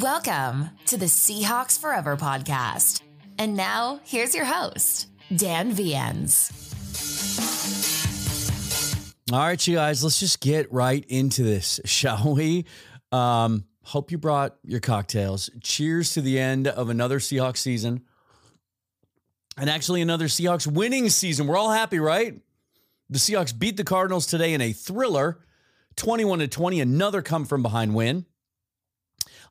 Welcome 0.00 0.68
to 0.86 0.98
the 0.98 1.06
Seahawks 1.06 1.80
Forever 1.80 2.18
podcast. 2.18 3.00
And 3.38 3.56
now, 3.56 4.00
here's 4.04 4.34
your 4.34 4.44
host, 4.44 5.06
Dan 5.34 5.72
Viens. 5.72 6.50
All 9.32 9.38
right, 9.38 9.66
you 9.66 9.76
guys, 9.76 10.04
let's 10.04 10.20
just 10.20 10.40
get 10.42 10.70
right 10.70 11.02
into 11.08 11.44
this, 11.44 11.80
shall 11.86 12.34
we? 12.34 12.66
Um, 13.10 13.64
hope 13.84 14.10
you 14.10 14.18
brought 14.18 14.56
your 14.64 14.80
cocktails. 14.80 15.48
Cheers 15.62 16.12
to 16.12 16.20
the 16.20 16.38
end 16.38 16.68
of 16.68 16.90
another 16.90 17.18
Seahawks 17.18 17.58
season. 17.58 18.02
And 19.56 19.70
actually, 19.70 20.02
another 20.02 20.26
Seahawks 20.26 20.66
winning 20.66 21.08
season. 21.08 21.46
We're 21.46 21.56
all 21.56 21.72
happy, 21.72 22.00
right? 22.00 22.38
The 23.08 23.18
Seahawks 23.18 23.58
beat 23.58 23.78
the 23.78 23.84
Cardinals 23.84 24.26
today 24.26 24.52
in 24.52 24.60
a 24.60 24.72
thriller, 24.72 25.40
21 25.96 26.40
to 26.40 26.48
20, 26.48 26.82
another 26.82 27.22
come 27.22 27.46
from 27.46 27.62
behind 27.62 27.94
win 27.94 28.26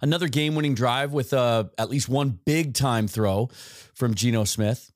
another 0.01 0.27
game 0.27 0.55
winning 0.55 0.75
drive 0.75 1.13
with 1.13 1.33
uh, 1.33 1.65
at 1.77 1.89
least 1.89 2.09
one 2.09 2.39
big 2.45 2.73
time 2.73 3.07
throw 3.07 3.47
from 3.93 4.13
Geno 4.13 4.43
Smith. 4.43 4.91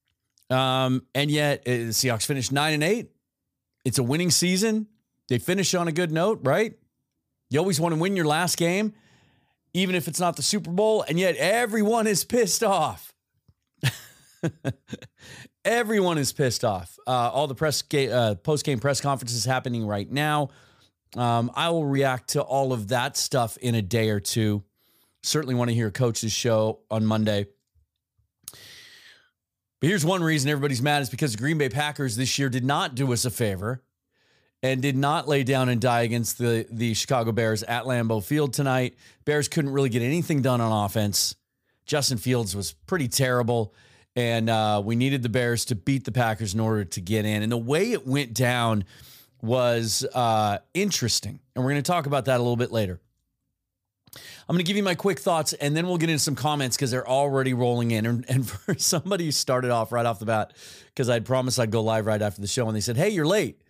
Um, 0.50 1.06
and 1.14 1.30
yet, 1.30 1.60
uh, 1.62 1.72
the 1.72 1.86
Seahawks 1.90 2.26
finished 2.26 2.52
nine 2.52 2.74
and 2.74 2.84
eight. 2.84 3.12
It's 3.86 3.98
a 3.98 4.04
winning 4.04 4.32
season. 4.32 4.88
They 5.28 5.38
finish 5.38 5.74
on 5.76 5.88
a 5.88 5.92
good 5.92 6.12
note, 6.12 6.40
right? 6.44 6.74
You 7.50 7.60
always 7.60 7.80
want 7.80 7.94
to 7.94 8.00
win 8.00 8.16
your 8.16 8.26
last 8.26 8.58
game, 8.58 8.94
even 9.74 9.96
if 9.96 10.08
it's 10.08 10.20
not 10.20 10.36
the 10.36 10.42
Super 10.42 10.72
Bowl. 10.72 11.04
And 11.08 11.20
yet, 11.20 11.36
everyone 11.38 12.08
is 12.08 12.24
pissed 12.24 12.64
off. 12.64 13.14
everyone 15.66 16.18
is 16.18 16.34
pissed 16.34 16.66
off. 16.66 16.98
Uh, 17.06 17.12
all 17.12 17.48
the 17.48 17.56
press 17.56 17.82
ga- 17.82 18.12
uh, 18.12 18.36
post 18.36 18.66
game 18.66 18.80
press 18.80 19.02
conferences 19.02 19.46
happening 19.46 19.86
right 19.86 20.10
now. 20.10 20.50
Um, 21.16 21.52
I 21.56 21.70
will 21.70 21.86
react 21.86 22.30
to 22.30 22.42
all 22.42 22.72
of 22.72 22.90
that 22.90 23.18
stuff 23.18 23.58
in 23.58 23.76
a 23.76 23.82
day 23.82 24.10
or 24.10 24.20
two. 24.20 24.64
Certainly 25.24 25.56
want 25.56 25.70
to 25.70 25.76
hear 25.76 25.92
Coach's 25.92 26.32
show 26.32 26.80
on 26.90 27.06
Monday. 27.06 27.48
But 29.80 29.88
here's 29.88 30.06
one 30.06 30.22
reason 30.22 30.50
everybody's 30.50 30.82
mad 30.82 31.02
is 31.02 31.10
because 31.10 31.32
the 31.32 31.38
Green 31.38 31.58
Bay 31.58 31.70
Packers 31.70 32.16
this 32.16 32.38
year 32.38 32.50
did 32.50 32.66
not 32.66 32.96
do 32.96 33.12
us 33.14 33.26
a 33.26 33.30
favor 33.30 33.82
and 34.62 34.82
did 34.82 34.98
not 34.98 35.28
lay 35.28 35.44
down 35.44 35.70
and 35.70 35.80
die 35.80 36.02
against 36.02 36.38
the, 36.38 36.66
the 36.70 36.94
Chicago 36.94 37.32
Bears 37.32 37.64
at 37.64 37.84
Lambeau 37.86 38.24
Field 38.24 38.54
tonight. 38.54 38.96
Bears 39.24 39.48
couldn't 39.48 39.72
really 39.72 39.90
get 39.90 40.02
anything 40.02 40.42
done 40.42 40.60
on 40.60 40.86
offense. 40.86 41.36
Justin 41.86 42.18
Fields 42.18 42.56
was 42.56 42.74
pretty 42.74 43.08
terrible. 43.08 43.74
And 44.16 44.50
uh, 44.50 44.82
we 44.84 44.96
needed 44.96 45.24
the 45.24 45.30
Bears 45.30 45.66
to 45.66 45.76
beat 45.76 46.04
the 46.04 46.12
Packers 46.12 46.54
in 46.54 46.60
order 46.60 46.84
to 46.84 47.02
get 47.02 47.26
in. 47.26 47.42
And 47.42 47.52
the 47.52 47.58
way 47.58 47.92
it 47.94 48.06
went 48.06 48.34
down 48.34 48.84
was 49.42 50.06
uh, 50.14 50.58
interesting. 50.74 51.40
And 51.56 51.64
we're 51.64 51.72
going 51.72 51.84
to 51.84 51.92
talk 51.92 52.06
about 52.06 52.26
that 52.26 52.36
a 52.36 52.44
little 52.44 52.58
bit 52.58 52.72
later. 52.72 53.00
I'm 54.16 54.56
going 54.56 54.60
to 54.60 54.68
give 54.68 54.78
you 54.78 54.84
my 54.84 54.96
quick 54.96 55.20
thoughts 55.20 55.54
and 55.54 55.76
then 55.76 55.88
we'll 55.88 55.98
get 55.98 56.10
into 56.10 56.24
some 56.24 56.36
comments 56.36 56.76
because 56.76 56.92
they're 56.92 57.08
already 57.08 57.54
rolling 57.54 57.92
in. 57.92 58.06
And, 58.06 58.26
and, 58.30 58.50
for 58.50 58.76
somebody 58.76 59.26
who 59.26 59.32
started 59.32 59.72
off 59.72 59.92
right 59.92 60.06
off 60.06 60.20
the 60.20 60.26
bat, 60.26 60.54
because 60.88 61.10
I'd 61.10 61.26
promised 61.26 61.60
I'd 61.60 61.72
go 61.72 61.82
live 61.82 62.06
right 62.06 62.22
after 62.22 62.42
the 62.42 62.48
show, 62.48 62.68
and 62.68 62.76
they 62.76 62.82
said, 62.82 62.98
Hey, 62.98 63.10
you're 63.10 63.28
late. 63.28 63.62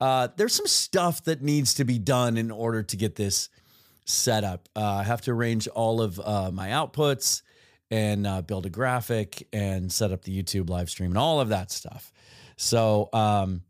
Uh, 0.00 0.28
there's 0.36 0.54
some 0.54 0.66
stuff 0.66 1.24
that 1.24 1.42
needs 1.42 1.74
to 1.74 1.84
be 1.84 1.98
done 1.98 2.36
in 2.36 2.50
order 2.50 2.82
to 2.84 2.96
get 2.96 3.16
this 3.16 3.48
set 4.04 4.44
up. 4.44 4.68
Uh, 4.76 4.84
I 4.84 5.02
have 5.02 5.20
to 5.22 5.32
arrange 5.32 5.66
all 5.68 6.00
of 6.00 6.20
uh, 6.20 6.50
my 6.52 6.68
outputs 6.68 7.42
and 7.90 8.26
uh, 8.26 8.42
build 8.42 8.66
a 8.66 8.70
graphic 8.70 9.48
and 9.52 9.90
set 9.90 10.12
up 10.12 10.22
the 10.22 10.42
YouTube 10.42 10.70
live 10.70 10.90
stream 10.90 11.10
and 11.10 11.18
all 11.18 11.40
of 11.40 11.48
that 11.48 11.70
stuff. 11.70 12.12
So, 12.56 13.08
um, 13.12 13.62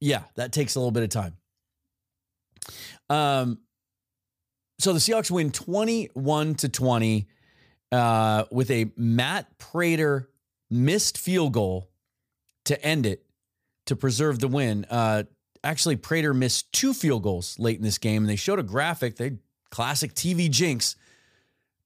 yeah, 0.00 0.24
that 0.34 0.52
takes 0.52 0.74
a 0.74 0.78
little 0.78 0.90
bit 0.90 1.04
of 1.04 1.08
time. 1.10 1.36
Um, 3.08 3.58
so 4.78 4.92
the 4.92 4.98
Seahawks 4.98 5.30
win 5.30 5.50
21 5.50 6.54
to 6.56 6.68
20 6.68 7.26
uh, 7.92 8.44
with 8.50 8.70
a 8.70 8.90
Matt 8.96 9.58
Prater 9.58 10.28
missed 10.70 11.18
field 11.18 11.52
goal 11.52 11.88
to 12.64 12.82
end 12.84 13.06
it 13.06 13.24
to 13.86 13.96
preserve 13.96 14.38
the 14.40 14.48
win. 14.48 14.84
Uh, 14.90 15.24
actually, 15.64 15.96
Prater 15.96 16.34
missed 16.34 16.72
two 16.72 16.92
field 16.92 17.22
goals 17.22 17.58
late 17.58 17.76
in 17.76 17.82
this 17.82 17.98
game, 17.98 18.22
and 18.22 18.28
they 18.28 18.36
showed 18.36 18.58
a 18.58 18.64
graphic, 18.64 19.16
they 19.16 19.38
classic 19.70 20.14
TV 20.14 20.50
jinx, 20.50 20.96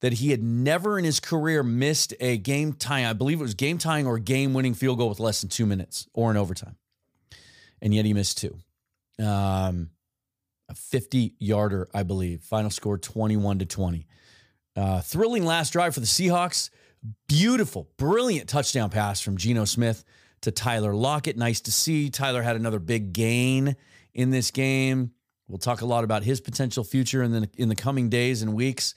that 0.00 0.14
he 0.14 0.30
had 0.30 0.42
never 0.42 0.98
in 0.98 1.04
his 1.04 1.20
career 1.20 1.62
missed 1.62 2.14
a 2.20 2.38
game 2.38 2.72
tying, 2.72 3.04
I 3.04 3.12
believe 3.12 3.38
it 3.38 3.42
was 3.42 3.54
game 3.54 3.78
tying 3.78 4.06
or 4.06 4.18
game 4.18 4.54
winning 4.54 4.74
field 4.74 4.98
goal 4.98 5.10
with 5.10 5.20
less 5.20 5.42
than 5.42 5.50
two 5.50 5.66
minutes 5.66 6.08
or 6.14 6.30
in 6.30 6.36
overtime. 6.36 6.76
And 7.82 7.94
yet 7.94 8.04
he 8.04 8.14
missed 8.14 8.38
two. 8.38 8.56
Um, 9.22 9.90
a 10.70 10.74
50 10.74 11.34
yarder, 11.38 11.88
I 11.92 12.04
believe. 12.04 12.42
Final 12.42 12.70
score 12.70 12.96
21 12.96 13.58
to 13.58 13.66
20. 13.66 14.06
Uh, 14.76 15.00
thrilling 15.00 15.44
last 15.44 15.72
drive 15.72 15.94
for 15.94 16.00
the 16.00 16.06
Seahawks. 16.06 16.70
Beautiful, 17.26 17.88
brilliant 17.96 18.48
touchdown 18.48 18.88
pass 18.88 19.20
from 19.20 19.36
Geno 19.36 19.64
Smith 19.64 20.04
to 20.42 20.52
Tyler 20.52 20.94
Lockett. 20.94 21.36
Nice 21.36 21.60
to 21.62 21.72
see. 21.72 22.08
Tyler 22.08 22.42
had 22.42 22.56
another 22.56 22.78
big 22.78 23.12
gain 23.12 23.74
in 24.14 24.30
this 24.30 24.50
game. 24.50 25.10
We'll 25.48 25.58
talk 25.58 25.80
a 25.80 25.86
lot 25.86 26.04
about 26.04 26.22
his 26.22 26.40
potential 26.40 26.84
future 26.84 27.22
in 27.22 27.32
the 27.32 27.50
in 27.56 27.68
the 27.68 27.74
coming 27.74 28.08
days 28.08 28.42
and 28.42 28.54
weeks. 28.54 28.94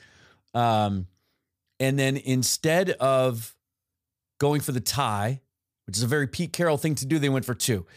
Um, 0.54 1.08
and 1.80 1.98
then 1.98 2.18
instead 2.18 2.92
of 2.92 3.56
going 4.38 4.62
for 4.62 4.74
the 4.74 4.80
tie, 4.80 5.42
which 5.88 5.98
is 5.98 6.04
a 6.04 6.08
very 6.08 6.28
Pete 6.28 6.54
Carroll 6.54 6.78
thing 6.78 6.94
to 6.96 7.08
do, 7.08 7.18
they 7.18 7.30
went 7.30 7.46
for 7.46 7.56
two. 7.56 7.88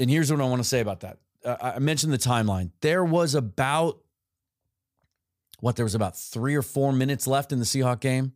And 0.00 0.10
here's 0.10 0.32
what 0.32 0.40
I 0.40 0.44
want 0.44 0.62
to 0.62 0.68
say 0.68 0.80
about 0.80 1.00
that 1.00 1.18
uh, 1.44 1.56
I 1.60 1.78
mentioned 1.78 2.12
the 2.12 2.18
timeline. 2.18 2.70
There 2.80 3.04
was 3.04 3.34
about 3.34 4.00
what 5.60 5.76
there 5.76 5.84
was 5.84 5.94
about 5.94 6.16
three 6.16 6.54
or 6.54 6.62
four 6.62 6.92
minutes 6.92 7.26
left 7.26 7.52
in 7.52 7.58
the 7.58 7.64
Seahawk 7.64 8.00
game 8.00 8.32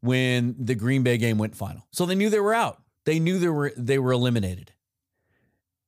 when 0.00 0.56
the 0.58 0.74
Green 0.74 1.02
Bay 1.02 1.18
game 1.18 1.38
went 1.38 1.54
final. 1.54 1.86
So 1.92 2.06
they 2.06 2.14
knew 2.14 2.30
they 2.30 2.40
were 2.40 2.54
out. 2.54 2.82
They 3.04 3.18
knew 3.18 3.38
they 3.38 3.48
were 3.48 3.72
they 3.76 3.98
were 3.98 4.12
eliminated. 4.12 4.72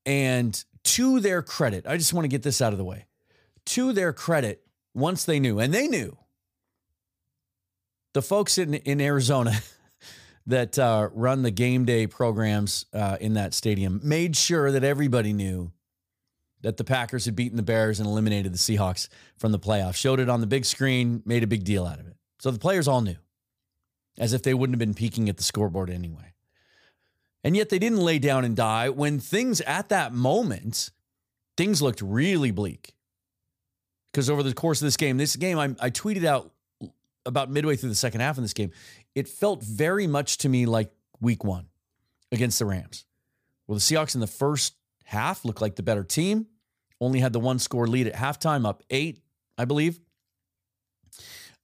And 0.04 0.62
to 0.84 1.20
their 1.20 1.42
credit, 1.42 1.86
I 1.86 1.96
just 1.96 2.12
want 2.12 2.24
to 2.24 2.28
get 2.28 2.42
this 2.42 2.60
out 2.60 2.72
of 2.72 2.78
the 2.78 2.84
way. 2.84 3.06
To 3.66 3.92
their 3.92 4.12
credit, 4.12 4.66
once 4.94 5.24
they 5.24 5.38
knew, 5.38 5.60
and 5.60 5.72
they 5.72 5.86
knew, 5.86 6.16
the 8.14 8.22
folks 8.22 8.58
in 8.58 8.74
in 8.74 9.00
Arizona 9.00 9.52
that 10.46 10.78
uh, 10.78 11.08
run 11.12 11.42
the 11.42 11.50
game 11.50 11.84
day 11.84 12.06
programs 12.06 12.86
uh, 12.92 13.16
in 13.20 13.34
that 13.34 13.54
stadium 13.54 14.00
made 14.02 14.36
sure 14.36 14.72
that 14.72 14.84
everybody 14.84 15.32
knew 15.32 15.70
that 16.62 16.76
the 16.76 16.84
Packers 16.84 17.24
had 17.24 17.36
beaten 17.36 17.56
the 17.56 17.62
Bears 17.62 18.00
and 18.00 18.08
eliminated 18.08 18.52
the 18.52 18.58
Seahawks 18.58 19.08
from 19.36 19.52
the 19.52 19.58
playoffs. 19.58 19.96
Showed 19.96 20.20
it 20.20 20.28
on 20.28 20.40
the 20.40 20.46
big 20.46 20.64
screen, 20.64 21.22
made 21.26 21.42
a 21.42 21.48
big 21.48 21.64
deal 21.64 21.86
out 21.86 21.98
of 22.00 22.06
it. 22.06 22.16
So 22.40 22.50
the 22.50 22.58
players 22.58 22.88
all 22.88 23.00
knew, 23.00 23.16
as 24.18 24.32
if 24.32 24.42
they 24.42 24.54
wouldn't 24.54 24.74
have 24.74 24.78
been 24.78 24.94
peeking 24.94 25.28
at 25.28 25.36
the 25.36 25.42
scoreboard 25.42 25.90
anyway. 25.90 26.34
And 27.44 27.56
yet 27.56 27.68
they 27.68 27.78
didn't 27.78 28.00
lay 28.00 28.18
down 28.18 28.44
and 28.44 28.56
die 28.56 28.88
when 28.88 29.18
things 29.18 29.60
at 29.62 29.88
that 29.88 30.12
moment, 30.12 30.90
things 31.56 31.82
looked 31.82 32.00
really 32.00 32.52
bleak. 32.52 32.94
Because 34.12 34.30
over 34.30 34.42
the 34.42 34.54
course 34.54 34.80
of 34.80 34.86
this 34.86 34.96
game, 34.96 35.16
this 35.16 35.36
game, 35.36 35.58
I, 35.58 35.74
I 35.80 35.90
tweeted 35.90 36.24
out 36.24 36.52
about 37.24 37.50
midway 37.50 37.76
through 37.76 37.88
the 37.88 37.94
second 37.94 38.20
half 38.20 38.36
in 38.36 38.44
this 38.44 38.52
game, 38.52 38.70
it 39.14 39.28
felt 39.28 39.62
very 39.62 40.06
much 40.06 40.38
to 40.38 40.48
me 40.48 40.66
like 40.66 40.92
week 41.20 41.44
one 41.44 41.66
against 42.30 42.58
the 42.58 42.66
Rams. 42.66 43.06
Well, 43.66 43.76
the 43.76 43.80
Seahawks 43.80 44.14
in 44.14 44.20
the 44.20 44.26
first 44.26 44.74
half 45.04 45.44
looked 45.44 45.60
like 45.60 45.76
the 45.76 45.82
better 45.82 46.04
team 46.04 46.46
only 47.02 47.20
had 47.20 47.32
the 47.32 47.40
one 47.40 47.58
score 47.58 47.86
lead 47.86 48.06
at 48.06 48.14
halftime, 48.14 48.66
up 48.66 48.82
eight, 48.88 49.20
I 49.58 49.64
believe. 49.64 49.98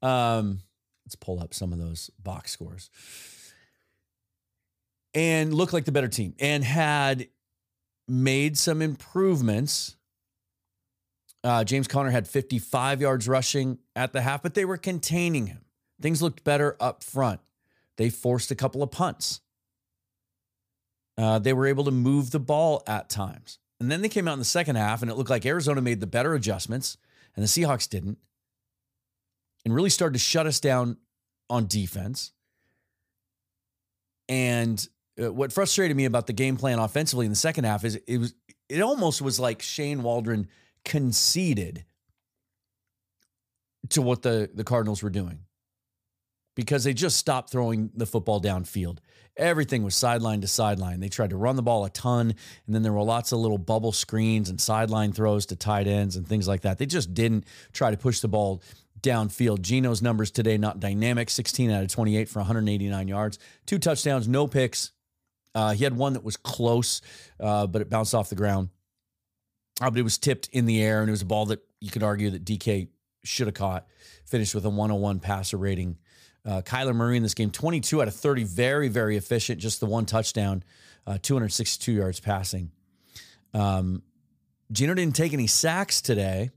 Um, 0.02 0.60
let's 1.06 1.14
pull 1.14 1.40
up 1.40 1.54
some 1.54 1.72
of 1.72 1.78
those 1.78 2.10
box 2.22 2.50
scores. 2.50 2.90
And 5.14 5.54
looked 5.54 5.72
like 5.72 5.84
the 5.84 5.92
better 5.92 6.08
team 6.08 6.34
and 6.38 6.62
had 6.62 7.28
made 8.06 8.58
some 8.58 8.82
improvements. 8.82 9.96
Uh, 11.42 11.64
James 11.64 11.88
Conner 11.88 12.10
had 12.10 12.26
55 12.28 13.00
yards 13.00 13.28
rushing 13.28 13.78
at 13.96 14.12
the 14.12 14.20
half, 14.20 14.42
but 14.42 14.54
they 14.54 14.64
were 14.64 14.76
containing 14.76 15.46
him. 15.46 15.64
Things 16.00 16.20
looked 16.20 16.44
better 16.44 16.76
up 16.80 17.02
front. 17.02 17.40
They 17.96 18.10
forced 18.10 18.50
a 18.50 18.54
couple 18.54 18.82
of 18.82 18.90
punts. 18.90 19.40
Uh, 21.16 21.38
they 21.38 21.52
were 21.52 21.66
able 21.66 21.84
to 21.84 21.90
move 21.90 22.30
the 22.30 22.38
ball 22.38 22.82
at 22.86 23.08
times. 23.08 23.58
And 23.80 23.90
then 23.90 24.02
they 24.02 24.08
came 24.08 24.26
out 24.26 24.32
in 24.32 24.38
the 24.38 24.44
second 24.44 24.76
half, 24.76 25.02
and 25.02 25.10
it 25.10 25.16
looked 25.16 25.30
like 25.30 25.46
Arizona 25.46 25.80
made 25.80 26.00
the 26.00 26.06
better 26.06 26.34
adjustments, 26.34 26.96
and 27.36 27.42
the 27.42 27.48
Seahawks 27.48 27.88
didn't, 27.88 28.18
and 29.64 29.74
really 29.74 29.90
started 29.90 30.14
to 30.14 30.18
shut 30.18 30.46
us 30.46 30.58
down 30.58 30.96
on 31.48 31.66
defense. 31.66 32.32
And 34.28 34.86
uh, 35.22 35.32
what 35.32 35.52
frustrated 35.52 35.96
me 35.96 36.04
about 36.04 36.26
the 36.26 36.32
game 36.32 36.56
plan 36.56 36.78
offensively 36.78 37.26
in 37.26 37.32
the 37.32 37.36
second 37.36 37.64
half 37.64 37.84
is 37.84 37.96
it 38.06 38.18
was 38.18 38.34
it 38.68 38.80
almost 38.80 39.22
was 39.22 39.40
like 39.40 39.62
Shane 39.62 40.02
Waldron 40.02 40.48
conceded 40.84 41.84
to 43.90 44.02
what 44.02 44.22
the 44.22 44.50
the 44.52 44.64
Cardinals 44.64 45.02
were 45.02 45.10
doing 45.10 45.40
because 46.54 46.84
they 46.84 46.92
just 46.92 47.16
stopped 47.16 47.50
throwing 47.50 47.90
the 47.94 48.06
football 48.06 48.40
downfield. 48.40 48.98
Everything 49.38 49.84
was 49.84 49.94
sideline 49.94 50.40
to 50.40 50.48
sideline. 50.48 50.98
They 50.98 51.08
tried 51.08 51.30
to 51.30 51.36
run 51.36 51.54
the 51.54 51.62
ball 51.62 51.84
a 51.84 51.90
ton, 51.90 52.34
and 52.66 52.74
then 52.74 52.82
there 52.82 52.92
were 52.92 53.02
lots 53.02 53.30
of 53.30 53.38
little 53.38 53.56
bubble 53.56 53.92
screens 53.92 54.50
and 54.50 54.60
sideline 54.60 55.12
throws 55.12 55.46
to 55.46 55.56
tight 55.56 55.86
ends 55.86 56.16
and 56.16 56.26
things 56.26 56.48
like 56.48 56.62
that. 56.62 56.78
They 56.78 56.86
just 56.86 57.14
didn't 57.14 57.44
try 57.72 57.92
to 57.92 57.96
push 57.96 58.18
the 58.18 58.28
ball 58.28 58.60
downfield. 59.00 59.60
Geno's 59.60 60.02
numbers 60.02 60.32
today 60.32 60.58
not 60.58 60.80
dynamic 60.80 61.30
16 61.30 61.70
out 61.70 61.84
of 61.84 61.88
28 61.88 62.28
for 62.28 62.40
189 62.40 63.08
yards, 63.08 63.38
two 63.64 63.78
touchdowns, 63.78 64.26
no 64.26 64.48
picks. 64.48 64.90
Uh, 65.54 65.72
he 65.72 65.84
had 65.84 65.96
one 65.96 66.12
that 66.12 66.24
was 66.24 66.36
close, 66.36 67.00
uh, 67.40 67.66
but 67.66 67.80
it 67.80 67.88
bounced 67.88 68.14
off 68.14 68.28
the 68.28 68.36
ground. 68.36 68.68
Uh, 69.80 69.90
but 69.90 69.98
it 69.98 70.02
was 70.02 70.18
tipped 70.18 70.48
in 70.52 70.66
the 70.66 70.82
air, 70.82 71.00
and 71.00 71.08
it 71.08 71.12
was 71.12 71.22
a 71.22 71.26
ball 71.26 71.46
that 71.46 71.60
you 71.80 71.90
could 71.90 72.02
argue 72.02 72.30
that 72.30 72.44
DK 72.44 72.88
should 73.24 73.46
have 73.46 73.54
caught. 73.54 73.86
Finished 74.26 74.54
with 74.54 74.64
a 74.64 74.70
101 74.70 75.20
passer 75.20 75.56
rating. 75.56 75.96
Uh, 76.48 76.62
Kyler 76.62 76.94
Murray 76.94 77.18
in 77.18 77.22
this 77.22 77.34
game, 77.34 77.50
22 77.50 78.00
out 78.00 78.08
of 78.08 78.14
30, 78.14 78.44
very, 78.44 78.88
very 78.88 79.18
efficient. 79.18 79.60
Just 79.60 79.80
the 79.80 79.86
one 79.86 80.06
touchdown, 80.06 80.64
uh, 81.06 81.18
262 81.20 81.92
yards 81.92 82.20
passing. 82.20 82.70
Um, 83.52 84.02
Geno 84.72 84.94
didn't 84.94 85.14
take 85.14 85.34
any 85.34 85.46
sacks 85.46 86.00
today. 86.00 86.50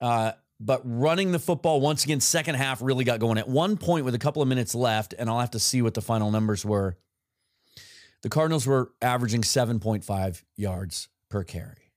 Uh, 0.00 0.32
but 0.58 0.82
running 0.84 1.30
the 1.30 1.38
football 1.38 1.80
once 1.80 2.04
again, 2.04 2.20
second 2.20 2.56
half 2.56 2.82
really 2.82 3.04
got 3.04 3.20
going. 3.20 3.38
At 3.38 3.48
one 3.48 3.76
point, 3.76 4.04
with 4.04 4.14
a 4.14 4.18
couple 4.18 4.42
of 4.42 4.48
minutes 4.48 4.74
left, 4.74 5.14
and 5.16 5.30
I'll 5.30 5.40
have 5.40 5.52
to 5.52 5.60
see 5.60 5.80
what 5.80 5.94
the 5.94 6.02
final 6.02 6.32
numbers 6.32 6.64
were. 6.64 6.96
The 8.22 8.28
Cardinals 8.28 8.66
were 8.66 8.90
averaging 9.00 9.42
7.5 9.42 10.42
yards 10.56 11.08
per 11.28 11.44
carry. 11.44 11.89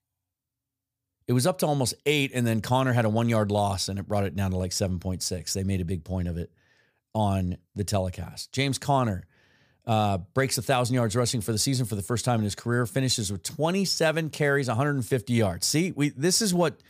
It 1.26 1.32
was 1.32 1.46
up 1.46 1.58
to 1.58 1.66
almost 1.66 1.94
eight, 2.04 2.32
and 2.34 2.46
then 2.46 2.60
Conner 2.60 2.92
had 2.92 3.04
a 3.04 3.08
one 3.08 3.28
yard 3.28 3.50
loss, 3.50 3.88
and 3.88 3.98
it 3.98 4.06
brought 4.06 4.24
it 4.24 4.36
down 4.36 4.50
to 4.50 4.56
like 4.56 4.72
7.6. 4.72 5.52
They 5.52 5.64
made 5.64 5.80
a 5.80 5.84
big 5.84 6.04
point 6.04 6.28
of 6.28 6.36
it 6.36 6.50
on 7.14 7.56
the 7.74 7.84
telecast. 7.84 8.52
James 8.52 8.78
Conner 8.78 9.24
uh, 9.86 10.18
breaks 10.34 10.58
a 10.58 10.60
1,000 10.60 10.94
yards 10.94 11.16
rushing 11.16 11.40
for 11.40 11.52
the 11.52 11.58
season 11.58 11.86
for 11.86 11.94
the 11.94 12.02
first 12.02 12.24
time 12.24 12.40
in 12.40 12.44
his 12.44 12.54
career, 12.54 12.86
finishes 12.86 13.30
with 13.30 13.42
27 13.42 14.30
carries, 14.30 14.68
150 14.68 15.32
yards. 15.32 15.66
See, 15.66 15.92
we 15.92 16.10
this 16.10 16.42
is 16.42 16.52
what 16.52 16.80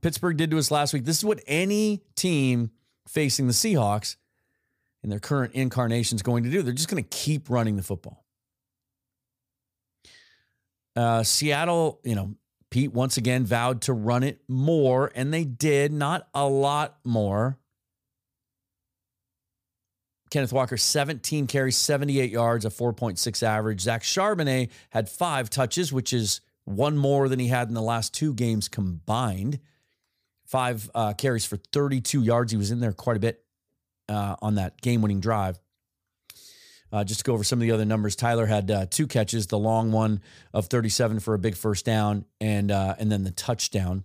Pittsburgh 0.00 0.36
did 0.36 0.50
to 0.50 0.58
us 0.58 0.70
last 0.70 0.92
week. 0.92 1.04
This 1.04 1.18
is 1.18 1.24
what 1.24 1.40
any 1.46 2.02
team 2.14 2.70
facing 3.06 3.46
the 3.46 3.52
Seahawks 3.52 4.16
in 5.02 5.10
their 5.10 5.18
current 5.18 5.54
incarnation 5.54 6.16
is 6.16 6.22
going 6.22 6.44
to 6.44 6.50
do. 6.50 6.62
They're 6.62 6.74
just 6.74 6.88
going 6.88 7.02
to 7.02 7.08
keep 7.08 7.50
running 7.50 7.76
the 7.76 7.82
football. 7.82 8.24
Uh, 10.94 11.22
Seattle, 11.22 12.00
you 12.02 12.14
know, 12.14 12.34
Pete 12.70 12.92
once 12.92 13.16
again 13.16 13.44
vowed 13.44 13.80
to 13.82 13.92
run 13.92 14.22
it 14.22 14.40
more, 14.48 15.10
and 15.14 15.32
they 15.32 15.44
did, 15.44 15.92
not 15.92 16.28
a 16.34 16.46
lot 16.46 16.98
more. 17.04 17.58
Kenneth 20.30 20.52
Walker, 20.52 20.76
17 20.76 21.46
carries, 21.46 21.76
78 21.76 22.30
yards, 22.30 22.64
a 22.66 22.70
4.6 22.70 23.42
average. 23.42 23.80
Zach 23.80 24.02
Charbonnet 24.02 24.70
had 24.90 25.08
five 25.08 25.48
touches, 25.48 25.92
which 25.92 26.12
is 26.12 26.42
one 26.64 26.98
more 26.98 27.30
than 27.30 27.38
he 27.38 27.48
had 27.48 27.68
in 27.68 27.74
the 27.74 27.80
last 27.80 28.12
two 28.12 28.34
games 28.34 28.68
combined 28.68 29.58
five 30.48 30.90
uh, 30.94 31.12
carries 31.12 31.44
for 31.44 31.56
32 31.72 32.22
yards. 32.22 32.50
He 32.50 32.58
was 32.58 32.70
in 32.70 32.80
there 32.80 32.92
quite 32.92 33.16
a 33.16 33.20
bit 33.20 33.44
uh, 34.08 34.36
on 34.42 34.56
that 34.56 34.80
game 34.80 35.02
winning 35.02 35.20
drive. 35.20 35.58
Uh, 36.90 37.04
just 37.04 37.20
to 37.20 37.24
go 37.24 37.34
over 37.34 37.44
some 37.44 37.58
of 37.58 37.62
the 37.62 37.70
other 37.70 37.84
numbers, 37.84 38.16
Tyler 38.16 38.46
had 38.46 38.70
uh, 38.70 38.86
two 38.88 39.06
catches, 39.06 39.46
the 39.46 39.58
long 39.58 39.92
one 39.92 40.22
of 40.54 40.66
37 40.66 41.20
for 41.20 41.34
a 41.34 41.38
big 41.38 41.54
first 41.54 41.84
down, 41.84 42.24
and 42.40 42.70
uh, 42.70 42.94
and 42.98 43.12
then 43.12 43.24
the 43.24 43.30
touchdown. 43.30 44.04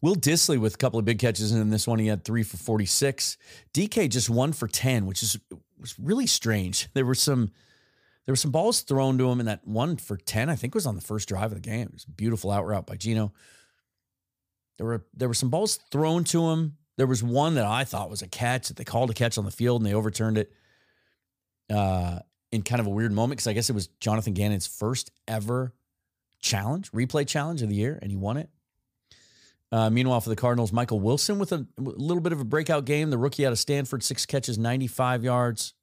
Will 0.00 0.16
Dissly 0.16 0.58
with 0.58 0.74
a 0.74 0.78
couple 0.78 0.98
of 0.98 1.04
big 1.04 1.18
catches, 1.18 1.52
and 1.52 1.60
in 1.60 1.70
this 1.70 1.86
one 1.86 1.98
he 1.98 2.06
had 2.06 2.24
three 2.24 2.42
for 2.42 2.56
46. 2.56 3.36
DK 3.74 4.08
just 4.08 4.30
one 4.30 4.52
for 4.52 4.68
10, 4.68 5.06
which 5.06 5.22
is 5.22 5.38
was 5.78 5.98
really 5.98 6.26
strange. 6.26 6.88
There 6.94 7.06
were 7.06 7.14
some 7.14 7.50
there 8.26 8.32
were 8.32 8.36
some 8.36 8.50
balls 8.52 8.82
thrown 8.82 9.18
to 9.18 9.28
him, 9.28 9.40
and 9.40 9.48
that 9.48 9.66
one 9.66 9.96
for 9.96 10.16
10, 10.16 10.48
I 10.48 10.54
think, 10.54 10.74
was 10.74 10.86
on 10.86 10.94
the 10.94 11.00
first 11.00 11.28
drive 11.28 11.52
of 11.52 11.54
the 11.54 11.68
game. 11.68 11.88
It 11.88 11.92
was 11.92 12.04
beautiful 12.04 12.50
out 12.50 12.66
route 12.66 12.86
by 12.86 12.96
Geno. 12.96 13.32
There 14.78 14.86
were 14.86 15.04
there 15.14 15.28
were 15.28 15.34
some 15.34 15.50
balls 15.50 15.80
thrown 15.90 16.24
to 16.24 16.50
him. 16.50 16.76
There 16.96 17.06
was 17.06 17.22
one 17.22 17.54
that 17.54 17.66
I 17.66 17.84
thought 17.84 18.10
was 18.10 18.22
a 18.22 18.28
catch 18.28 18.68
that 18.68 18.76
they 18.76 18.84
called 18.84 19.10
a 19.10 19.14
catch 19.14 19.38
on 19.38 19.44
the 19.44 19.50
field 19.50 19.80
and 19.80 19.90
they 19.90 19.94
overturned 19.94 20.38
it 20.38 20.52
uh, 21.70 22.20
in 22.52 22.62
kind 22.62 22.80
of 22.80 22.86
a 22.86 22.90
weird 22.90 23.12
moment 23.12 23.38
because 23.38 23.46
I 23.46 23.52
guess 23.52 23.70
it 23.70 23.74
was 23.74 23.88
Jonathan 24.00 24.34
Gannon's 24.34 24.66
first 24.66 25.10
ever 25.28 25.72
challenge, 26.40 26.90
replay 26.92 27.26
challenge 27.26 27.62
of 27.62 27.68
the 27.68 27.74
year, 27.74 27.98
and 28.00 28.10
he 28.10 28.16
won 28.16 28.36
it. 28.36 28.50
Uh, 29.72 29.88
meanwhile, 29.88 30.20
for 30.20 30.30
the 30.30 30.36
Cardinals, 30.36 30.72
Michael 30.72 30.98
Wilson 30.98 31.38
with 31.38 31.52
a, 31.52 31.66
a, 31.78 31.80
little 31.80 32.22
bit 32.22 32.32
of 32.32 32.40
a 32.40 32.44
breakout 32.44 32.84
game. 32.84 33.10
The 33.10 33.18
rookie 33.18 33.46
out 33.46 33.52
of 33.52 33.58
Stanford, 33.58 34.02
six 34.02 34.26
catches, 34.26 34.58
95 34.58 35.22
yards. 35.22 35.74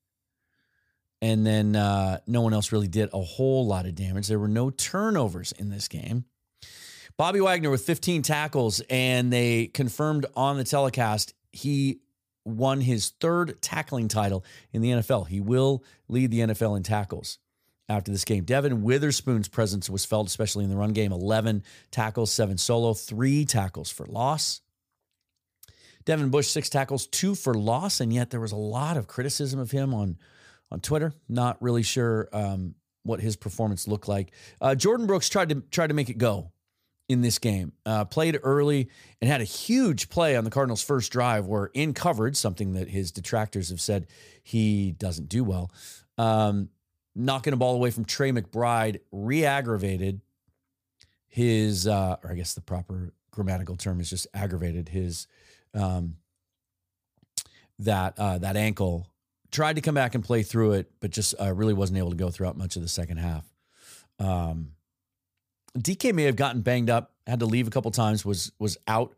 And 1.22 1.46
then 1.46 1.76
uh, 1.76 2.20
no 2.28 2.42
one 2.42 2.54
else 2.54 2.72
really 2.72 2.90
did 2.90 3.10
a 3.14 3.22
whole 3.22 3.66
lot 3.66 3.86
of 3.86 3.96
damage. 3.96 4.28
There 4.28 4.38
were 4.38 4.48
no 4.48 4.70
turnovers 4.70 5.52
in 5.54 5.70
this 5.70 5.88
game. 5.88 6.26
Bobby 7.18 7.40
Wagner 7.40 7.72
with 7.72 7.82
15 7.82 8.22
tackles, 8.22 8.82
and 8.90 9.34
they 9.34 9.68
confirmed 9.68 10.28
on 10.36 10.58
the 10.58 10.64
telecast 10.64 11.34
he 11.52 12.02
won 12.48 12.82
his 12.82 13.10
third 13.20 13.62
tackling 13.62 14.08
title 14.08 14.44
in 14.72 14.82
the 14.82 14.92
NFL. 14.92 15.28
He 15.28 15.40
will 15.40 15.84
lead 16.08 16.32
the 16.32 16.40
NFL 16.40 16.78
in 16.78 16.84
tackles 16.84 17.40
after 17.90 18.12
this 18.12 18.26
game. 18.26 18.44
Devon 18.44 18.84
Witherspoon's 18.84 19.48
presence 19.48 19.90
was 19.90 20.06
felt, 20.06 20.28
especially 20.28 20.64
in 20.64 20.70
the 20.70 20.76
run 20.76 20.94
game 20.94 21.12
11 21.12 21.64
tackles, 21.92 22.32
seven 22.32 22.58
solo, 22.58 22.94
three 22.94 23.46
tackles 23.46 23.90
for 23.90 24.06
loss. 24.06 24.62
Devin 26.06 26.30
Bush, 26.30 26.48
six 26.48 26.70
tackles, 26.70 27.06
two 27.06 27.36
for 27.36 27.54
loss, 27.54 28.00
and 28.00 28.14
yet 28.14 28.30
there 28.30 28.40
was 28.40 28.54
a 28.54 28.58
lot 28.58 28.96
of 28.96 29.08
criticism 29.08 29.60
of 29.60 29.72
him 29.72 29.94
on, 29.94 30.18
on 30.72 30.80
Twitter. 30.80 31.14
Not 31.28 31.62
really 31.62 31.84
sure 31.84 32.30
um, 32.32 32.76
what 33.04 33.20
his 33.20 33.36
performance 33.36 33.90
looked 33.90 34.08
like. 34.08 34.32
Uh, 34.62 34.70
Jordyn 34.70 35.06
Brooks 35.06 35.28
tried 35.28 35.50
to 35.50 35.62
tried 35.70 35.88
to 35.88 35.94
make 35.94 36.10
it 36.10 36.18
go 36.18 36.52
in 37.10 37.22
this 37.22 37.40
game. 37.40 37.72
Uh, 37.86 38.06
played 38.06 38.38
early 38.44 38.90
and 39.22 39.30
had 39.30 39.42
a 39.42 39.46
huge 39.46 40.10
play 40.10 40.36
on 40.36 40.44
the 40.44 40.50
Cardinals' 40.50 40.84
first 40.84 41.12
drive 41.12 41.46
where 41.46 41.68
in 41.74 41.94
coverage, 41.94 42.36
something 42.36 42.74
that 42.74 42.90
his 42.90 43.12
detractors 43.12 43.70
have 43.70 43.82
said 43.82 44.08
he 44.44 44.92
doesn't 44.92 45.30
do 45.30 45.44
well, 45.44 45.72
um, 46.18 46.70
knocking 47.16 47.54
a 47.54 47.58
ball 47.58 47.76
away 47.76 47.92
from 47.92 48.06
Trey 48.06 48.32
McBride 48.32 49.00
re 49.12 49.46
aggravated 49.46 50.22
his, 51.28 51.88
uh, 51.88 52.18
or 52.24 52.32
I 52.32 52.36
guess 52.36 52.54
the 52.54 52.62
proper 52.62 53.14
grammatical 53.32 53.76
term 53.76 54.00
is 54.00 54.10
just 54.10 54.28
aggravated 54.34 54.90
his, 54.90 55.28
um, 55.74 56.16
that, 57.80 58.18
uh, 58.18 58.38
that 58.40 58.58
ankle. 58.58 59.08
Tried 59.50 59.78
to 59.78 59.82
come 59.82 59.96
back 59.96 60.14
and 60.14 60.24
play 60.24 60.44
through 60.44 60.74
it, 60.74 60.92
but 61.00 61.12
just 61.12 61.34
uh, 61.40 61.54
really 61.54 61.74
wasn't 61.74 62.00
able 62.00 62.10
to 62.10 62.18
go 62.18 62.30
throughout 62.30 62.58
much 62.58 62.76
of 62.76 62.82
the 62.82 62.88
second 62.90 63.18
half. 63.18 63.46
Um, 64.20 64.72
DK 65.78 66.14
may 66.14 66.24
have 66.24 66.36
gotten 66.36 66.62
banged 66.62 66.90
up, 66.90 67.14
had 67.26 67.40
to 67.40 67.46
leave 67.46 67.68
a 67.68 67.72
couple 67.72 67.92
times, 67.92 68.26
was 68.26 68.52
was 68.60 68.78
out 68.88 69.16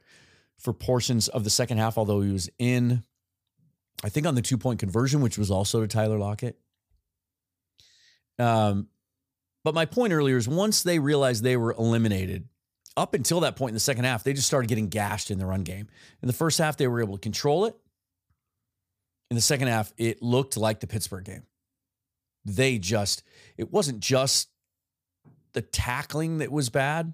for 0.57 0.73
portions 0.73 1.27
of 1.27 1.43
the 1.43 1.49
second 1.49 1.77
half, 1.77 1.97
although 1.97 2.21
he 2.21 2.31
was 2.31 2.49
in, 2.59 3.03
I 4.03 4.09
think, 4.09 4.27
on 4.27 4.35
the 4.35 4.41
two 4.41 4.57
point 4.57 4.79
conversion, 4.79 5.21
which 5.21 5.37
was 5.37 5.49
also 5.49 5.81
to 5.81 5.87
Tyler 5.87 6.17
Lockett. 6.17 6.59
Um, 8.37 8.87
but 9.63 9.73
my 9.73 9.85
point 9.85 10.13
earlier 10.13 10.37
is 10.37 10.47
once 10.47 10.83
they 10.83 10.99
realized 10.99 11.43
they 11.43 11.57
were 11.57 11.73
eliminated, 11.73 12.47
up 12.95 13.13
until 13.13 13.41
that 13.41 13.55
point 13.55 13.71
in 13.71 13.75
the 13.75 13.79
second 13.79 14.05
half, 14.05 14.23
they 14.23 14.33
just 14.33 14.47
started 14.47 14.67
getting 14.67 14.89
gashed 14.89 15.31
in 15.31 15.39
the 15.39 15.45
run 15.45 15.63
game. 15.63 15.87
In 16.21 16.27
the 16.27 16.33
first 16.33 16.57
half, 16.57 16.77
they 16.77 16.87
were 16.87 17.01
able 17.01 17.15
to 17.15 17.21
control 17.21 17.65
it. 17.65 17.75
In 19.29 19.35
the 19.35 19.41
second 19.41 19.67
half, 19.67 19.93
it 19.97 20.21
looked 20.21 20.57
like 20.57 20.79
the 20.79 20.87
Pittsburgh 20.87 21.23
game. 21.23 21.43
They 22.45 22.79
just, 22.79 23.23
it 23.57 23.71
wasn't 23.71 23.99
just 23.99 24.49
the 25.53 25.61
tackling 25.61 26.39
that 26.39 26.51
was 26.51 26.69
bad. 26.69 27.13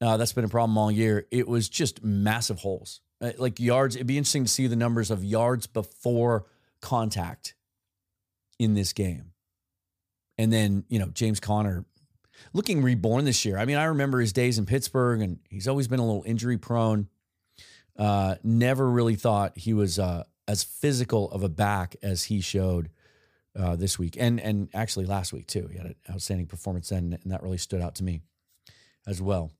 Uh, 0.00 0.16
that's 0.16 0.32
been 0.32 0.44
a 0.44 0.48
problem 0.48 0.76
all 0.76 0.90
year. 0.90 1.26
It 1.30 1.48
was 1.48 1.68
just 1.68 2.04
massive 2.04 2.58
holes, 2.58 3.00
uh, 3.20 3.32
like 3.38 3.58
yards. 3.58 3.96
It'd 3.96 4.06
be 4.06 4.18
interesting 4.18 4.44
to 4.44 4.50
see 4.50 4.66
the 4.66 4.76
numbers 4.76 5.10
of 5.10 5.24
yards 5.24 5.66
before 5.66 6.46
contact 6.80 7.54
in 8.58 8.74
this 8.74 8.92
game. 8.92 9.32
And 10.38 10.52
then, 10.52 10.84
you 10.88 10.98
know, 10.98 11.08
James 11.08 11.40
Conner 11.40 11.86
looking 12.52 12.82
reborn 12.82 13.24
this 13.24 13.44
year. 13.44 13.56
I 13.56 13.64
mean, 13.64 13.78
I 13.78 13.84
remember 13.84 14.20
his 14.20 14.34
days 14.34 14.58
in 14.58 14.66
Pittsburgh, 14.66 15.22
and 15.22 15.38
he's 15.48 15.66
always 15.66 15.88
been 15.88 16.00
a 16.00 16.06
little 16.06 16.24
injury 16.26 16.58
prone. 16.58 17.08
Uh, 17.98 18.36
never 18.42 18.88
really 18.90 19.14
thought 19.14 19.56
he 19.56 19.72
was 19.72 19.98
uh, 19.98 20.24
as 20.46 20.62
physical 20.62 21.30
of 21.30 21.42
a 21.42 21.48
back 21.48 21.96
as 22.02 22.24
he 22.24 22.42
showed 22.42 22.90
uh, 23.56 23.76
this 23.76 23.98
week, 23.98 24.16
and 24.18 24.40
and 24.40 24.68
actually 24.74 25.06
last 25.06 25.32
week 25.32 25.46
too. 25.46 25.68
He 25.70 25.78
had 25.78 25.86
an 25.86 25.94
outstanding 26.10 26.46
performance 26.46 26.88
then, 26.90 27.18
and 27.22 27.32
that 27.32 27.42
really 27.42 27.58
stood 27.58 27.80
out 27.80 27.94
to 27.96 28.04
me 28.04 28.20
as 29.06 29.22
well. 29.22 29.50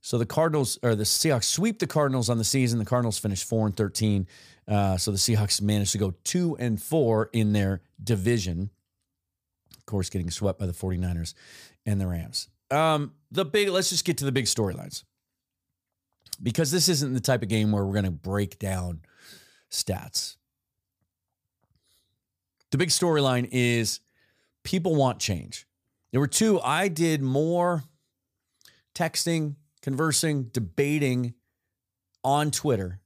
So 0.00 0.18
the 0.18 0.26
Cardinals 0.26 0.78
or 0.82 0.94
the 0.94 1.04
Seahawks 1.04 1.44
sweep 1.44 1.80
the 1.80 1.86
Cardinals 1.86 2.30
on 2.30 2.38
the 2.38 2.44
season. 2.44 2.78
The 2.78 2.84
Cardinals 2.84 3.18
finished 3.18 3.44
four 3.44 3.66
and 3.66 3.76
thirteen. 3.76 4.26
Uh, 4.68 4.96
so 4.96 5.10
the 5.10 5.16
Seahawks 5.16 5.60
managed 5.60 5.92
to 5.92 5.98
go 5.98 6.14
two 6.24 6.56
and 6.58 6.80
four 6.80 7.30
in 7.32 7.52
their 7.52 7.82
division. 8.02 8.70
Of 9.76 9.86
course, 9.86 10.10
getting 10.10 10.30
swept 10.30 10.58
by 10.58 10.66
the 10.66 10.72
49ers 10.72 11.34
and 11.84 12.00
the 12.00 12.06
Rams. 12.08 12.48
Um, 12.72 13.12
the 13.30 13.44
big 13.44 13.68
let's 13.68 13.90
just 13.90 14.04
get 14.04 14.18
to 14.18 14.24
the 14.24 14.32
big 14.32 14.46
storylines. 14.46 15.04
Because 16.42 16.70
this 16.70 16.88
isn't 16.88 17.14
the 17.14 17.20
type 17.20 17.42
of 17.42 17.48
game 17.48 17.72
where 17.72 17.84
we're 17.84 17.92
going 17.92 18.04
to 18.04 18.10
break 18.10 18.58
down 18.58 19.00
stats. 19.70 20.36
The 22.70 22.78
big 22.78 22.88
storyline 22.88 23.48
is 23.50 24.00
people 24.64 24.94
want 24.94 25.18
change. 25.18 25.66
Number 26.12 26.26
two, 26.26 26.60
I 26.60 26.88
did 26.88 27.22
more 27.22 27.84
texting, 28.94 29.56
conversing, 29.82 30.44
debating 30.44 31.34
on 32.24 32.50
Twitter 32.50 33.00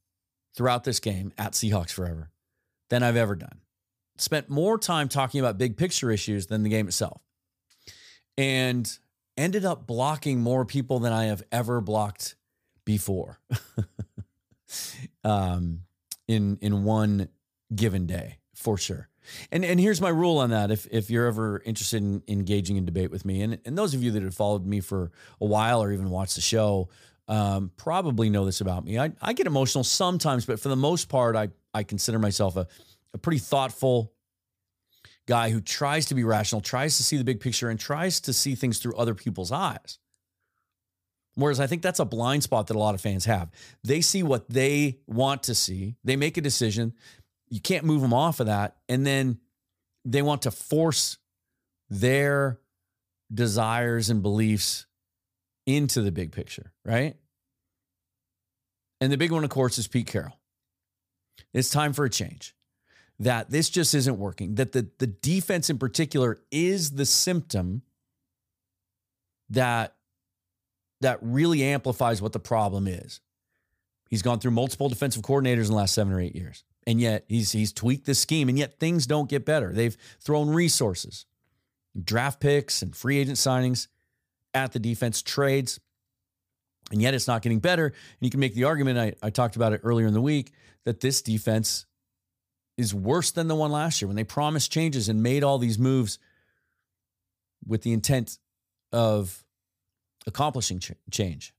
throughout 0.54 0.84
this 0.84 1.00
game 1.00 1.32
at 1.36 1.52
Seahawks 1.52 1.92
Forever 1.92 2.30
than 2.88 3.02
I've 3.02 3.16
ever 3.16 3.36
done. 3.36 3.60
Spent 4.16 4.48
more 4.48 4.78
time 4.78 5.08
talking 5.08 5.40
about 5.40 5.58
big 5.58 5.76
picture 5.76 6.10
issues 6.10 6.46
than 6.46 6.62
the 6.62 6.70
game 6.70 6.86
itself. 6.86 7.20
And 8.36 8.90
ended 9.36 9.64
up 9.64 9.86
blocking 9.86 10.40
more 10.40 10.64
people 10.64 10.98
than 10.98 11.12
I 11.12 11.24
have 11.24 11.42
ever 11.52 11.80
blocked 11.80 12.36
before. 12.84 13.38
um, 15.24 15.82
in 16.28 16.58
in 16.60 16.84
one 16.84 17.28
given 17.74 18.06
day, 18.06 18.38
for 18.54 18.78
sure. 18.78 19.09
And 19.50 19.64
and 19.64 19.78
here's 19.78 20.00
my 20.00 20.08
rule 20.08 20.38
on 20.38 20.50
that. 20.50 20.70
If 20.70 20.86
if 20.90 21.10
you're 21.10 21.26
ever 21.26 21.62
interested 21.64 22.02
in 22.02 22.22
engaging 22.28 22.76
in 22.76 22.84
debate 22.84 23.10
with 23.10 23.24
me, 23.24 23.42
and, 23.42 23.58
and 23.64 23.76
those 23.76 23.94
of 23.94 24.02
you 24.02 24.10
that 24.12 24.22
have 24.22 24.34
followed 24.34 24.66
me 24.66 24.80
for 24.80 25.10
a 25.40 25.46
while 25.46 25.82
or 25.82 25.92
even 25.92 26.10
watched 26.10 26.34
the 26.34 26.40
show, 26.40 26.88
um, 27.28 27.70
probably 27.76 28.30
know 28.30 28.44
this 28.44 28.60
about 28.60 28.84
me. 28.84 28.98
I, 28.98 29.12
I 29.20 29.32
get 29.32 29.46
emotional 29.46 29.84
sometimes, 29.84 30.46
but 30.46 30.60
for 30.60 30.68
the 30.68 30.76
most 30.76 31.08
part, 31.08 31.36
I 31.36 31.48
I 31.72 31.82
consider 31.82 32.18
myself 32.18 32.56
a, 32.56 32.66
a 33.14 33.18
pretty 33.18 33.38
thoughtful 33.38 34.12
guy 35.26 35.50
who 35.50 35.60
tries 35.60 36.06
to 36.06 36.14
be 36.14 36.24
rational, 36.24 36.60
tries 36.60 36.96
to 36.96 37.04
see 37.04 37.16
the 37.16 37.24
big 37.24 37.40
picture, 37.40 37.68
and 37.68 37.78
tries 37.78 38.20
to 38.22 38.32
see 38.32 38.54
things 38.54 38.78
through 38.78 38.96
other 38.96 39.14
people's 39.14 39.52
eyes. 39.52 39.98
Whereas 41.36 41.60
I 41.60 41.68
think 41.68 41.82
that's 41.82 42.00
a 42.00 42.04
blind 42.04 42.42
spot 42.42 42.66
that 42.66 42.76
a 42.76 42.78
lot 42.78 42.94
of 42.94 43.00
fans 43.00 43.24
have. 43.24 43.50
They 43.84 44.00
see 44.00 44.22
what 44.22 44.50
they 44.50 44.98
want 45.06 45.44
to 45.44 45.54
see, 45.54 45.96
they 46.02 46.16
make 46.16 46.36
a 46.36 46.40
decision. 46.40 46.94
You 47.50 47.60
can't 47.60 47.84
move 47.84 48.00
them 48.00 48.14
off 48.14 48.40
of 48.40 48.46
that. 48.46 48.76
And 48.88 49.06
then 49.06 49.38
they 50.04 50.22
want 50.22 50.42
to 50.42 50.50
force 50.50 51.18
their 51.88 52.60
desires 53.32 54.08
and 54.08 54.22
beliefs 54.22 54.86
into 55.66 56.00
the 56.00 56.12
big 56.12 56.32
picture, 56.32 56.72
right? 56.84 57.16
And 59.00 59.12
the 59.12 59.16
big 59.16 59.32
one, 59.32 59.44
of 59.44 59.50
course, 59.50 59.78
is 59.78 59.88
Pete 59.88 60.06
Carroll. 60.06 60.38
It's 61.52 61.70
time 61.70 61.92
for 61.92 62.04
a 62.04 62.10
change. 62.10 62.54
That 63.18 63.50
this 63.50 63.68
just 63.68 63.94
isn't 63.94 64.18
working. 64.18 64.54
That 64.54 64.72
the, 64.72 64.88
the 64.98 65.06
defense 65.06 65.68
in 65.68 65.78
particular 65.78 66.38
is 66.50 66.92
the 66.92 67.04
symptom 67.04 67.82
that 69.50 69.94
that 71.02 71.18
really 71.20 71.62
amplifies 71.62 72.22
what 72.22 72.32
the 72.32 72.40
problem 72.40 72.86
is. 72.86 73.20
He's 74.08 74.22
gone 74.22 74.38
through 74.38 74.52
multiple 74.52 74.88
defensive 74.88 75.22
coordinators 75.22 75.64
in 75.64 75.68
the 75.68 75.74
last 75.74 75.94
seven 75.94 76.12
or 76.12 76.20
eight 76.20 76.34
years, 76.34 76.64
and 76.86 77.00
yet 77.00 77.24
he's 77.28 77.52
he's 77.52 77.72
tweaked 77.72 78.06
the 78.06 78.14
scheme, 78.14 78.48
and 78.48 78.58
yet 78.58 78.78
things 78.78 79.06
don't 79.06 79.28
get 79.28 79.44
better. 79.44 79.72
They've 79.72 79.96
thrown 80.20 80.50
resources, 80.50 81.26
draft 82.02 82.40
picks, 82.40 82.82
and 82.82 82.94
free 82.94 83.18
agent 83.18 83.36
signings 83.36 83.88
at 84.54 84.72
the 84.72 84.78
defense 84.78 85.22
trades, 85.22 85.80
and 86.90 87.00
yet 87.00 87.14
it's 87.14 87.28
not 87.28 87.42
getting 87.42 87.60
better. 87.60 87.86
And 87.86 87.94
you 88.20 88.30
can 88.30 88.40
make 88.40 88.54
the 88.54 88.64
argument 88.64 88.98
I, 88.98 89.14
I 89.22 89.30
talked 89.30 89.56
about 89.56 89.72
it 89.72 89.80
earlier 89.84 90.06
in 90.06 90.14
the 90.14 90.20
week 90.20 90.52
that 90.84 91.00
this 91.00 91.22
defense 91.22 91.86
is 92.76 92.94
worse 92.94 93.30
than 93.30 93.46
the 93.48 93.54
one 93.54 93.70
last 93.70 94.00
year 94.00 94.08
when 94.08 94.16
they 94.16 94.24
promised 94.24 94.72
changes 94.72 95.08
and 95.08 95.22
made 95.22 95.44
all 95.44 95.58
these 95.58 95.78
moves 95.78 96.18
with 97.66 97.82
the 97.82 97.92
intent 97.92 98.38
of 98.90 99.44
accomplishing 100.26 100.78
ch- 100.78 100.92
change. 101.10 101.52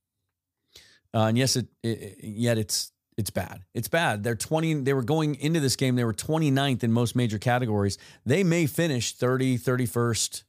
Uh, 1.14 1.26
and 1.26 1.38
yes, 1.38 1.56
it, 1.56 1.68
it, 1.84 2.18
yet 2.24 2.58
it's 2.58 2.92
it's 3.22 3.30
bad. 3.30 3.62
It's 3.76 3.88
bad. 3.88 4.24
They're 4.24 4.36
20 4.36 4.82
they 4.82 4.94
were 4.94 5.04
going 5.04 5.36
into 5.36 5.60
this 5.60 5.76
game 5.76 5.96
they 5.96 6.04
were 6.04 6.14
29th 6.14 6.84
in 6.84 6.92
most 6.92 7.16
major 7.16 7.38
categories. 7.38 8.00
They 8.26 8.44
may 8.44 8.66
finish 8.66 9.14
30, 9.14 9.60
31st. 9.60 10.44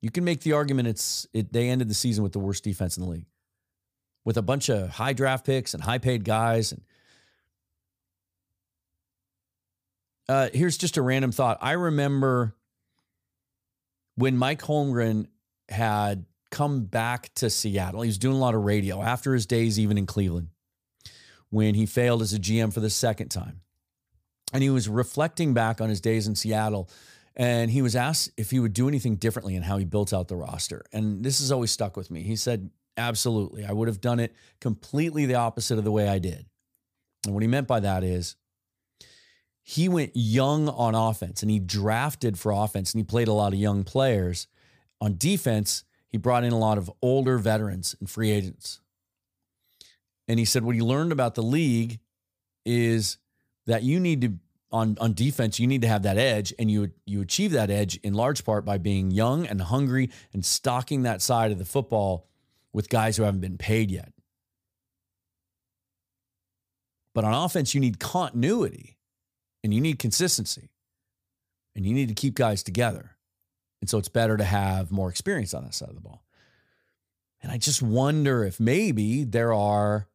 You 0.00 0.12
can 0.12 0.22
make 0.22 0.42
the 0.42 0.52
argument 0.52 0.86
it's 0.86 1.26
it, 1.34 1.52
they 1.52 1.68
ended 1.68 1.88
the 1.88 1.94
season 1.94 2.22
with 2.22 2.32
the 2.32 2.38
worst 2.38 2.62
defense 2.62 2.96
in 2.96 3.02
the 3.02 3.10
league. 3.10 3.26
With 4.24 4.36
a 4.36 4.42
bunch 4.42 4.68
of 4.68 4.90
high 4.90 5.12
draft 5.12 5.44
picks 5.44 5.74
and 5.74 5.82
high 5.82 5.98
paid 5.98 6.24
guys 6.24 6.70
and 6.70 6.82
uh, 10.28 10.48
here's 10.52 10.78
just 10.78 10.96
a 10.96 11.02
random 11.02 11.32
thought. 11.32 11.58
I 11.60 11.72
remember 11.72 12.54
when 14.14 14.36
Mike 14.36 14.62
Holmgren 14.62 15.26
had 15.68 16.26
come 16.50 16.84
back 16.84 17.32
to 17.34 17.50
Seattle. 17.50 18.02
He 18.02 18.08
was 18.08 18.18
doing 18.18 18.36
a 18.36 18.40
lot 18.40 18.54
of 18.54 18.62
radio 18.62 19.02
after 19.02 19.34
his 19.34 19.46
days, 19.46 19.78
even 19.78 19.98
in 19.98 20.06
Cleveland, 20.06 20.48
when 21.50 21.74
he 21.74 21.86
failed 21.86 22.22
as 22.22 22.32
a 22.32 22.38
GM 22.38 22.72
for 22.72 22.80
the 22.80 22.90
second 22.90 23.28
time. 23.28 23.60
And 24.52 24.62
he 24.62 24.70
was 24.70 24.88
reflecting 24.88 25.54
back 25.54 25.80
on 25.80 25.88
his 25.88 26.00
days 26.00 26.26
in 26.26 26.34
Seattle. 26.34 26.88
And 27.34 27.70
he 27.70 27.82
was 27.82 27.94
asked 27.94 28.30
if 28.36 28.50
he 28.50 28.60
would 28.60 28.72
do 28.72 28.88
anything 28.88 29.16
differently 29.16 29.56
and 29.56 29.64
how 29.64 29.76
he 29.76 29.84
built 29.84 30.12
out 30.12 30.28
the 30.28 30.36
roster. 30.36 30.84
And 30.92 31.24
this 31.24 31.40
has 31.40 31.52
always 31.52 31.70
stuck 31.70 31.96
with 31.96 32.10
me. 32.10 32.22
He 32.22 32.36
said, 32.36 32.70
Absolutely. 32.98 33.64
I 33.64 33.72
would 33.72 33.88
have 33.88 34.00
done 34.00 34.20
it 34.20 34.34
completely 34.58 35.26
the 35.26 35.34
opposite 35.34 35.76
of 35.76 35.84
the 35.84 35.92
way 35.92 36.08
I 36.08 36.18
did. 36.18 36.46
And 37.26 37.34
what 37.34 37.42
he 37.42 37.46
meant 37.46 37.66
by 37.66 37.80
that 37.80 38.02
is 38.02 38.36
he 39.62 39.88
went 39.88 40.12
young 40.14 40.68
on 40.68 40.94
offense 40.94 41.42
and 41.42 41.50
he 41.50 41.58
drafted 41.58 42.38
for 42.38 42.52
offense 42.52 42.94
and 42.94 43.00
he 43.00 43.04
played 43.04 43.28
a 43.28 43.32
lot 43.32 43.52
of 43.52 43.58
young 43.58 43.84
players. 43.84 44.46
On 45.00 45.16
defense, 45.18 45.84
he 46.08 46.16
brought 46.16 46.44
in 46.44 46.52
a 46.52 46.58
lot 46.58 46.78
of 46.78 46.90
older 47.02 47.36
veterans 47.36 47.94
and 48.00 48.08
free 48.08 48.30
agents. 48.30 48.80
And 50.28 50.38
he 50.38 50.44
said 50.44 50.64
what 50.64 50.74
he 50.74 50.80
learned 50.80 51.12
about 51.12 51.34
the 51.34 51.42
league 51.42 52.00
is 52.64 53.18
that 53.66 53.82
you 53.82 54.00
need 54.00 54.20
to 54.22 54.34
on 54.72 54.96
on 55.00 55.14
defense 55.14 55.60
you 55.60 55.66
need 55.68 55.82
to 55.82 55.88
have 55.88 56.02
that 56.02 56.18
edge 56.18 56.52
and 56.58 56.68
you 56.68 56.90
you 57.06 57.20
achieve 57.20 57.52
that 57.52 57.70
edge 57.70 57.96
in 58.02 58.14
large 58.14 58.44
part 58.44 58.64
by 58.64 58.76
being 58.76 59.12
young 59.12 59.46
and 59.46 59.62
hungry 59.62 60.10
and 60.32 60.44
stocking 60.44 61.02
that 61.02 61.22
side 61.22 61.52
of 61.52 61.58
the 61.58 61.64
football 61.64 62.26
with 62.72 62.88
guys 62.88 63.16
who 63.16 63.22
haven't 63.22 63.40
been 63.40 63.56
paid 63.56 63.92
yet. 63.92 64.12
But 67.14 67.24
on 67.24 67.32
offense 67.32 67.74
you 67.74 67.80
need 67.80 68.00
continuity 68.00 68.96
and 69.66 69.74
you 69.74 69.80
need 69.80 69.98
consistency. 69.98 70.70
And 71.74 71.84
you 71.84 71.92
need 71.92 72.06
to 72.06 72.14
keep 72.14 72.36
guys 72.36 72.62
together. 72.62 73.16
And 73.80 73.90
so 73.90 73.98
it's 73.98 74.08
better 74.08 74.36
to 74.36 74.44
have 74.44 74.92
more 74.92 75.10
experience 75.10 75.52
on 75.54 75.64
that 75.64 75.74
side 75.74 75.88
of 75.88 75.96
the 75.96 76.00
ball. 76.00 76.22
And 77.42 77.50
I 77.50 77.58
just 77.58 77.82
wonder 77.82 78.44
if 78.44 78.60
maybe 78.60 79.24
there 79.24 79.52
are 79.52 80.06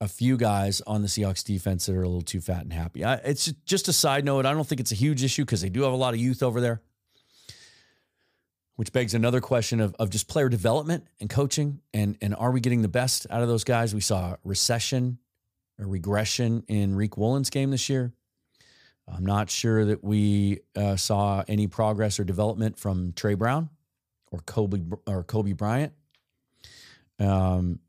a 0.00 0.08
few 0.08 0.36
guys 0.36 0.80
on 0.86 1.02
the 1.02 1.08
Seahawks 1.08 1.44
defense 1.44 1.86
that 1.86 1.94
are 1.94 2.02
a 2.02 2.08
little 2.08 2.22
too 2.22 2.40
fat 2.40 2.62
and 2.62 2.72
happy. 2.72 3.04
I, 3.04 3.14
it's 3.16 3.52
just 3.66 3.88
a 3.88 3.92
side 3.92 4.24
note. 4.24 4.46
I 4.46 4.52
don't 4.54 4.66
think 4.66 4.80
it's 4.80 4.92
a 4.92 4.96
huge 4.96 5.22
issue 5.22 5.44
because 5.44 5.60
they 5.60 5.68
do 5.68 5.82
have 5.82 5.92
a 5.92 5.96
lot 5.96 6.14
of 6.14 6.20
youth 6.20 6.42
over 6.42 6.60
there, 6.60 6.80
which 8.76 8.92
begs 8.92 9.12
another 9.12 9.40
question 9.40 9.80
of, 9.80 9.94
of 9.98 10.08
just 10.08 10.26
player 10.26 10.48
development 10.48 11.06
and 11.20 11.28
coaching. 11.28 11.80
And, 11.92 12.16
and 12.22 12.34
are 12.34 12.50
we 12.50 12.60
getting 12.60 12.82
the 12.82 12.88
best 12.88 13.26
out 13.30 13.42
of 13.42 13.48
those 13.48 13.64
guys? 13.64 13.94
We 13.94 14.00
saw 14.00 14.36
recession 14.42 15.18
or 15.78 15.86
regression 15.86 16.64
in 16.66 16.94
Riq 16.94 17.18
Woolen's 17.18 17.50
game 17.50 17.70
this 17.70 17.88
year. 17.90 18.12
I'm 19.06 19.26
not 19.26 19.50
sure 19.50 19.84
that 19.86 20.04
we 20.04 20.60
uh, 20.76 20.96
saw 20.96 21.42
any 21.48 21.66
progress 21.66 22.20
or 22.20 22.24
development 22.24 22.78
from 22.78 23.12
Tre 23.12 23.34
Brown 23.34 23.68
or 24.30 24.38
Coby 24.40 24.98
or 25.06 25.24
Coby 25.24 25.56
Bryant. 25.56 25.92
Um, 27.18 27.80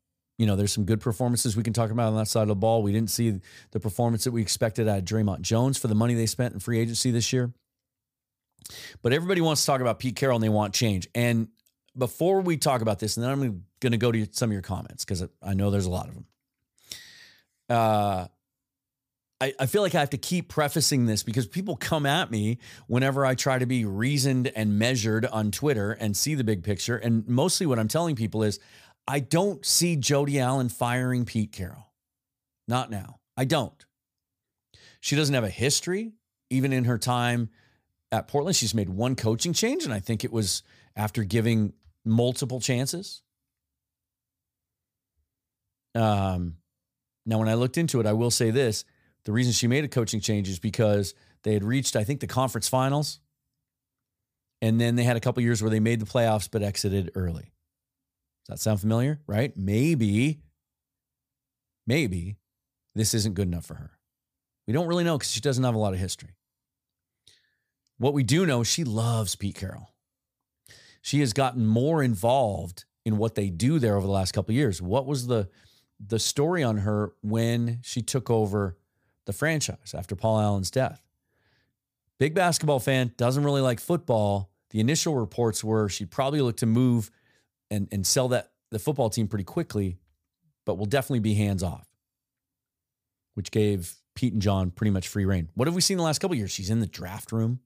you 0.41 0.47
know, 0.47 0.55
there's 0.55 0.73
some 0.73 0.85
good 0.85 0.99
performances 0.99 1.55
we 1.55 1.61
can 1.61 1.71
talk 1.71 1.91
about 1.91 2.07
on 2.07 2.15
that 2.15 2.27
side 2.27 2.41
of 2.41 2.47
the 2.47 2.55
ball. 2.55 2.81
We 2.81 2.91
didn't 2.91 3.11
see 3.11 3.39
the 3.69 3.79
performance 3.79 4.23
that 4.23 4.31
we 4.31 4.41
expected 4.41 4.87
out 4.87 4.97
of 4.97 5.05
Dre'Mont 5.05 5.41
Jones 5.41 5.77
for 5.77 5.87
the 5.87 5.93
money 5.93 6.15
they 6.15 6.25
spent 6.25 6.55
in 6.55 6.59
free 6.59 6.79
agency 6.79 7.11
this 7.11 7.31
year. 7.31 7.53
But 9.03 9.13
everybody 9.13 9.39
wants 9.39 9.61
to 9.61 9.67
talk 9.67 9.81
about 9.81 9.99
Pete 9.99 10.15
Carroll 10.15 10.37
and 10.37 10.43
they 10.43 10.49
want 10.49 10.73
change. 10.73 11.07
And 11.13 11.49
before 11.95 12.41
we 12.41 12.57
talk 12.57 12.81
about 12.81 12.97
this, 12.97 13.17
and 13.17 13.23
then 13.23 13.31
I'm 13.31 13.63
going 13.81 13.91
to 13.91 13.99
go 13.99 14.11
to 14.11 14.27
some 14.31 14.49
of 14.49 14.53
your 14.53 14.63
comments 14.63 15.05
because 15.05 15.23
I 15.43 15.53
know 15.53 15.69
there's 15.69 15.85
a 15.85 15.91
lot 15.91 16.07
of 16.07 16.15
them. 16.15 16.25
Uh, 17.69 18.27
I, 19.41 19.53
I 19.59 19.65
feel 19.65 19.81
like 19.81 19.95
I 19.95 19.99
have 19.99 20.11
to 20.11 20.17
keep 20.17 20.49
prefacing 20.49 21.07
this 21.07 21.23
because 21.23 21.47
people 21.47 21.75
come 21.75 22.05
at 22.05 22.29
me 22.29 22.59
whenever 22.87 23.25
I 23.25 23.33
try 23.33 23.57
to 23.57 23.65
be 23.65 23.85
reasoned 23.85 24.51
and 24.55 24.77
measured 24.77 25.25
on 25.25 25.51
Twitter 25.51 25.91
and 25.91 26.15
see 26.15 26.35
the 26.35 26.43
big 26.43 26.63
picture. 26.63 26.95
And 26.95 27.27
mostly 27.27 27.65
what 27.65 27.79
I'm 27.79 27.87
telling 27.87 28.15
people 28.15 28.43
is 28.43 28.59
I 29.07 29.19
don't 29.19 29.65
see 29.65 29.95
Jody 29.95 30.39
Allen 30.39 30.69
firing 30.69 31.25
Pete 31.25 31.51
Carroll. 31.51 31.91
Not 32.67 32.89
now. 32.89 33.19
I 33.35 33.45
don't. 33.45 33.85
She 34.99 35.15
doesn't 35.15 35.33
have 35.33 35.43
a 35.43 35.49
history, 35.49 36.13
even 36.49 36.71
in 36.71 36.85
her 36.85 36.97
time 36.97 37.49
at 38.11 38.27
Portland. 38.27 38.55
She's 38.55 38.75
made 38.75 38.89
one 38.89 39.15
coaching 39.15 39.53
change, 39.53 39.83
and 39.83 39.93
I 39.93 39.99
think 39.99 40.23
it 40.23 40.31
was 40.31 40.63
after 40.95 41.23
giving 41.23 41.73
multiple 42.05 42.59
chances. 42.59 43.23
Um, 45.95 46.57
now, 47.25 47.39
when 47.39 47.49
I 47.49 47.55
looked 47.55 47.77
into 47.77 47.99
it, 47.99 48.05
I 48.05 48.13
will 48.13 48.31
say 48.31 48.51
this 48.51 48.85
the 49.25 49.31
reason 49.31 49.53
she 49.53 49.67
made 49.67 49.83
a 49.83 49.87
coaching 49.87 50.19
change 50.19 50.49
is 50.49 50.59
because 50.59 51.13
they 51.43 51.53
had 51.53 51.63
reached, 51.63 51.95
I 51.95 52.03
think, 52.03 52.19
the 52.19 52.27
conference 52.27 52.67
finals. 52.67 53.19
And 54.61 54.79
then 54.79 54.95
they 54.95 55.03
had 55.03 55.17
a 55.17 55.19
couple 55.19 55.41
years 55.41 55.61
where 55.61 55.71
they 55.71 55.79
made 55.79 55.99
the 55.99 56.05
playoffs 56.05 56.47
but 56.49 56.61
exited 56.61 57.11
early. 57.15 57.51
Does 58.45 58.57
that 58.57 58.59
sound 58.59 58.81
familiar? 58.81 59.19
Right? 59.27 59.55
Maybe, 59.55 60.39
maybe 61.85 62.37
this 62.95 63.13
isn't 63.13 63.35
good 63.35 63.47
enough 63.47 63.65
for 63.65 63.75
her. 63.75 63.91
We 64.67 64.73
don't 64.73 64.87
really 64.87 65.03
know 65.03 65.17
because 65.17 65.31
she 65.31 65.41
doesn't 65.41 65.63
have 65.63 65.75
a 65.75 65.79
lot 65.79 65.93
of 65.93 65.99
history. 65.99 66.35
What 67.97 68.13
we 68.13 68.23
do 68.23 68.45
know, 68.45 68.61
is 68.61 68.67
she 68.67 68.83
loves 68.83 69.35
Pete 69.35 69.55
Carroll. 69.55 69.89
She 71.01 71.19
has 71.19 71.33
gotten 71.33 71.65
more 71.65 72.01
involved 72.03 72.85
in 73.05 73.17
what 73.17 73.35
they 73.35 73.49
do 73.49 73.79
there 73.79 73.95
over 73.95 74.05
the 74.05 74.13
last 74.13 74.31
couple 74.33 74.53
years. 74.53 74.81
What 74.81 75.05
was 75.05 75.27
the 75.27 75.49
the 76.05 76.19
story 76.19 76.63
on 76.63 76.77
her 76.77 77.13
when 77.21 77.79
she 77.83 78.01
took 78.01 78.29
over 78.29 78.77
the 79.25 79.33
franchise 79.33 79.93
after 79.95 80.15
Paul 80.15 80.39
Allen's 80.39 80.71
death. 80.71 81.01
Big 82.19 82.33
basketball 82.33 82.79
fan, 82.79 83.13
doesn't 83.17 83.43
really 83.43 83.61
like 83.61 83.79
football. 83.79 84.51
The 84.71 84.79
initial 84.79 85.15
reports 85.15 85.63
were 85.63 85.89
she'd 85.89 86.11
probably 86.11 86.41
look 86.41 86.57
to 86.57 86.65
move 86.65 87.11
and, 87.71 87.87
and 87.91 88.05
sell 88.05 88.27
that 88.27 88.51
the 88.69 88.77
football 88.77 89.09
team 89.09 89.27
pretty 89.27 89.45
quickly, 89.45 89.97
but 90.65 90.75
we'll 90.75 90.85
definitely 90.85 91.19
be 91.19 91.33
hands 91.33 91.63
off, 91.63 91.87
which 93.33 93.49
gave 93.49 93.95
Pete 94.13 94.33
and 94.33 94.41
John 94.41 94.69
pretty 94.69 94.91
much 94.91 95.07
free 95.07 95.25
reign. 95.25 95.49
What 95.55 95.67
have 95.67 95.73
we 95.73 95.81
seen 95.81 95.97
the 95.97 96.03
last 96.03 96.19
couple 96.19 96.35
years? 96.35 96.51
She's 96.51 96.69
in 96.69 96.81
the 96.81 96.87
draft 96.87 97.31
room. 97.31 97.61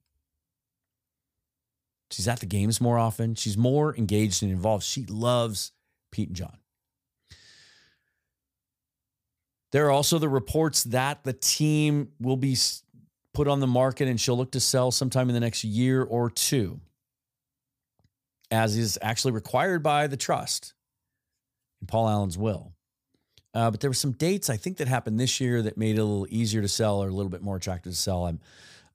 She's 2.10 2.28
at 2.28 2.40
the 2.40 2.46
games 2.46 2.80
more 2.80 2.98
often. 2.98 3.34
She's 3.34 3.58
more 3.58 3.94
engaged 3.96 4.42
and 4.42 4.52
involved. 4.52 4.84
She 4.84 5.04
loves 5.06 5.72
Pete 6.12 6.28
and 6.28 6.36
John. 6.36 6.56
There 9.72 9.86
are 9.86 9.90
also 9.90 10.18
the 10.18 10.28
reports 10.28 10.84
that 10.84 11.24
the 11.24 11.32
team 11.32 12.12
will 12.20 12.36
be 12.36 12.56
put 13.34 13.48
on 13.48 13.60
the 13.60 13.66
market 13.66 14.08
and 14.08 14.20
she'll 14.20 14.36
look 14.36 14.52
to 14.52 14.60
sell 14.60 14.90
sometime 14.90 15.28
in 15.28 15.34
the 15.34 15.40
next 15.40 15.64
year 15.64 16.02
or 16.02 16.30
two, 16.30 16.80
as 18.50 18.76
is 18.76 18.98
actually 19.02 19.32
required 19.32 19.82
by 19.82 20.06
the 20.06 20.16
trust 20.16 20.74
in 21.80 21.86
Paul 21.86 22.08
Allen's 22.08 22.38
will. 22.38 22.72
Uh, 23.54 23.70
but 23.70 23.80
there 23.80 23.88
were 23.90 23.94
some 23.94 24.12
dates 24.12 24.50
I 24.50 24.56
think 24.56 24.76
that 24.76 24.88
happened 24.88 25.18
this 25.18 25.40
year 25.40 25.62
that 25.62 25.78
made 25.78 25.96
it 25.96 26.00
a 26.00 26.04
little 26.04 26.26
easier 26.30 26.60
to 26.60 26.68
sell 26.68 27.02
or 27.02 27.08
a 27.08 27.12
little 27.12 27.30
bit 27.30 27.42
more 27.42 27.56
attractive 27.56 27.92
to 27.92 27.98
sell. 27.98 28.26
I'm, 28.26 28.40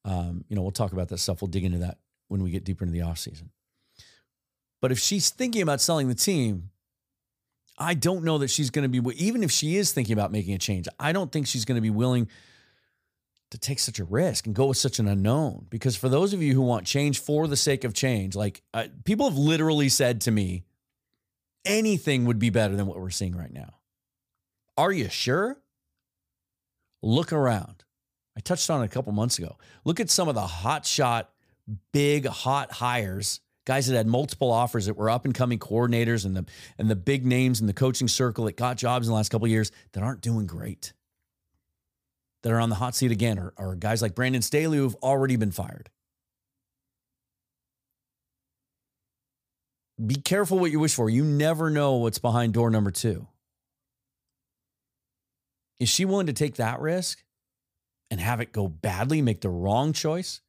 um, 0.06 0.46
you 0.50 0.56
know, 0.56 0.62
we'll 0.62 0.72
talk 0.72 0.94
about 0.94 1.10
that 1.10 1.18
stuff. 1.18 1.42
We'll 1.42 1.50
dig 1.50 1.64
into 1.64 1.80
that 1.80 1.98
when 2.28 2.44
we 2.44 2.52
get 2.52 2.64
deeper 2.64 2.86
into 2.86 2.94
the 2.94 3.02
off 3.02 3.18
season. 3.18 3.50
But 4.82 4.92
if 4.92 5.00
she's 5.00 5.30
thinking 5.30 5.62
about 5.62 5.82
selling 5.82 6.08
the 6.08 6.16
team, 6.16 6.70
I 7.78 7.94
don't 7.94 8.24
know 8.24 8.38
that 8.38 8.50
she's 8.50 8.70
going 8.70 8.90
to 8.90 9.02
be, 9.02 9.26
even 9.26 9.44
if 9.44 9.52
she 9.52 9.78
is 9.78 9.92
thinking 9.92 10.14
about 10.14 10.32
making 10.32 10.54
a 10.54 10.58
change, 10.58 10.88
I 11.00 11.12
don't 11.12 11.32
think 11.32 11.48
she's 11.48 11.66
going 11.66 11.76
to 11.76 11.82
be 11.82 11.90
willing 11.90 12.28
to 13.52 13.58
take 13.58 13.80
such 13.80 14.00
a 14.00 14.04
risk 14.04 14.46
and 14.46 14.56
go 14.56 14.68
with 14.68 14.78
such 14.78 15.00
an 15.00 15.08
unknown. 15.08 15.68
Because 15.70 15.96
for 15.96 16.10
those 16.10 16.34
of 16.34 16.42
you 16.42 16.54
who 16.54 16.62
want 16.62 16.86
change 16.86 17.20
for 17.20 17.48
the 17.48 17.58
sake 17.58 17.84
of 17.84 17.94
change, 17.94 18.36
like 18.36 18.62
uh, 18.74 18.88
people 19.04 19.30
have 19.30 19.38
literally 19.38 19.90
said 19.90 20.22
to 20.22 20.32
me, 20.32 20.64
anything 21.66 22.26
would 22.26 22.40
be 22.40 22.50
better 22.50 22.76
than 22.76 22.88
what 22.88 23.00
we're 23.00 23.10
seeing 23.10 23.36
right 23.36 23.54
now. 23.54 23.76
Are 24.78 24.92
you 24.92 25.10
sure? 25.10 25.58
Look 27.04 27.34
around. 27.34 27.84
I 28.38 28.40
touched 28.40 28.70
on 28.70 28.82
it 28.82 28.86
a 28.86 28.90
couple 28.90 29.12
months 29.12 29.38
ago. 29.38 29.58
Look 29.84 30.00
at 30.00 30.10
some 30.10 30.28
of 30.28 30.36
the 30.36 30.42
hot 30.42 30.86
shot, 30.86 31.30
big, 31.92 32.26
hot 32.26 32.72
hires 32.72 33.42
guys 33.66 33.88
that 33.88 33.96
had 33.96 34.08
multiple 34.08 34.52
offers 34.52 34.88
that 34.88 34.98
were 34.98 35.10
up 35.10 35.26
and 35.26 35.34
coming 35.34 35.60
coordinators 35.60 36.26
and 36.26 36.36
the 36.36 36.46
and 36.78 36.90
the 36.90 36.96
big 36.96 37.26
names 37.26 37.62
in 37.62 37.68
the 37.68 37.74
coaching 37.74 38.08
circle 38.08 38.46
that 38.46 38.58
got 38.58 38.78
jobs 38.78 39.08
in 39.08 39.12
the 39.12 39.16
last 39.16 39.30
couple 39.30 39.48
years 39.48 39.72
that 39.94 40.04
aren't 40.04 40.22
doing 40.22 40.46
great. 40.46 40.94
That 42.44 42.52
are 42.52 42.60
on 42.60 42.70
the 42.70 42.76
hot 42.76 42.96
seat 42.96 43.12
again, 43.12 43.38
are, 43.38 43.54
or 43.58 43.76
guys 43.76 44.02
like 44.02 44.16
Brandon 44.16 44.42
Staley 44.42 44.78
who've 44.78 44.96
already 44.96 45.36
been 45.36 45.52
fired. 45.52 45.90
Be 50.04 50.16
careful 50.16 50.58
what 50.58 50.72
you 50.72 50.80
wish 50.80 50.96
for. 50.96 51.10
You 51.10 51.24
never 51.24 51.70
know 51.70 51.96
what's 51.98 52.18
behind 52.18 52.54
door 52.54 52.72
number 52.72 52.90
two. 52.90 53.28
Is 55.80 55.90
she 55.90 56.06
willing 56.06 56.28
to 56.28 56.34
take 56.34 56.56
that 56.56 56.80
risk 56.80 57.24
and 58.10 58.20
have 58.20 58.40
it 58.40 58.52
go 58.52 58.68
badly, 58.68 59.22
make 59.22 59.42
the 59.42 59.50
wrong 59.50 59.94
choice? 59.94 60.42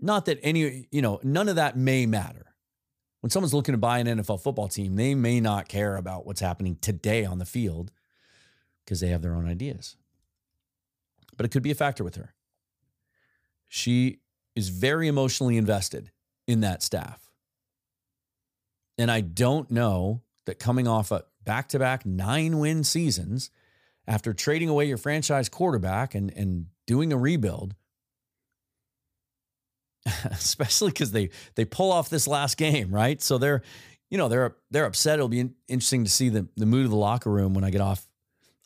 Not 0.00 0.26
that 0.26 0.38
any, 0.42 0.88
you 0.90 1.02
know, 1.02 1.20
none 1.22 1.48
of 1.48 1.56
that 1.56 1.76
may 1.76 2.06
matter. 2.06 2.46
When 3.20 3.30
someone's 3.30 3.52
looking 3.52 3.74
to 3.74 3.78
buy 3.78 3.98
an 3.98 4.06
NFL 4.06 4.42
football 4.42 4.68
team, 4.68 4.96
they 4.96 5.14
may 5.14 5.40
not 5.40 5.68
care 5.68 5.96
about 5.96 6.26
what's 6.26 6.40
happening 6.40 6.78
today 6.80 7.24
on 7.24 7.38
the 7.38 7.44
field 7.44 7.92
because 8.84 9.00
they 9.00 9.08
have 9.08 9.22
their 9.22 9.34
own 9.34 9.46
ideas. 9.46 9.96
But 11.40 11.46
it 11.46 11.52
could 11.52 11.62
be 11.62 11.70
a 11.70 11.74
factor 11.74 12.04
with 12.04 12.16
her. 12.16 12.34
She 13.66 14.18
is 14.54 14.68
very 14.68 15.08
emotionally 15.08 15.56
invested 15.56 16.10
in 16.46 16.60
that 16.60 16.82
staff. 16.82 17.30
And 18.98 19.10
I 19.10 19.22
don't 19.22 19.70
know 19.70 20.20
that 20.44 20.58
coming 20.58 20.86
off 20.86 21.10
a 21.10 21.24
back 21.42 21.68
to 21.68 21.78
back 21.78 22.04
nine 22.04 22.58
win 22.58 22.84
seasons 22.84 23.50
after 24.06 24.34
trading 24.34 24.68
away 24.68 24.84
your 24.84 24.98
franchise 24.98 25.48
quarterback 25.48 26.14
and, 26.14 26.30
and 26.36 26.66
doing 26.86 27.10
a 27.10 27.16
rebuild, 27.16 27.74
especially 30.26 30.90
because 30.90 31.12
they 31.12 31.30
they 31.54 31.64
pull 31.64 31.90
off 31.90 32.10
this 32.10 32.28
last 32.28 32.58
game, 32.58 32.90
right? 32.94 33.22
So 33.22 33.38
they're, 33.38 33.62
you 34.10 34.18
know, 34.18 34.28
they're 34.28 34.56
they're 34.70 34.84
upset. 34.84 35.14
It'll 35.14 35.28
be 35.28 35.48
interesting 35.68 36.04
to 36.04 36.10
see 36.10 36.28
the 36.28 36.48
the 36.58 36.66
mood 36.66 36.84
of 36.84 36.90
the 36.90 36.98
locker 36.98 37.30
room 37.30 37.54
when 37.54 37.64
I 37.64 37.70
get 37.70 37.80
off 37.80 38.06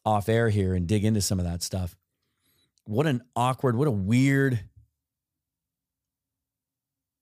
off 0.05 0.29
air 0.29 0.49
here 0.49 0.75
and 0.75 0.88
dig 0.88 1.05
into 1.05 1.20
some 1.20 1.38
of 1.38 1.44
that 1.44 1.62
stuff. 1.62 1.94
What 2.85 3.07
an 3.07 3.23
awkward, 3.35 3.77
what 3.77 3.88
a 3.88 3.92
weird 3.92 4.61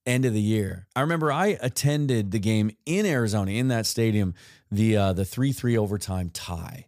end 0.05 0.25
of 0.25 0.35
the 0.35 0.41
year. 0.41 0.89
I 0.97 1.03
remember 1.03 1.31
I 1.31 1.59
attended 1.61 2.33
the 2.33 2.39
game 2.39 2.73
in 2.87 3.05
Arizona 3.07 3.53
in 3.53 3.69
that 3.69 3.87
stadium, 3.87 4.35
the 4.71 4.97
uh, 4.97 5.13
the 5.13 5.25
three 5.25 5.53
three 5.53 5.79
overtime 5.79 6.31
tie 6.31 6.87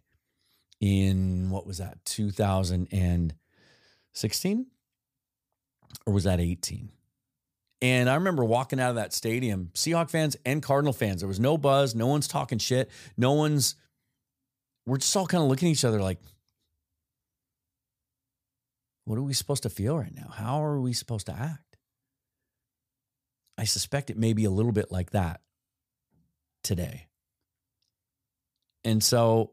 in 0.81 1.49
what 1.49 1.65
was 1.65 1.77
that 1.77 2.03
2016 2.05 4.65
or 6.05 6.13
was 6.13 6.25
that 6.25 6.39
18? 6.39 6.91
And 7.81 8.09
I 8.09 8.15
remember 8.15 8.43
walking 8.43 8.79
out 8.79 8.89
of 8.89 8.95
that 8.95 9.13
stadium, 9.13 9.69
Seahawk 9.73 10.09
fans 10.09 10.35
and 10.45 10.63
Cardinal 10.63 10.93
fans. 10.93 11.21
There 11.21 11.27
was 11.27 11.39
no 11.39 11.57
buzz, 11.57 11.93
no 11.93 12.07
one's 12.07 12.27
talking 12.27 12.57
shit, 12.57 12.89
no 13.17 13.33
one's. 13.33 13.75
We're 14.85 14.97
just 14.97 15.15
all 15.15 15.27
kind 15.27 15.43
of 15.43 15.49
looking 15.49 15.69
at 15.69 15.71
each 15.71 15.85
other 15.85 16.01
like, 16.01 16.19
what 19.05 19.17
are 19.17 19.23
we 19.23 19.33
supposed 19.33 19.63
to 19.63 19.69
feel 19.69 19.97
right 19.97 20.13
now? 20.13 20.29
How 20.33 20.63
are 20.63 20.79
we 20.79 20.93
supposed 20.93 21.27
to 21.27 21.33
act? 21.33 21.77
I 23.57 23.63
suspect 23.63 24.09
it 24.09 24.17
may 24.17 24.33
be 24.33 24.45
a 24.45 24.49
little 24.49 24.71
bit 24.71 24.91
like 24.91 25.11
that 25.11 25.41
today. 26.63 27.07
And 28.83 29.03
so 29.03 29.51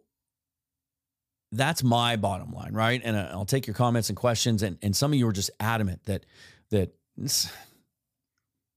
that's 1.52 1.82
my 1.82 2.16
bottom 2.16 2.50
line, 2.50 2.72
right? 2.72 3.00
And 3.02 3.16
uh, 3.16 3.28
I'll 3.30 3.44
take 3.44 3.66
your 3.66 3.74
comments 3.74 4.08
and 4.08 4.16
questions. 4.16 4.62
And, 4.62 4.78
and 4.82 4.96
some 4.96 5.12
of 5.12 5.18
you 5.18 5.28
are 5.28 5.32
just 5.32 5.50
adamant 5.60 6.04
that 6.04 6.26
that 6.70 6.94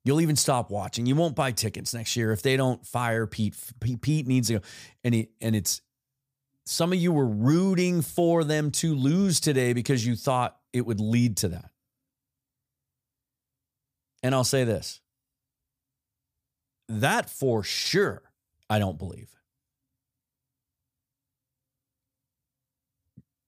You'll 0.06 0.22
even 0.22 0.36
stop 0.36 0.70
watching. 0.70 1.08
You 1.08 1.16
won't 1.16 1.36
buy 1.36 1.52
tickets 1.52 1.92
next 1.92 2.16
year 2.16 2.32
if 2.32 2.44
they 2.44 2.56
don't 2.58 2.86
fire 2.86 3.26
Pete. 3.26 3.56
Pete 4.02 4.28
needs 4.28 4.50
to 4.50 4.60
go. 4.60 4.62
And, 5.04 5.16
he, 5.16 5.30
and 5.42 5.56
it's 5.56 5.82
some 6.66 6.92
of 6.92 7.00
you 7.00 7.12
were 7.12 7.28
rooting 7.28 8.02
for 8.02 8.44
them 8.44 8.72
to 8.72 8.96
lose 8.96 9.40
today 9.40 9.74
because 9.74 10.06
you 10.06 10.16
thought 10.16 10.58
it 10.74 10.86
would 10.86 11.00
lead 11.00 11.38
to 11.38 11.50
that. 11.50 11.72
And 14.24 14.34
I'll 14.34 14.44
say 14.44 14.64
this 14.64 15.02
that 16.88 17.30
for 17.30 17.64
sure, 17.64 18.22
I 18.70 18.80
don't 18.80 18.98
believe. 18.98 19.30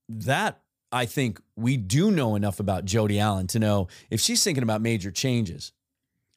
That 0.09 0.61
I 0.91 1.05
think 1.05 1.41
we 1.55 1.77
do 1.77 2.11
know 2.11 2.35
enough 2.35 2.59
about 2.59 2.85
Jody 2.85 3.19
Allen 3.19 3.47
to 3.47 3.59
know 3.59 3.87
if 4.09 4.21
she's 4.21 4.43
thinking 4.43 4.63
about 4.63 4.81
major 4.81 5.11
changes, 5.11 5.73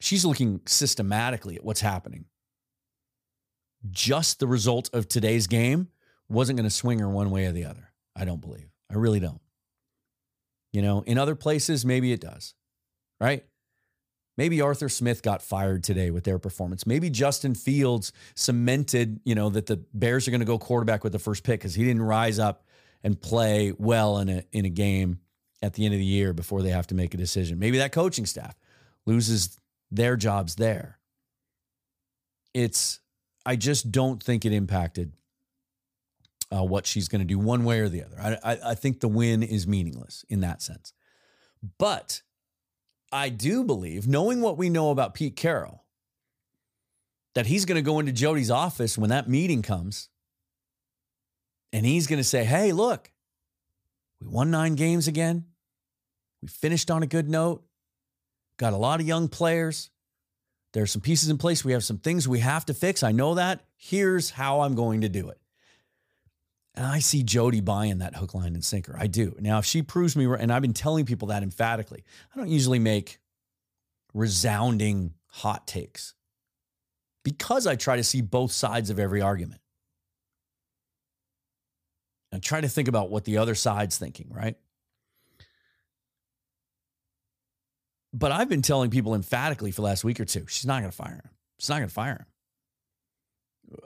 She's 0.01 0.25
looking 0.25 0.62
systematically 0.66 1.57
at 1.57 1.64
what's 1.64 1.83
happening. 1.83 2.25
Just 3.90 4.40
the 4.40 4.47
result 4.47 4.90
of 4.95 5.09
today's 5.09 5.47
game 5.47 5.88
wasn't 6.31 6.57
going 6.57 6.69
to 6.69 6.75
swing 6.75 6.99
her 6.99 7.09
one 7.09 7.31
way 7.31 7.47
or 7.47 7.53
the 7.53 7.64
other. 7.64 7.93
I 8.16 8.25
don't 8.25 8.40
believe. 8.40 8.71
I 8.90 8.95
really 8.95 9.21
don't. 9.21 9.40
You 10.73 10.83
know, 10.83 11.03
in 11.03 11.19
other 11.19 11.35
places, 11.35 11.85
maybe 11.85 12.12
it 12.12 12.21
does, 12.21 12.55
right? 13.21 13.45
Maybe 14.37 14.61
Arthur 14.61 14.88
Smith 14.88 15.23
got 15.23 15.43
fired 15.43 15.83
today 15.83 16.11
with 16.11 16.25
their 16.25 16.38
performance. 16.38 16.87
Maybe 16.87 17.11
Justin 17.11 17.55
Fields 17.55 18.12
cemented, 18.37 19.21
you 19.25 19.35
know, 19.35 19.51
that 19.51 19.66
the 19.66 19.85
Bears 19.93 20.27
are 20.27 20.31
going 20.31 20.40
to 20.40 20.47
go 20.47 20.59
quarterback 20.59 21.03
with 21.03 21.12
the 21.12 21.19
first 21.19 21.43
pick 21.43 21.61
because 21.61 21.75
he 21.75 21.85
didn't 21.85 22.03
rise 22.03 22.38
up 22.38 22.64
and 23.03 23.21
play 23.21 23.73
well 23.77 24.19
in 24.19 24.29
a 24.29 24.45
in 24.53 24.64
a 24.64 24.71
game 24.71 25.19
at 25.62 25.75
the 25.75 25.85
end 25.85 25.95
of 25.95 26.01
the 26.01 26.07
year 26.07 26.33
before 26.33 26.62
they 26.62 26.71
have 26.71 26.87
to 26.87 26.95
make 26.95 27.12
a 27.14 27.16
decision. 27.16 27.59
Maybe 27.59 27.79
that 27.79 27.93
coaching 27.93 28.27
staff 28.27 28.57
loses 29.07 29.59
their 29.90 30.16
jobs 30.16 30.55
there. 30.57 30.99
It's, 32.55 33.01
I 33.45 33.57
just 33.57 33.93
don't 33.93 34.23
think 34.23 34.45
it 34.45 34.53
impacted 34.53 35.12
uh, 36.51 36.65
what 36.65 36.87
she's 36.87 37.09
going 37.09 37.21
to 37.21 37.27
do 37.27 37.39
one 37.39 37.65
way 37.65 37.81
or 37.81 37.89
the 37.89 38.03
other. 38.03 38.17
I, 38.21 38.53
I, 38.53 38.59
I 38.71 38.75
think 38.75 39.01
the 39.01 39.09
win 39.09 39.43
is 39.43 39.67
meaningless 39.67 40.25
in 40.29 40.41
that 40.41 40.63
sense. 40.63 40.93
But 41.79 42.23
I 43.13 43.29
do 43.29 43.65
believe, 43.65 44.09
knowing 44.09 44.41
what 44.41 44.59
we 44.59 44.71
know 44.71 44.91
about 44.91 45.15
Pete 45.15 45.37
Carroll, 45.37 45.85
that 47.35 47.47
he's 47.47 47.65
going 47.65 47.77
to 47.77 47.83
go 47.83 48.01
into 48.01 48.13
Jody's 48.13 48.51
office 48.51 48.99
when 48.99 49.11
that 49.11 49.29
meeting 49.29 49.63
comes 49.63 50.09
and 51.73 51.87
he's 51.87 52.07
going 52.07 52.19
to 52.19 52.25
say, 52.25 52.45
Hey, 52.45 52.73
look, 52.73 53.11
we 54.21 54.29
won 54.29 54.51
nine 54.51 54.75
games 54.75 55.07
again. 55.09 55.45
We 56.43 56.49
finished 56.49 56.91
on 56.91 57.03
a 57.03 57.07
good 57.07 57.29
note. 57.29 57.63
Got 58.57 58.73
a 58.73 58.79
lot 58.79 59.01
of 59.01 59.07
young 59.07 59.29
players. 59.29 59.91
There 60.73 60.83
are 60.83 60.89
some 60.89 61.03
pieces 61.03 61.29
in 61.29 61.39
place. 61.39 61.65
We 61.65 61.73
have 61.73 61.85
some 61.85 61.99
things 61.99 62.29
we 62.29 62.41
have 62.41 62.67
to 62.67 62.75
fix. 62.75 63.03
I 63.03 63.13
know 63.13 63.35
that. 63.35 63.65
Here's 63.77 64.31
how 64.31 64.61
I'm 64.61 64.75
going 64.75 65.01
to 65.01 65.09
do 65.09 65.29
it. 65.31 65.41
And 66.74 66.87
I 66.87 67.00
see 67.00 67.22
Jody 67.22 67.61
buying 67.61 67.98
that 67.98 68.16
hook, 68.16 68.35
line, 68.35 68.54
and 68.54 68.64
sinker. 68.64 68.96
I 68.98 69.06
do. 69.06 69.35
Now, 69.40 69.59
if 69.59 69.64
she 69.64 69.83
proves 69.83 70.16
me 70.16 70.26
right, 70.26 70.40
and 70.40 70.52
I've 70.52 70.62
been 70.62 70.72
telling 70.72 71.04
people 71.04 71.28
that 71.28 71.42
emphatically, 71.42 72.04
I 72.35 72.38
don't 72.38 72.48
usually 72.48 72.78
make 72.78 73.18
resounding 74.14 75.14
hot 75.26 75.66
takes 75.66 76.14
because 77.24 77.66
I 77.66 77.76
try 77.76 77.96
to 77.96 78.04
see 78.04 78.22
both 78.22 78.52
sides 78.52 78.90
of 78.90 78.98
every 78.98 79.20
argument. 79.20 79.61
And 82.33 82.40
try 82.40 82.61
to 82.61 82.68
think 82.68 82.87
about 82.87 83.11
what 83.11 83.24
the 83.24 83.38
other 83.38 83.56
side's 83.56 83.98
thinking, 83.98 84.28
right? 84.30 84.56
But 88.12 88.30
I've 88.30 88.48
been 88.48 88.62
telling 88.62 88.90
people 88.90 89.14
emphatically 89.14 89.72
for 89.72 89.83
the 89.83 89.87
last 89.87 90.04
week 90.04 90.20
or 90.20 90.24
two, 90.24 90.46
she's 90.48 90.66
not 90.66 90.80
going 90.80 90.90
to 90.90 90.96
fire 90.96 91.14
him. 91.24 91.30
She's 91.59 91.68
not 91.68 91.78
going 91.78 91.88
to 91.88 91.94
fire 91.94 92.12
him. 92.12 92.26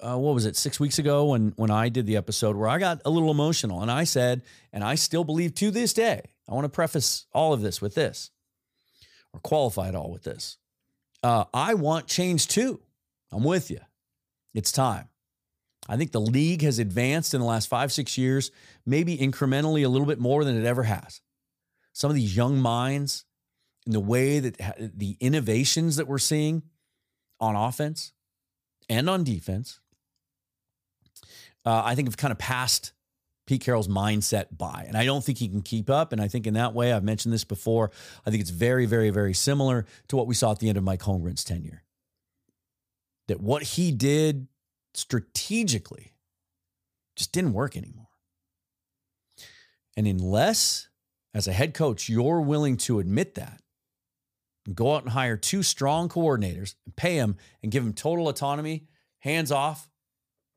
Uh, 0.03 0.19
what 0.19 0.35
was 0.35 0.47
it 0.47 0.57
six 0.57 0.81
weeks 0.81 0.99
ago 0.99 1.27
when 1.27 1.53
when 1.57 1.71
I 1.71 1.89
did 1.89 2.07
the 2.07 2.17
episode 2.17 2.57
where 2.57 2.69
I 2.69 2.79
got 2.79 3.03
a 3.05 3.11
little 3.11 3.31
emotional 3.31 3.83
and 3.83 3.91
I 3.91 4.05
said, 4.05 4.43
and 4.73 4.83
I 4.83 4.95
still 4.95 5.25
believe 5.25 5.55
to 5.57 5.71
this 5.71 5.93
day, 5.93 6.23
I 6.49 6.55
want 6.55 6.65
to 6.65 6.71
preface 6.71 7.27
all 7.33 7.53
of 7.53 7.61
this 7.61 7.81
with 7.81 7.95
this, 7.95 8.31
or 9.33 9.41
qualify 9.41 9.89
it 9.89 9.95
all 9.95 10.11
with 10.11 10.25
this. 10.25 10.57
Uh, 11.23 11.45
I 11.53 11.75
want 11.75 12.07
change 12.07 12.49
too. 12.49 12.81
I'm 13.31 13.45
with 13.45 13.71
you. 13.71 13.81
It's 14.55 14.73
time. 14.73 15.09
I 15.89 15.97
think 15.97 16.13
the 16.13 16.21
league 16.21 16.63
has 16.63 16.79
advanced 16.79 17.35
in 17.35 17.41
the 17.41 17.47
last 17.47 17.69
five, 17.69 17.93
six 17.93 18.17
years, 18.17 18.51
maybe 18.87 19.19
incrementally 19.19 19.85
a 19.85 19.89
little 19.89 20.07
bit 20.07 20.19
more 20.19 20.45
than 20.45 20.59
it 20.59 20.65
ever 20.65 20.85
has. 20.85 21.21
Some 21.93 22.11
of 22.11 22.17
these 22.17 22.35
young 22.37 22.59
minds 22.59 23.25
and 23.85 23.95
the 23.95 24.01
way 24.01 24.41
that 24.41 24.57
the 24.97 25.17
innovations 25.21 25.97
that 25.97 26.09
we're 26.09 26.19
seeing 26.19 26.63
on 27.39 27.55
offense 27.55 28.13
and 28.89 29.09
on 29.09 29.25
defense, 29.25 29.81
uh, 31.65 31.83
I 31.85 31.95
think 31.95 32.09
have 32.09 32.17
kind 32.17 32.33
of 32.33 32.39
passed 32.39 32.93
Pete 33.47 33.63
Carroll's 33.63 33.89
mindset 33.89 34.47
by. 34.57 34.85
And 34.89 34.97
I 34.97 35.05
don't 35.05 35.23
think 35.23 35.39
he 35.39 35.49
can 35.49 35.63
keep 35.63 35.91
up. 35.91 36.13
And 36.13 36.21
I 36.21 36.29
think 36.29 36.47
in 36.47 36.55
that 36.55 36.75
way, 36.75 36.93
I've 36.93 37.05
mentioned 37.05 37.33
this 37.33 37.45
before, 37.45 37.91
I 38.27 38.31
think 38.31 38.41
it's 38.41 38.51
very, 38.51 38.87
very, 38.87 39.11
very 39.11 39.35
similar 39.35 39.87
to 40.09 40.17
what 40.17 40.27
we 40.27 40.35
saw 40.35 40.53
at 40.53 40.61
the 40.61 40.69
end 40.69 40.79
of 40.79 40.85
Mike 40.85 41.01
Holmgren's 41.01 41.45
tenure. 41.45 41.83
That 43.29 43.41
what 43.41 43.63
he 43.63 43.93
did 43.93 44.49
strategically 44.95 46.13
just 47.17 47.33
didn't 47.33 47.53
work 47.53 47.77
anymore. 47.77 48.09
And 49.97 50.07
unless, 50.07 50.89
as 51.33 51.47
a 51.47 51.53
head 51.53 51.75
coach, 51.75 52.09
you're 52.09 52.41
willing 52.41 52.77
to 52.79 52.99
admit 52.99 53.35
that, 53.35 53.61
go 54.73 54.95
out 54.95 55.03
and 55.03 55.13
hire 55.13 55.37
two 55.37 55.63
strong 55.63 56.09
coordinators 56.09 56.75
and 56.85 56.97
pay 56.97 57.19
them 57.19 57.37
and 57.63 57.71
give 57.71 57.85
them 57.85 57.93
total 57.93 58.29
autonomy, 58.29 58.87
hands 59.19 59.53
off, 59.53 59.89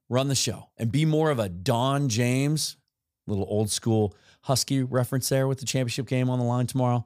run 0.07 0.27
the 0.27 0.35
show, 0.35 0.69
and 0.77 0.91
be 0.91 1.03
more 1.03 1.31
of 1.31 1.39
a 1.39 1.49
Don 1.49 2.07
James, 2.07 2.77
little 3.25 3.47
old 3.49 3.69
school 3.69 4.15
Husky 4.41 4.81
reference 4.81 5.27
there 5.27 5.47
with 5.47 5.59
the 5.59 5.65
championship 5.65 6.07
game 6.07 6.29
on 6.29 6.39
the 6.39 6.45
line 6.45 6.67
tomorrow. 6.67 7.03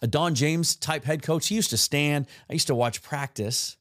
A 0.00 0.06
Don 0.06 0.34
James 0.34 0.76
type 0.76 1.04
head 1.04 1.22
coach. 1.22 1.48
He 1.48 1.56
used 1.56 1.70
to 1.70 1.76
stand, 1.76 2.26
I 2.48 2.54
used 2.54 2.68
to 2.68 2.74
watch 2.74 3.02
practice 3.02 3.76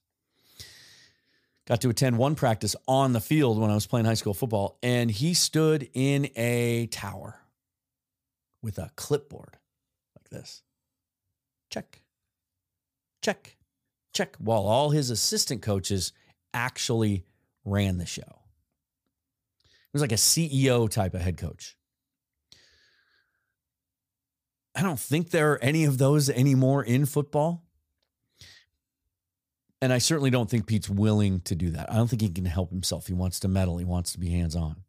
got 1.68 1.82
to 1.82 1.90
attend 1.90 2.18
one 2.18 2.34
practice 2.34 2.76
on 2.88 3.14
the 3.14 3.20
field 3.20 3.60
when 3.60 3.70
I 3.70 3.76
was 3.76 3.86
playing 3.86 4.06
high 4.06 4.14
school 4.16 4.34
football, 4.34 4.80
and 4.82 5.12
he 5.12 5.34
stood 5.34 5.90
in 5.94 6.30
a 6.36 6.88
tower 6.88 7.42
with 8.64 8.78
a 8.78 8.90
clipboard 8.96 9.58
like 10.16 10.30
this. 10.30 10.64
Check, 11.70 12.02
check, 13.28 13.58
check, 14.14 14.36
while 14.38 14.62
all 14.62 14.92
his 14.92 15.10
assistant 15.10 15.62
coaches 15.62 16.14
actually 16.54 17.26
ran 17.66 17.98
the 17.98 18.06
show. 18.06 18.22
It 18.22 19.94
was 19.94 20.02
like 20.02 20.14
a 20.14 20.16
CEO 20.16 20.90
type 20.90 21.14
of 21.14 21.20
head 21.20 21.38
coach. 21.38 21.76
I 24.74 24.82
don't 24.82 25.00
think 25.00 25.32
there 25.32 25.52
are 25.54 25.60
any 25.64 25.84
of 25.84 25.98
those 25.98 26.30
anymore 26.30 26.84
in 26.84 27.06
football. 27.06 27.64
And 29.82 29.92
I 29.92 29.98
certainly 29.98 30.30
don't 30.30 30.50
think 30.50 30.68
Pete's 30.68 30.90
willing 30.90 31.42
to 31.42 31.56
do 31.56 31.72
that. 31.72 31.92
I 31.92 31.96
don't 31.96 32.08
think 32.08 32.22
he 32.22 32.30
can 32.30 32.46
help 32.46 32.70
himself. 32.70 33.08
He 33.08 33.14
wants 33.14 33.42
to 33.42 33.48
meddle, 33.48 33.78
he 33.78 33.86
wants 33.86 34.14
to 34.14 34.20
be 34.20 34.30
hands 34.30 34.56
on, 34.56 34.84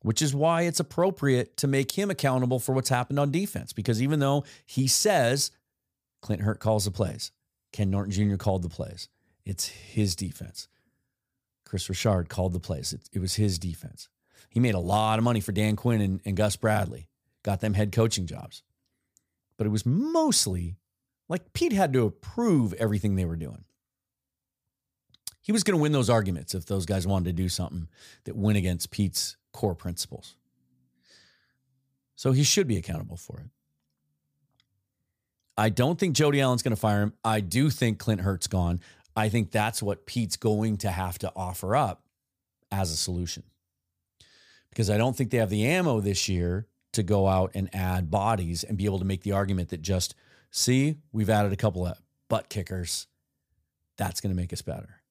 which 0.00 0.22
is 0.22 0.34
why 0.34 0.62
it's 0.62 0.80
appropriate 0.80 1.56
to 1.58 1.68
make 1.68 1.92
him 1.92 2.10
accountable 2.10 2.58
for 2.58 2.74
what's 2.74 2.88
happened 2.88 3.18
on 3.18 3.30
defense. 3.30 3.72
Because 3.74 4.00
even 4.00 4.20
though 4.20 4.44
he 4.64 4.88
says 4.88 5.50
Clint 6.20 6.42
Hurtt 6.42 6.60
calls 6.60 6.84
the 6.84 6.90
plays, 6.90 7.32
Ken 7.72 7.90
Norton 7.90 8.12
Jr. 8.12 8.36
called 8.36 8.62
the 8.62 8.68
plays, 8.68 9.08
it's 9.44 9.68
his 9.68 10.14
defense. 10.14 10.68
Kris 11.64 11.88
Richard 11.88 12.28
called 12.28 12.52
the 12.52 12.60
plays, 12.60 12.92
it, 12.92 13.08
it 13.12 13.20
was 13.20 13.34
his 13.34 13.58
defense. 13.58 14.08
He 14.48 14.60
made 14.60 14.74
a 14.74 14.80
lot 14.80 15.18
of 15.18 15.24
money 15.24 15.40
for 15.40 15.52
Dan 15.52 15.76
Quinn 15.76 16.00
and, 16.00 16.20
and 16.24 16.36
Gus 16.36 16.56
Bradley, 16.56 17.08
got 17.42 17.60
them 17.60 17.74
head 17.74 17.92
coaching 17.92 18.26
jobs. 18.26 18.62
But 19.56 19.66
it 19.66 19.70
was 19.70 19.86
mostly 19.86 20.76
like 21.28 21.52
Pete 21.52 21.72
had 21.72 21.92
to 21.92 22.06
approve 22.06 22.72
everything 22.74 23.14
they 23.14 23.24
were 23.24 23.36
doing. 23.36 23.64
He 25.42 25.52
was 25.52 25.62
going 25.62 25.76
to 25.76 25.82
win 25.82 25.92
those 25.92 26.10
arguments 26.10 26.54
if 26.54 26.66
those 26.66 26.86
guys 26.86 27.06
wanted 27.06 27.24
to 27.26 27.42
do 27.42 27.48
something 27.48 27.88
that 28.24 28.36
went 28.36 28.58
against 28.58 28.90
Pete's 28.90 29.36
core 29.52 29.74
principles. 29.74 30.34
So 32.16 32.32
he 32.32 32.42
should 32.42 32.66
be 32.66 32.76
accountable 32.76 33.16
for 33.16 33.40
it. 33.40 33.46
I 35.60 35.68
don't 35.68 35.98
think 35.98 36.16
Jody 36.16 36.40
Allen's 36.40 36.62
going 36.62 36.74
to 36.74 36.80
fire 36.80 37.02
him. 37.02 37.12
I 37.22 37.40
do 37.40 37.68
think 37.68 37.98
Clint 37.98 38.22
Hurtt's 38.22 38.46
gone. 38.46 38.80
I 39.14 39.28
think 39.28 39.50
that's 39.50 39.82
what 39.82 40.06
Pete's 40.06 40.36
going 40.36 40.78
to 40.78 40.90
have 40.90 41.18
to 41.18 41.30
offer 41.36 41.76
up 41.76 42.02
as 42.72 42.90
a 42.90 42.96
solution. 42.96 43.42
Because 44.70 44.88
I 44.88 44.96
don't 44.96 45.14
think 45.14 45.30
they 45.30 45.36
have 45.36 45.50
the 45.50 45.66
ammo 45.66 46.00
this 46.00 46.30
year 46.30 46.66
to 46.94 47.02
go 47.02 47.28
out 47.28 47.50
and 47.52 47.68
add 47.74 48.10
bodies 48.10 48.64
and 48.64 48.78
be 48.78 48.86
able 48.86 49.00
to 49.00 49.04
make 49.04 49.22
the 49.22 49.32
argument 49.32 49.68
that 49.68 49.82
just– 49.82 50.14
see, 50.50 50.96
we've 51.12 51.28
added 51.28 51.52
a 51.52 51.56
couple 51.56 51.86
of 51.86 52.00
butt 52.30 52.48
kickers. 52.48 53.06
That's 53.98 54.22
going 54.22 54.34
to 54.34 54.40
make 54.40 54.54
us 54.54 54.62
better. 54.62 55.02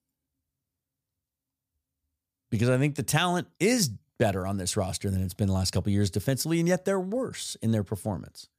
Because 2.49 2.69
I 2.69 2.79
think 2.79 2.95
the 2.95 3.03
talent 3.03 3.47
is 3.59 3.91
better 4.17 4.47
on 4.47 4.57
this 4.57 4.75
roster 4.75 5.11
than 5.11 5.21
it's 5.21 5.35
been 5.35 5.47
the 5.47 5.53
last 5.53 5.73
couple 5.73 5.91
years 5.91 6.09
defensively, 6.09 6.57
and 6.57 6.67
yet 6.67 6.85
they're 6.85 6.99
worse 6.99 7.55
in 7.61 7.71
their 7.71 7.83
performance. 7.83 8.49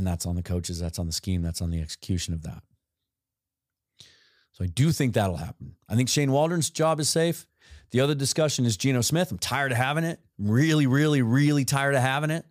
And 0.00 0.06
that's 0.06 0.24
on 0.24 0.34
the 0.34 0.42
coaches, 0.42 0.80
that's 0.80 0.98
on 0.98 1.04
the 1.04 1.12
scheme, 1.12 1.42
that's 1.42 1.60
on 1.60 1.68
the 1.68 1.78
execution 1.78 2.32
of 2.32 2.40
that. 2.44 2.62
So 4.52 4.64
I 4.64 4.66
do 4.66 4.92
think 4.92 5.12
that'll 5.12 5.36
happen. 5.36 5.76
I 5.90 5.94
think 5.94 6.08
Shane 6.08 6.32
Waldron's 6.32 6.70
job 6.70 7.00
is 7.00 7.10
safe. 7.10 7.46
The 7.90 8.00
other 8.00 8.14
discussion 8.14 8.64
is 8.64 8.78
Geno 8.78 9.02
Smith. 9.02 9.30
I'm 9.30 9.36
tired 9.36 9.72
of 9.72 9.76
having 9.76 10.04
it. 10.04 10.18
I'm 10.38 10.50
really, 10.50 10.86
really, 10.86 11.20
really 11.20 11.66
tired 11.66 11.94
of 11.94 12.00
having 12.00 12.30
it. 12.30 12.46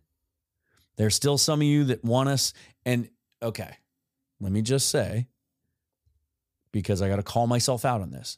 There's 0.96 1.16
still 1.16 1.40
some 1.40 1.62
of 1.62 1.66
you 1.66 1.86
that 1.86 2.06
want 2.06 2.30
us. 2.30 2.54
And 2.86 3.10
okay, 3.42 3.78
let 4.40 4.52
me 4.52 4.62
just 4.62 4.90
say, 4.90 5.26
because 6.72 7.02
I 7.02 7.10
got 7.10 7.16
to 7.16 7.24
call 7.24 7.48
myself 7.48 7.84
out 7.84 8.02
on 8.02 8.12
this. 8.12 8.38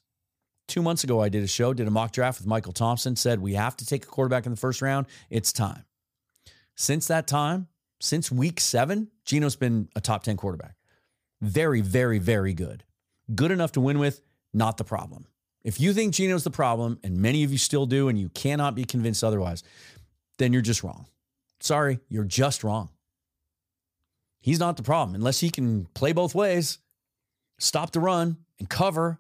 Two 0.70 0.82
months 0.82 1.04
ago, 1.04 1.20
I 1.20 1.28
did 1.28 1.44
a 1.44 1.48
show, 1.48 1.74
did 1.74 1.86
a 1.86 1.92
mock 1.92 2.14
draft 2.14 2.40
with 2.40 2.48
Michael 2.48 2.72
Thompson, 2.72 3.18
said 3.18 3.42
we 3.42 3.56
have 3.56 3.76
to 3.76 3.86
take 3.86 4.06
a 4.06 4.08
quarterback 4.08 4.46
in 4.46 4.54
the 4.54 4.58
first 4.58 4.82
round. 4.82 5.06
It's 5.30 5.52
time. 5.52 5.84
Since 6.78 7.08
that 7.08 7.28
time, 7.28 7.68
since 8.02 8.32
week 8.32 8.60
seven, 8.60 9.10
Geno's 9.26 9.56
been 9.56 9.90
a 9.96 10.02
top 10.02 10.24
10 10.24 10.38
quarterback. 10.38 10.76
Very, 11.42 11.82
very, 11.82 12.20
very 12.20 12.54
good. 12.54 12.84
Good 13.34 13.52
enough 13.52 13.72
to 13.74 13.82
win 13.82 14.00
with, 14.00 14.22
not 14.54 14.78
the 14.78 14.84
problem. 14.84 15.28
If 15.64 15.80
you 15.80 15.94
think 15.94 16.14
Geno's 16.14 16.44
the 16.44 16.52
problem, 16.52 17.00
and 17.04 17.18
many 17.18 17.44
of 17.44 17.52
you 17.52 17.58
still 17.58 17.86
do, 17.86 18.10
and 18.10 18.20
you 18.20 18.30
cannot 18.30 18.76
be 18.76 18.84
convinced 18.84 19.24
otherwise, 19.24 19.64
then 20.38 20.52
you're 20.54 20.62
just 20.62 20.84
wrong. 20.84 21.06
Sorry, 21.60 22.00
you're 22.10 22.24
just 22.24 22.64
wrong. 22.64 22.90
He's 24.40 24.60
not 24.60 24.76
the 24.76 24.84
problem 24.84 25.14
unless 25.14 25.40
he 25.40 25.52
can 25.52 25.86
play 25.94 26.14
both 26.14 26.34
ways, 26.34 26.80
stop 27.60 27.92
the 27.92 28.00
run, 28.00 28.38
and 28.58 28.68
cover. 28.68 29.20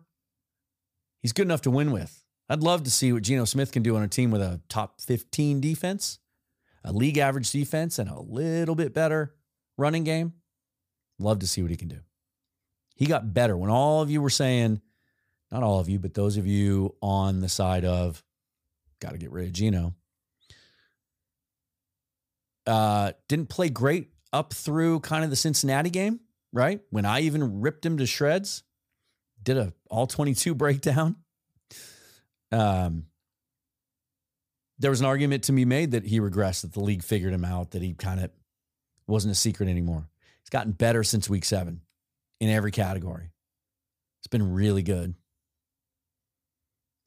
He's 1.22 1.34
good 1.34 1.46
enough 1.46 1.62
to 1.62 1.72
win 1.72 1.92
with. 1.92 2.24
I'd 2.50 2.64
love 2.64 2.84
to 2.84 2.92
see 2.92 3.14
what 3.14 3.22
Geno 3.22 3.46
Smith 3.46 3.72
can 3.72 3.84
do 3.84 3.96
on 3.96 4.02
a 4.02 4.08
team 4.08 4.32
with 4.32 4.42
a 4.42 4.60
top 4.68 5.00
15 5.00 5.62
defense, 5.62 6.18
a 6.84 6.92
league 6.92 7.18
average 7.18 7.52
defense, 7.52 8.00
and 8.00 8.10
a 8.10 8.20
little 8.20 8.76
bit 8.76 8.94
better 8.94 9.36
running 9.78 10.04
game. 10.04 10.34
Love 11.20 11.40
to 11.40 11.48
see 11.48 11.62
what 11.62 11.72
he 11.72 11.78
can 11.78 11.88
do. 11.88 12.00
He 12.96 13.06
got 13.06 13.34
better 13.34 13.56
when 13.58 13.70
all 13.70 14.02
of 14.02 14.10
you 14.10 14.22
were 14.22 14.30
saying, 14.30 14.82
not 15.52 15.64
all 15.64 15.80
of 15.80 15.90
you, 15.90 16.00
but 16.00 16.14
those 16.14 16.38
of 16.38 16.48
you 16.48 16.96
on 17.02 17.42
the 17.42 17.50
side 17.50 17.86
of 17.86 18.24
got 19.00 19.12
to 19.12 19.18
get 19.18 19.32
rid 19.32 19.48
of 19.48 19.54
Geno. 19.54 19.96
Uh, 22.66 23.12
didn't 23.28 23.50
play 23.50 23.70
great 23.70 24.10
up 24.32 24.54
through 24.54 25.00
kind 25.02 25.24
of 25.24 25.30
the 25.30 25.36
Cincinnati 25.36 25.90
game, 25.90 26.20
right? 26.54 26.80
When 26.90 27.06
I 27.06 27.22
even 27.22 27.62
ripped 27.62 27.86
him 27.86 27.98
to 27.98 28.06
shreds, 28.06 28.64
did 29.44 29.58
a 29.58 29.74
all 29.90 30.08
22 30.08 30.56
breakdown. 30.56 31.18
Um, 32.52 33.08
there 34.82 34.90
was 34.90 35.00
an 35.00 35.06
argument 35.06 35.44
to 35.44 35.52
be 35.52 35.64
made 35.64 35.92
that 35.92 36.06
he 36.06 36.20
regressed, 36.20 36.62
that 36.62 36.74
the 36.74 36.80
league 36.80 37.04
figured 37.04 37.34
him 37.34 37.46
out, 37.46 37.72
that 37.72 37.84
he 37.84 37.94
kind 37.94 38.20
of 38.20 38.32
wasn't 39.08 39.32
a 39.32 39.36
secret 39.36 39.70
anymore. 39.70 40.10
He's 40.42 40.50
gotten 40.50 40.72
better 40.72 41.04
since 41.04 41.30
week 41.30 41.46
seven 41.46 41.82
in 42.40 42.50
every 42.50 42.72
category. 42.72 43.30
It's 44.20 44.28
been 44.28 44.54
really 44.54 44.82
good. 44.82 45.14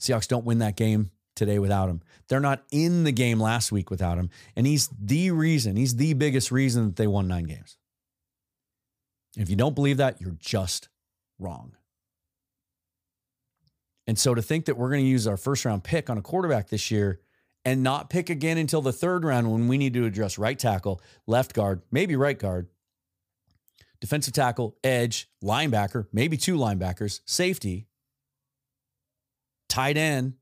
Seahawks 0.00 0.28
don't 0.28 0.44
win 0.44 0.58
that 0.60 0.76
game 0.76 1.10
today 1.34 1.58
without 1.58 1.88
him. 1.88 2.00
They're 2.28 2.38
not 2.38 2.62
in 2.70 3.02
the 3.02 3.12
game 3.12 3.40
last 3.40 3.72
week 3.72 3.90
without 3.90 4.18
him. 4.18 4.30
And 4.54 4.68
he's 4.68 4.88
the 5.00 5.32
reason, 5.32 5.74
he's 5.74 5.96
the 5.96 6.14
biggest 6.14 6.52
reason 6.52 6.86
that 6.86 6.96
they 6.96 7.08
won 7.08 7.26
nine 7.26 7.44
games. 7.44 7.76
If 9.36 9.50
you 9.50 9.56
don't 9.56 9.74
believe 9.74 9.96
that, 9.96 10.20
you're 10.20 10.36
just 10.38 10.88
wrong. 11.40 11.72
And 14.06 14.16
so 14.16 14.32
to 14.32 14.42
think 14.42 14.66
that 14.66 14.76
we're 14.76 14.90
going 14.90 15.02
to 15.02 15.10
use 15.10 15.26
our 15.26 15.36
first 15.36 15.64
round 15.64 15.82
pick 15.82 16.08
on 16.08 16.18
a 16.18 16.22
quarterback 16.22 16.68
this 16.68 16.92
year 16.92 17.20
and 17.64 17.82
not 17.82 18.10
pick 18.10 18.30
again 18.30 18.58
until 18.58 18.82
the 18.82 18.92
third 18.92 19.24
round 19.24 19.50
when 19.50 19.68
we 19.68 19.78
need 19.78 19.94
to 19.94 20.04
address 20.04 20.38
right 20.38 20.58
tackle, 20.58 21.00
left 21.26 21.54
guard, 21.54 21.82
maybe 21.90 22.14
right 22.16 22.38
guard, 22.38 22.68
defensive 24.00 24.34
tackle, 24.34 24.76
edge, 24.84 25.30
linebacker, 25.42 26.06
maybe 26.12 26.36
two 26.36 26.56
linebackers, 26.56 27.20
safety, 27.24 27.86
tight 29.68 29.96
end, 29.96 30.34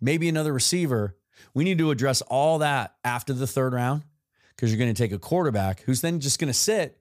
maybe 0.00 0.28
another 0.28 0.52
receiver. 0.52 1.16
We 1.54 1.64
need 1.64 1.78
to 1.78 1.90
address 1.90 2.20
all 2.22 2.58
that 2.58 2.94
after 3.02 3.32
the 3.32 3.46
third 3.46 3.72
round 3.72 4.02
because 4.54 4.70
you're 4.70 4.78
going 4.78 4.94
to 4.94 5.02
take 5.02 5.12
a 5.12 5.18
quarterback 5.18 5.80
who's 5.82 6.02
then 6.02 6.20
just 6.20 6.38
going 6.38 6.52
to 6.52 6.58
sit 6.58 6.98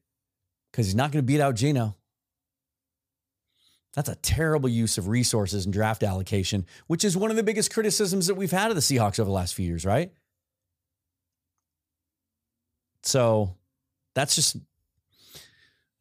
because 0.71 0.85
he's 0.85 0.95
not 0.95 1.11
going 1.11 1.23
to 1.23 1.27
beat 1.27 1.41
out 1.41 1.55
Geno. 1.55 1.95
That's 3.93 4.09
a 4.09 4.15
terrible 4.15 4.69
use 4.69 4.97
of 4.97 5.07
resources 5.07 5.65
and 5.65 5.73
draft 5.73 6.03
allocation, 6.03 6.65
which 6.87 7.03
is 7.03 7.17
one 7.17 7.29
of 7.29 7.37
the 7.37 7.43
biggest 7.43 7.73
criticisms 7.73 8.27
that 8.27 8.35
we've 8.35 8.51
had 8.51 8.69
of 8.69 8.75
the 8.75 8.81
Seahawks 8.81 9.19
over 9.19 9.25
the 9.25 9.31
last 9.31 9.53
few 9.53 9.65
years, 9.65 9.85
right? 9.85 10.11
So 13.03 13.55
that's 14.13 14.35
just 14.35 14.57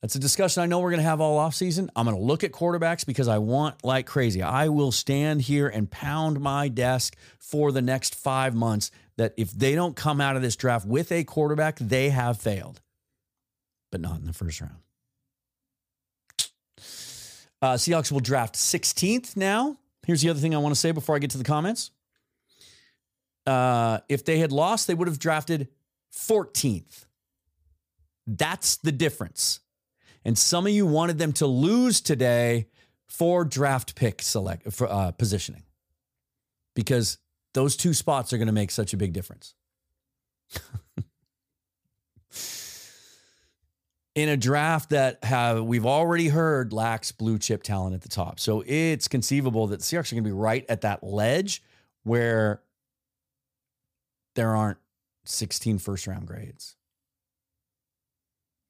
that's 0.03 0.15
a 0.15 0.19
discussion 0.19 0.63
I 0.63 0.67
know 0.67 0.81
we're 0.81 0.91
going 0.91 1.03
to 1.03 1.09
have 1.09 1.21
all 1.21 1.39
offseason. 1.39 1.91
I'm 1.95 2.07
going 2.07 2.17
to 2.17 2.23
look 2.23 2.43
at 2.43 2.53
quarterbacks 2.53 3.05
because 3.05 3.29
I 3.29 3.39
want 3.39 3.85
like 3.85 4.07
crazy. 4.07 4.43
I 4.43 4.69
will 4.69 4.93
stand 4.93 5.43
here 5.43 5.69
and 5.69 5.91
pound 5.91 6.41
my 6.41 6.69
desk 6.69 7.17
for 7.39 7.71
the 7.71 7.83
next 7.83 8.15
five 8.15 8.55
months 8.55 8.91
that 9.17 9.35
if 9.37 9.51
they 9.51 9.75
don't 9.75 9.95
come 9.95 10.21
out 10.21 10.37
of 10.37 10.43
this 10.43 10.57
draft 10.57 10.87
with 10.87 11.13
a 11.13 11.25
quarterback, 11.25 11.79
they 11.79 12.09
have 12.11 12.41
failed, 12.41 12.81
but 13.93 14.01
not 14.01 14.21
in 14.21 14.27
the 14.27 14.33
first 14.33 14.61
round. 14.63 14.77
Uh, 17.63 17.75
Seahawks 17.75 18.11
will 18.11 18.21
draft 18.21 18.55
16th 18.55 19.37
now. 19.37 19.77
Here's 20.07 20.23
the 20.23 20.31
other 20.31 20.41
thing 20.41 20.55
I 20.55 20.59
want 20.59 20.75
to 20.75 20.81
say 20.81 20.93
before 20.93 21.15
I 21.15 21.19
get 21.19 21.31
to 21.31 21.39
the 21.39 21.45
comments. 21.45 21.91
Uh, 23.47 23.99
if 24.09 24.25
they 24.25 24.39
had 24.39 24.53
lost, 24.53 24.87
they 24.87 24.95
would 24.95 25.09
have 25.09 25.19
drafted 25.19 25.69
14th. 26.13 27.07
That's 28.27 28.77
the 28.77 28.93
difference. 28.93 29.61
And 30.25 30.39
some 30.39 30.67
of 30.67 30.73
you 30.73 30.87
wanted 30.87 31.19
them 31.19 31.33
to 31.35 31.47
lose 31.47 32.01
today 32.01 32.69
for 33.09 33.45
draft 33.45 33.95
pick 33.95 34.23
select 34.23 34.73
for 34.73 34.91
uh, 34.91 35.11
positioning 35.13 35.65
because 36.75 37.19
those 37.55 37.77
two 37.77 37.93
spots 37.95 38.33
are 38.33 38.39
going 38.39 38.47
to 38.47 38.53
make 38.53 38.71
such 38.71 38.93
a 38.93 38.97
big 38.97 39.13
difference. 39.13 39.55
in 44.15 44.29
a 44.29 44.37
draft 44.37 44.91
that 44.91 45.23
have 45.25 45.63
we've 45.65 45.87
already 45.87 46.29
heard 46.29 46.73
lacks 46.73 47.13
blue 47.13 47.39
chip 47.39 47.63
talent 47.63 47.95
at 47.95 48.03
the 48.03 48.09
top. 48.09 48.41
So 48.41 48.65
it's 48.67 49.09
conceivable 49.09 49.69
that 49.69 49.81
Seahawks 49.81 50.13
are 50.13 50.17
going 50.17 50.25
to 50.25 50.29
be 50.29 50.33
right 50.33 50.65
at 50.69 50.81
that 50.83 51.05
ledge 51.05 51.63
where 52.03 52.63
there 54.35 54.55
aren't 54.55 54.79
16 55.25 55.79
first 55.79 56.07
round 56.07 56.27
grades. 56.27 56.77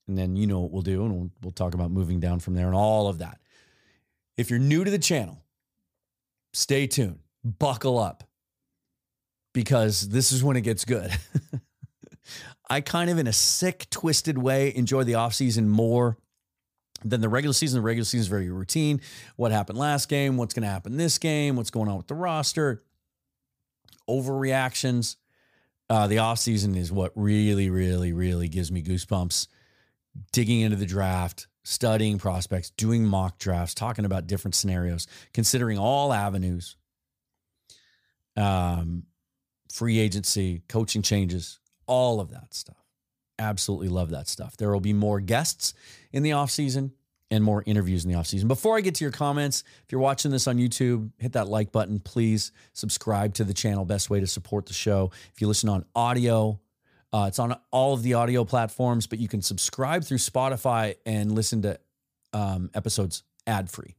And 0.09 0.19
then 0.19 0.35
you 0.35 0.47
know 0.47 0.61
what 0.61 0.73
we'll 0.73 0.83
do, 0.83 1.05
and 1.05 1.15
we'll, 1.15 1.31
we'll 1.43 1.53
talk 1.53 1.75
about 1.75 1.93
moving 1.93 2.19
down 2.19 2.41
from 2.41 2.55
there 2.55 2.67
and 2.67 2.75
all 2.75 3.07
of 3.07 3.19
that. 3.19 3.39
If 4.37 4.51
you're 4.51 4.59
new 4.59 4.83
to 4.83 4.91
the 4.91 4.99
channel, 4.99 5.45
stay 6.53 6.89
tuned, 6.89 7.21
buckle 7.45 7.99
up, 7.99 8.25
because 9.55 10.09
this 10.09 10.33
is 10.33 10.43
when 10.43 10.57
it 10.57 10.63
gets 10.63 10.85
good. 10.85 11.13
I 12.71 12.81
kind 12.81 13.11
of, 13.11 13.19
in 13.19 13.27
a 13.27 13.33
sick, 13.33 13.89
twisted 13.91 14.39
way, 14.39 14.73
enjoy 14.75 15.03
the 15.03 15.15
offseason 15.15 15.67
more 15.67 16.17
than 17.05 17.21
the 17.21 17.29
regular 17.29 17.53
season. 17.53 17.81
The 17.81 17.85
regular 17.85 18.05
season 18.05 18.21
is 18.21 18.29
very 18.29 18.49
routine. 18.49 19.01
What 19.35 19.51
happened 19.51 19.77
last 19.77 20.09
game? 20.09 20.37
What's 20.37 20.55
going 20.55 20.63
to 20.63 20.69
happen 20.69 20.97
this 20.97 21.19
game? 21.19 21.57
What's 21.57 21.71
going 21.71 21.89
on 21.89 21.97
with 21.97 22.07
the 22.07 22.15
roster? 22.15 22.85
Overreactions. 24.09 25.17
Uh, 25.89 26.07
the 26.07 26.17
offseason 26.17 26.77
is 26.77 26.93
what 26.93 27.13
really, 27.17 27.69
really, 27.71 28.13
really 28.13 28.49
gives 28.49 28.71
me 28.71 28.83
goosebumps. 28.83 29.49
Digging 30.33 30.61
into 30.61 30.77
the 30.77 30.87
draft, 30.87 31.49
studying 31.65 32.19
prospects, 32.19 32.71
doing 32.71 33.05
mock 33.05 33.39
drafts, 33.39 33.75
talking 33.75 34.05
about 34.05 34.27
different 34.27 34.55
scenarios, 34.55 35.07
considering 35.33 35.79
all 35.79 36.13
avenues, 36.13 36.77
um, 38.37 39.05
free 39.73 39.99
agency, 40.01 40.63
coaching 40.69 41.03
changes, 41.03 41.60
all 41.91 42.21
of 42.21 42.31
that 42.31 42.55
stuff. 42.55 42.77
Absolutely 43.39 43.89
love 43.89 44.11
that 44.11 44.29
stuff. 44.29 44.57
There 44.57 44.71
will 44.71 44.81
be 44.81 44.93
more 44.93 45.19
guests 45.19 45.75
in 46.13 46.23
the 46.23 46.33
off 46.33 46.51
season 46.51 46.93
and 47.33 47.43
more 47.43 47.65
interviews 47.67 48.05
in 48.05 48.11
the 48.11 48.17
off 48.17 48.29
season. 48.29 48.47
Before 48.47 48.77
I 48.77 48.81
get 48.81 48.95
to 48.97 49.05
your 49.05 49.11
comments, 49.11 49.65
if 49.85 49.91
you're 49.91 50.01
watching 50.01 50.31
this 50.31 50.47
on 50.47 50.57
YouTube, 50.57 51.11
hit 51.19 51.33
that 51.33 51.49
like 51.49 51.73
button. 51.73 51.99
Please 51.99 52.53
subscribe 52.75 53.35
to 53.35 53.45
the 53.45 53.55
channel. 53.55 53.85
Best 53.85 54.09
way 54.09 54.21
to 54.21 54.27
support 54.27 54.67
the 54.67 54.73
show. 54.73 55.11
If 55.35 55.41
you 55.41 55.49
listen 55.49 55.69
on 55.69 55.85
audio, 55.97 56.61
uh, 57.13 57.27
it's 57.27 57.41
on 57.41 57.59
all 57.73 57.93
of 57.93 58.05
the 58.05 58.15
audio 58.15 58.45
platforms, 58.45 59.09
but 59.09 59.19
you 59.19 59.27
can 59.27 59.43
subscribe 59.43 60.05
through 60.05 60.19
Spotify 60.19 60.95
and 61.05 61.33
listen 61.33 61.63
to 61.63 61.79
um, 62.33 62.71
episodes 62.73 63.25
ad 63.49 63.69
free 63.69 63.97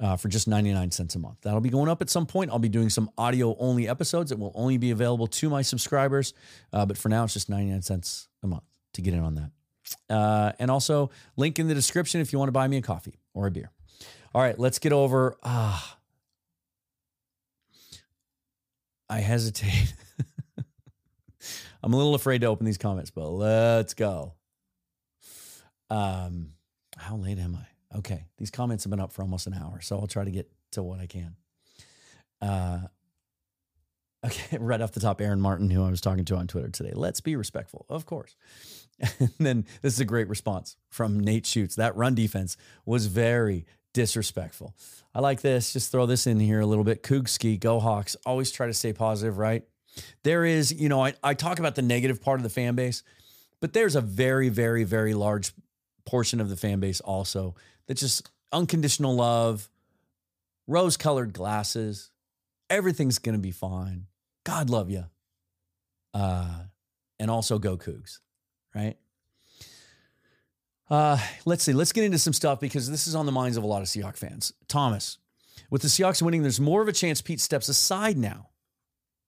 uh, 0.00 0.16
for 0.16 0.28
just 0.28 0.48
99 0.48 0.90
cents 0.90 1.14
a 1.14 1.18
month. 1.18 1.38
That'll 1.42 1.60
be 1.60 1.70
going 1.70 1.88
up 1.88 2.02
at 2.02 2.10
some 2.10 2.26
point. 2.26 2.50
I'll 2.50 2.58
be 2.58 2.68
doing 2.68 2.90
some 2.90 3.10
audio 3.16 3.56
only 3.58 3.88
episodes 3.88 4.30
that 4.30 4.38
will 4.38 4.52
only 4.54 4.78
be 4.78 4.90
available 4.90 5.26
to 5.26 5.48
my 5.48 5.62
subscribers. 5.62 6.34
Uh, 6.72 6.86
but 6.86 6.98
for 6.98 7.08
now, 7.08 7.24
it's 7.24 7.32
just 7.32 7.48
99 7.48 7.82
cents 7.82 8.28
a 8.42 8.46
month 8.46 8.64
to 8.94 9.02
get 9.02 9.14
in 9.14 9.20
on 9.20 9.34
that. 9.36 9.50
Uh, 10.10 10.52
and 10.58 10.70
also, 10.70 11.10
link 11.36 11.58
in 11.58 11.68
the 11.68 11.74
description 11.74 12.20
if 12.20 12.32
you 12.32 12.38
want 12.38 12.48
to 12.48 12.52
buy 12.52 12.66
me 12.66 12.76
a 12.76 12.82
coffee 12.82 13.18
or 13.34 13.46
a 13.46 13.50
beer. 13.50 13.70
All 14.34 14.42
right, 14.42 14.58
let's 14.58 14.78
get 14.78 14.92
over. 14.92 15.36
Ah, 15.42 15.96
I 19.08 19.20
hesitate. 19.20 19.94
I'm 21.82 21.92
a 21.92 21.96
little 21.96 22.14
afraid 22.14 22.40
to 22.40 22.48
open 22.48 22.66
these 22.66 22.78
comments, 22.78 23.10
but 23.10 23.28
let's 23.28 23.94
go. 23.94 24.34
Um, 25.88 26.54
how 26.96 27.16
late 27.16 27.38
am 27.38 27.54
I? 27.54 27.75
Okay, 27.94 28.26
these 28.38 28.50
comments 28.50 28.84
have 28.84 28.90
been 28.90 29.00
up 29.00 29.12
for 29.12 29.22
almost 29.22 29.46
an 29.46 29.54
hour, 29.54 29.80
so 29.80 29.98
I'll 29.98 30.06
try 30.06 30.24
to 30.24 30.30
get 30.30 30.50
to 30.72 30.82
what 30.82 31.00
I 31.00 31.06
can. 31.06 31.36
Uh, 32.40 32.80
okay, 34.24 34.58
right 34.60 34.80
off 34.80 34.92
the 34.92 35.00
top, 35.00 35.20
Aaron 35.20 35.40
Martin, 35.40 35.70
who 35.70 35.84
I 35.84 35.90
was 35.90 36.00
talking 36.00 36.24
to 36.26 36.36
on 36.36 36.46
Twitter 36.46 36.68
today. 36.68 36.92
Let's 36.94 37.20
be 37.20 37.36
respectful, 37.36 37.86
of 37.88 38.06
course. 38.06 38.36
And 39.18 39.30
then 39.38 39.66
this 39.82 39.92
is 39.92 40.00
a 40.00 40.06
great 40.06 40.26
response 40.26 40.78
from 40.88 41.20
Nate 41.20 41.44
Shoots. 41.44 41.76
That 41.76 41.94
run 41.96 42.14
defense 42.14 42.56
was 42.86 43.06
very 43.06 43.66
disrespectful. 43.92 44.74
I 45.14 45.20
like 45.20 45.42
this. 45.42 45.74
Just 45.74 45.92
throw 45.92 46.06
this 46.06 46.26
in 46.26 46.40
here 46.40 46.60
a 46.60 46.66
little 46.66 46.84
bit. 46.84 47.02
Koogski, 47.02 47.60
go 47.60 47.78
Hawks. 47.78 48.16
Always 48.24 48.50
try 48.50 48.66
to 48.66 48.72
stay 48.72 48.94
positive, 48.94 49.36
right? 49.36 49.64
There 50.22 50.46
is, 50.46 50.72
you 50.72 50.88
know, 50.88 51.04
I, 51.04 51.14
I 51.22 51.34
talk 51.34 51.58
about 51.58 51.74
the 51.74 51.82
negative 51.82 52.22
part 52.22 52.38
of 52.38 52.42
the 52.42 52.50
fan 52.50 52.74
base, 52.74 53.02
but 53.60 53.72
there's 53.74 53.96
a 53.96 54.00
very, 54.00 54.48
very, 54.48 54.84
very 54.84 55.14
large 55.14 55.52
portion 56.06 56.40
of 56.40 56.48
the 56.48 56.56
fan 56.56 56.80
base 56.80 57.00
also 57.00 57.54
that 57.86 57.96
just 57.96 58.30
unconditional 58.52 59.14
love, 59.16 59.68
rose 60.66 60.96
colored 60.96 61.32
glasses. 61.32 62.10
Everything's 62.68 63.18
going 63.18 63.34
to 63.34 63.40
be 63.40 63.52
fine. 63.52 64.06
God 64.44 64.70
love 64.70 64.90
you. 64.90 65.04
Uh, 66.14 66.64
and 67.18 67.30
also 67.30 67.58
go 67.58 67.76
Cougs, 67.76 68.18
right? 68.74 68.96
Uh, 70.88 71.18
let's 71.44 71.64
see. 71.64 71.72
Let's 71.72 71.92
get 71.92 72.04
into 72.04 72.18
some 72.18 72.32
stuff 72.32 72.60
because 72.60 72.88
this 72.90 73.06
is 73.06 73.14
on 73.14 73.26
the 73.26 73.32
minds 73.32 73.56
of 73.56 73.64
a 73.64 73.66
lot 73.66 73.82
of 73.82 73.88
Seahawks 73.88 74.18
fans. 74.18 74.52
Thomas, 74.68 75.18
with 75.70 75.82
the 75.82 75.88
Seahawks 75.88 76.22
winning, 76.22 76.42
there's 76.42 76.60
more 76.60 76.82
of 76.82 76.88
a 76.88 76.92
chance 76.92 77.20
Pete 77.20 77.40
steps 77.40 77.68
aside 77.68 78.16
now. 78.16 78.50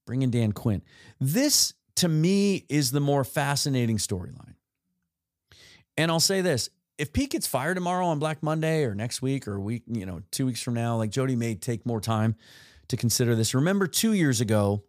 Bring 0.07 0.23
in 0.23 0.31
Dan 0.31 0.53
Quinn. 0.53 0.83
This, 1.21 1.75
to 1.97 2.09
me, 2.09 2.65
is 2.69 2.93
the 2.93 3.01
more 3.01 3.25
fascinating 3.25 3.99
storyline. 3.99 4.55
And 5.97 6.11
I'll 6.11 6.21
say 6.21 6.41
this 6.41 6.71
if 6.99 7.13
Pete 7.13 7.31
gets 7.31 7.47
fired 7.47 7.75
tomorrow 7.75 8.07
on 8.07 8.19
Black 8.19 8.43
Monday 8.43 8.85
or 8.85 8.95
next 8.95 9.23
week 9.23 9.47
or 9.47 9.55
a 9.55 9.61
week, 9.61 9.85
you 9.87 10.05
know, 10.05 10.21
two 10.31 10.45
weeks 10.45 10.61
from 10.61 10.75
now, 10.75 10.97
like 10.97 11.11
Jody 11.11 11.37
may 11.37 11.55
take 11.55 11.87
more 11.87 12.01
time 12.01 12.35
to 12.89 12.97
consider 12.97 13.35
this. 13.35 13.55
Remember, 13.55 13.87
two 13.87 14.13
years 14.13 14.41
ago, 14.41 14.83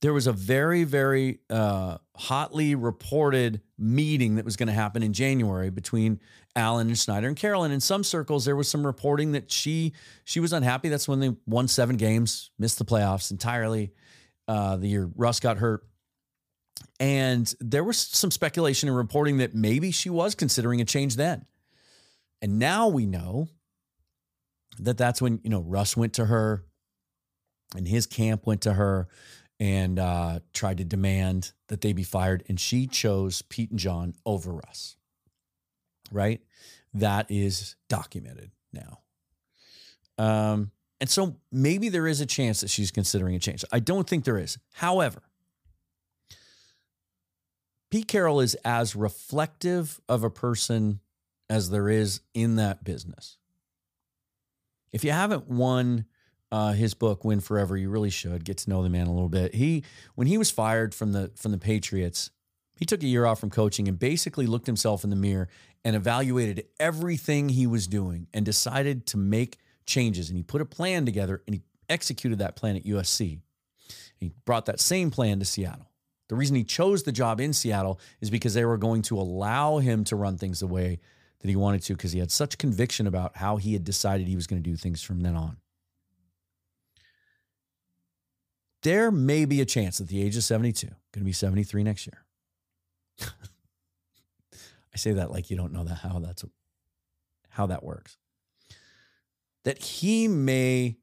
there 0.00 0.12
was 0.12 0.26
a 0.26 0.32
very, 0.32 0.84
very 0.84 1.38
uh, 1.48 1.98
hotly 2.16 2.74
reported 2.74 3.62
meeting 3.78 4.34
that 4.34 4.44
was 4.44 4.56
going 4.56 4.66
to 4.66 4.72
happen 4.74 5.02
in 5.02 5.12
January 5.12 5.70
between 5.70 6.20
Allen 6.56 6.88
and 6.88 6.98
Schneider 6.98 7.28
and 7.28 7.36
Carolyn. 7.36 7.70
In 7.70 7.80
some 7.80 8.04
circles, 8.04 8.44
there 8.44 8.56
was 8.56 8.68
some 8.68 8.84
reporting 8.84 9.32
that 9.32 9.50
she 9.50 9.92
she 10.24 10.40
was 10.40 10.52
unhappy. 10.52 10.88
That's 10.88 11.08
when 11.08 11.20
they 11.20 11.34
won 11.46 11.68
seven 11.68 11.96
games, 11.96 12.50
missed 12.58 12.78
the 12.78 12.84
playoffs 12.84 13.30
entirely. 13.30 13.92
Uh, 14.46 14.76
the 14.76 14.88
year 14.88 15.10
Russ 15.16 15.40
got 15.40 15.56
hurt. 15.58 15.86
And 17.00 17.52
there 17.60 17.84
was 17.84 17.98
some 17.98 18.30
speculation 18.30 18.88
and 18.88 18.96
reporting 18.96 19.38
that 19.38 19.54
maybe 19.54 19.90
she 19.90 20.10
was 20.10 20.34
considering 20.34 20.80
a 20.80 20.84
change 20.84 21.16
then. 21.16 21.46
And 22.40 22.58
now 22.58 22.88
we 22.88 23.06
know 23.06 23.48
that 24.78 24.98
that's 24.98 25.22
when, 25.22 25.40
you 25.42 25.50
know, 25.50 25.60
Russ 25.60 25.96
went 25.96 26.14
to 26.14 26.26
her 26.26 26.64
And 27.74 27.88
his 27.88 28.06
camp 28.06 28.46
went 28.46 28.62
to 28.62 28.74
her 28.74 29.08
and 29.60 29.98
uh, 29.98 30.40
tried 30.52 30.78
to 30.78 30.84
demand 30.84 31.52
that 31.68 31.80
they 31.80 31.92
be 31.92 32.02
fired. 32.02 32.44
And 32.48 32.58
she 32.58 32.86
chose 32.86 33.42
Pete 33.42 33.70
and 33.70 33.78
John 33.78 34.14
over 34.24 34.52
Russ. 34.52 34.96
Right? 36.10 36.42
That 36.92 37.30
is 37.30 37.76
documented 37.88 38.50
now. 38.72 39.00
Um, 40.16 40.70
and 41.00 41.10
so 41.10 41.36
maybe 41.50 41.88
there 41.88 42.06
is 42.06 42.20
a 42.20 42.26
chance 42.26 42.60
that 42.60 42.70
she's 42.70 42.90
considering 42.90 43.34
a 43.34 43.38
change. 43.40 43.64
I 43.72 43.80
don't 43.80 44.08
think 44.08 44.24
there 44.24 44.38
is. 44.38 44.58
However, 44.74 45.22
Pete 47.94 48.08
Carroll 48.08 48.40
is 48.40 48.56
as 48.64 48.96
reflective 48.96 50.00
of 50.08 50.24
a 50.24 50.28
person 50.28 50.98
as 51.48 51.70
there 51.70 51.88
is 51.88 52.22
in 52.34 52.56
that 52.56 52.82
business. 52.82 53.36
If 54.90 55.04
you 55.04 55.12
haven't 55.12 55.46
won 55.46 56.06
uh, 56.50 56.72
his 56.72 56.94
book 56.94 57.24
"Win 57.24 57.38
Forever," 57.38 57.76
you 57.76 57.88
really 57.88 58.10
should 58.10 58.44
get 58.44 58.58
to 58.58 58.68
know 58.68 58.82
the 58.82 58.88
man 58.88 59.06
a 59.06 59.12
little 59.12 59.28
bit. 59.28 59.54
He, 59.54 59.84
when 60.16 60.26
he 60.26 60.36
was 60.36 60.50
fired 60.50 60.92
from 60.92 61.12
the 61.12 61.30
from 61.36 61.52
the 61.52 61.58
Patriots, 61.58 62.30
he 62.74 62.84
took 62.84 63.00
a 63.00 63.06
year 63.06 63.26
off 63.26 63.38
from 63.38 63.50
coaching 63.50 63.86
and 63.86 63.96
basically 63.96 64.48
looked 64.48 64.66
himself 64.66 65.04
in 65.04 65.10
the 65.10 65.14
mirror 65.14 65.48
and 65.84 65.94
evaluated 65.94 66.64
everything 66.80 67.48
he 67.48 67.68
was 67.68 67.86
doing 67.86 68.26
and 68.34 68.44
decided 68.44 69.06
to 69.06 69.16
make 69.16 69.58
changes. 69.86 70.30
And 70.30 70.36
he 70.36 70.42
put 70.42 70.60
a 70.60 70.66
plan 70.66 71.06
together 71.06 71.44
and 71.46 71.54
he 71.54 71.62
executed 71.88 72.40
that 72.40 72.56
plan 72.56 72.74
at 72.74 72.82
USC. 72.82 73.38
He 74.16 74.32
brought 74.44 74.66
that 74.66 74.80
same 74.80 75.12
plan 75.12 75.38
to 75.38 75.44
Seattle. 75.44 75.92
The 76.28 76.34
reason 76.34 76.56
he 76.56 76.64
chose 76.64 77.02
the 77.02 77.12
job 77.12 77.40
in 77.40 77.52
Seattle 77.52 78.00
is 78.20 78.30
because 78.30 78.54
they 78.54 78.64
were 78.64 78.78
going 78.78 79.02
to 79.02 79.18
allow 79.18 79.78
him 79.78 80.04
to 80.04 80.16
run 80.16 80.38
things 80.38 80.60
the 80.60 80.66
way 80.66 81.00
that 81.40 81.48
he 81.48 81.56
wanted 81.56 81.82
to 81.82 81.94
because 81.94 82.12
he 82.12 82.18
had 82.18 82.30
such 82.30 82.56
conviction 82.56 83.06
about 83.06 83.36
how 83.36 83.56
he 83.58 83.74
had 83.74 83.84
decided 83.84 84.26
he 84.26 84.36
was 84.36 84.46
going 84.46 84.62
to 84.62 84.68
do 84.68 84.76
things 84.76 85.02
from 85.02 85.20
then 85.20 85.36
on. 85.36 85.58
There 88.82 89.10
may 89.10 89.44
be 89.44 89.60
a 89.60 89.66
chance 89.66 90.00
at 90.00 90.08
the 90.08 90.22
age 90.22 90.36
of 90.36 90.44
72, 90.44 90.86
going 90.86 90.96
to 91.12 91.24
be 91.24 91.32
73 91.32 91.82
next 91.84 92.06
year. 92.06 92.24
I 94.94 94.96
say 94.96 95.12
that 95.12 95.30
like 95.30 95.50
you 95.50 95.56
don't 95.56 95.72
know 95.72 95.84
that 95.84 95.96
how 95.96 96.18
that's 96.18 96.44
how 97.50 97.66
that 97.66 97.82
works. 97.82 98.16
That 99.64 99.78
he 99.78 100.28
may 100.28 100.96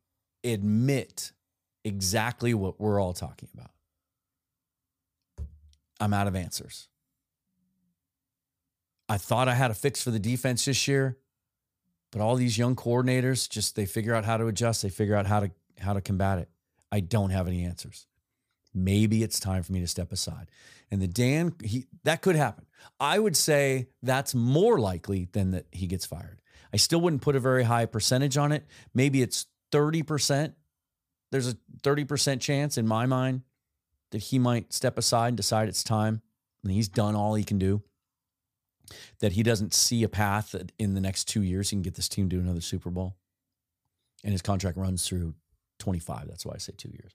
admit 0.44 1.32
exactly 1.84 2.54
what 2.54 2.80
we're 2.80 3.00
all 3.02 3.14
talking 3.14 3.50
about. 3.54 3.72
I'm 6.02 6.14
out 6.14 6.28
of 6.28 6.36
answers. 6.36 6.88
I 9.08 9.18
thought 9.18 9.48
I 9.48 9.54
had 9.54 9.72
a 9.72 9.76
fix 9.76 10.04
for 10.04 10.10
the 10.10 10.20
defense 10.20 10.66
this 10.66 10.88
year, 10.88 11.18
but 12.12 12.22
all 12.22 12.36
these 12.36 12.58
young 12.58 12.76
coordinators 12.76 13.48
just 13.48 13.76
they 13.76 13.86
figure 13.86 14.16
out 14.16 14.26
how 14.26 14.38
to 14.38 14.48
adjust, 14.48 14.82
they 14.82 14.90
figure 14.90 15.16
out 15.16 15.28
how 15.28 15.42
to 15.42 15.52
how 15.80 15.94
to 15.94 16.02
combat 16.02 16.40
it. 16.40 16.50
I 16.92 17.00
don't 17.00 17.30
have 17.30 17.48
any 17.48 17.64
answers. 17.64 18.08
Maybe 18.74 19.22
it's 19.22 19.40
time 19.40 19.64
for 19.64 19.74
me 19.74 19.80
to 19.82 19.88
step 19.88 20.12
aside. 20.12 20.50
And 20.90 21.02
the 21.02 21.08
Dan 21.08 21.54
he 21.64 21.88
that 22.04 22.22
could 22.22 22.36
happen. 22.36 22.66
I 23.00 23.20
would 23.20 23.38
say 23.38 23.90
that's 24.02 24.34
more 24.34 24.80
likely 24.80 25.28
than 25.34 25.52
that 25.52 25.68
he 25.72 25.88
gets 25.88 26.06
fired. 26.06 26.42
I 26.74 26.78
still 26.78 27.02
wouldn't 27.02 27.22
put 27.22 27.36
a 27.36 27.40
very 27.40 27.64
high 27.64 27.86
percentage 27.86 28.38
on 28.38 28.52
it. 28.52 28.66
Maybe 28.94 29.22
it's 29.22 29.46
30%. 29.72 30.54
There's 31.32 31.50
a 31.50 31.58
30% 31.84 32.40
chance 32.40 32.78
in 32.78 32.88
my 32.88 33.06
mind 33.06 33.42
that 34.12 34.20
he 34.24 34.40
might 34.40 34.74
step 34.74 34.98
aside 34.98 35.30
and 35.30 35.38
decide 35.38 35.68
it's 35.68 35.84
time 35.84 36.22
and 36.64 36.72
he's 36.72 36.88
done 36.88 37.16
all 37.16 37.34
he 37.36 37.44
can 37.44 37.58
do 37.58 37.82
that 39.20 39.34
he 39.34 39.44
doesn't 39.44 39.74
see 39.74 40.04
a 40.04 40.10
path 40.10 40.52
that 40.52 40.72
in 40.78 40.94
the 40.94 41.02
next 41.02 41.26
two 41.26 41.42
years 41.42 41.70
he 41.70 41.76
can 41.76 41.82
get 41.82 41.96
this 41.96 42.10
team 42.10 42.30
to 42.30 42.40
another 42.40 42.62
Super 42.62 42.90
Bowl. 42.90 43.16
And 44.24 44.32
his 44.32 44.42
contract 44.42 44.78
runs 44.78 45.08
through 45.08 45.34
25. 45.80 46.28
That's 46.28 46.46
why 46.46 46.54
I 46.56 46.58
say 46.58 46.74
two 46.78 46.90
years. 46.90 47.14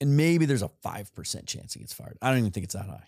And 0.00 0.16
maybe 0.16 0.46
there's 0.46 0.62
a 0.62 0.70
5% 0.84 1.46
chance 1.46 1.74
he 1.74 1.80
gets 1.80 1.92
fired. 1.92 2.18
I 2.20 2.30
don't 2.30 2.38
even 2.38 2.50
think 2.50 2.64
it's 2.64 2.74
that 2.74 2.86
high. 2.86 3.06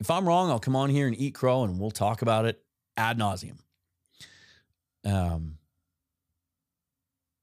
If 0.00 0.10
I'm 0.10 0.26
wrong, 0.26 0.50
I'll 0.50 0.60
come 0.60 0.76
on 0.76 0.90
here 0.90 1.06
and 1.06 1.16
eat 1.18 1.34
crow 1.34 1.64
and 1.64 1.78
we'll 1.78 1.90
talk 1.90 2.22
about 2.22 2.44
it 2.44 2.60
ad 2.96 3.18
nauseum. 3.18 3.58
Um, 5.04 5.58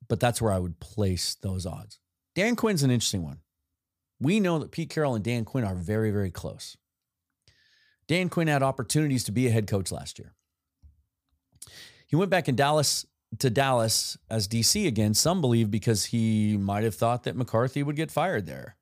but 0.08 0.20
that's 0.20 0.42
where 0.42 0.52
I 0.52 0.60
would 0.60 0.80
place 0.80 1.36
those 1.36 1.66
odds. 1.66 2.00
Dan 2.36 2.56
Quinn's 2.56 2.84
an 2.84 2.92
interesting 2.92 3.24
one 3.24 3.40
we 4.20 4.40
know 4.40 4.60
that 4.60 4.72
Pete 4.72 4.90
Carroll 4.90 5.16
and 5.16 5.24
Dan 5.24 5.46
Quinn 5.46 5.64
are 5.64 5.76
very, 5.76 6.12
very 6.12 6.32
close. 6.32 6.78
Dan 8.08 8.30
Quinn 8.30 8.48
had 8.48 8.64
opportunities 8.64 9.24
to 9.26 9.32
be 9.32 9.48
a 9.48 9.52
head 9.52 9.68
coach 9.68 9.92
last 9.92 10.18
year. 10.18 10.34
He 12.08 12.16
went 12.16 12.32
back 12.32 12.48
in 12.48 12.56
Dallas 12.56 13.06
to 13.40 13.50
Dallas 13.50 14.18
as 14.30 14.48
DC 14.48 14.88
again. 14.88 15.14
Some 15.14 15.42
believe 15.42 15.70
because 15.70 16.06
he 16.06 16.58
might 16.58 16.86
have 16.86 16.96
thought 16.96 17.24
that 17.24 17.36
McCarthy 17.36 17.84
would 17.84 17.98
get 17.98 18.12
fired 18.12 18.46
there. 18.46 18.78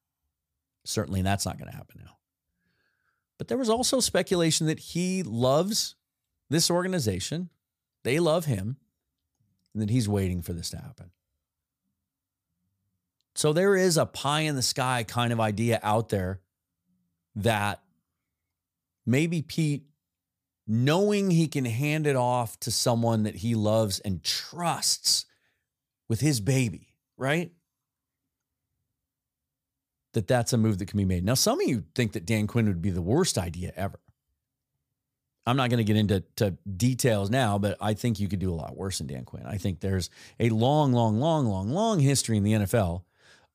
Certainly, 0.86 1.24
that's 1.24 1.46
not 1.46 1.58
going 1.58 1.72
to 1.72 1.76
happen 1.76 2.02
now. 2.06 2.18
But 3.40 3.48
there 3.48 3.58
was 3.58 3.70
also 3.70 4.00
speculation 4.00 4.68
that 4.68 4.80
he 4.80 5.24
loves 5.24 5.96
this 6.50 6.70
organization, 6.70 7.50
they 8.04 8.20
love 8.20 8.46
him, 8.46 8.78
and 9.74 9.82
that 9.82 9.90
he's 9.90 10.08
waiting 10.08 10.44
for 10.44 10.54
this 10.54 10.70
to 10.70 10.78
happen. 10.78 11.10
So 13.36 13.52
there 13.52 13.76
is 13.76 13.98
a 13.98 14.06
pie 14.06 14.41
in 14.41 14.56
the 14.56 14.62
sky 14.62 15.04
kind 15.04 15.34
of 15.34 15.41
idea 15.41 15.80
out 15.84 16.10
there 16.10 16.39
that 17.36 17.82
maybe 19.06 19.41
Pete, 19.41 19.84
knowing 20.65 21.30
he 21.32 21.48
can 21.48 21.65
hand 21.65 22.08
it 22.08 22.15
off 22.15 22.58
to 22.62 22.71
someone 22.71 23.24
that 23.24 23.36
he 23.36 23.54
loves 23.54 24.00
and 24.00 24.24
trusts 24.24 25.26
with 26.08 26.21
his 26.21 26.39
baby, 26.39 26.95
right? 27.17 27.52
That 30.13 30.28
that's 30.28 30.54
a 30.54 30.58
move 30.58 30.78
that 30.78 30.88
can 30.88 30.98
be 30.98 31.06
made. 31.06 31.26
Now, 31.26 31.34
some 31.34 31.60
of 31.60 31.67
you 31.67 31.84
think 31.93 32.13
that 32.13 32.26
Dan 32.26 32.48
Quinn 32.48 32.67
would 32.67 32.82
be 32.82 32.89
the 32.89 33.02
worst 33.02 33.38
idea 33.38 33.74
ever. 33.76 34.00
I'm 35.45 35.58
not 35.58 35.69
going 35.69 35.78
to 35.78 35.84
get 35.84 35.98
into 35.98 36.21
to 36.38 36.52
details 36.52 37.30
now, 37.30 37.60
but 37.60 37.78
I 37.82 37.93
think 37.95 38.19
you 38.19 38.30
could 38.30 38.39
do 38.39 38.52
a 38.52 38.56
lot 38.56 38.78
worse 38.78 39.00
than 39.00 39.08
Dan 39.08 39.26
Quinn. 39.26 39.45
I 39.45 39.58
think 39.58 39.82
there's 39.82 40.10
a 40.39 40.50
long, 40.50 40.93
long, 40.93 41.19
long, 41.19 41.45
long, 41.45 41.69
long 41.69 42.00
history 42.00 42.38
in 42.38 42.43
the 42.43 42.54
NFL 42.54 43.04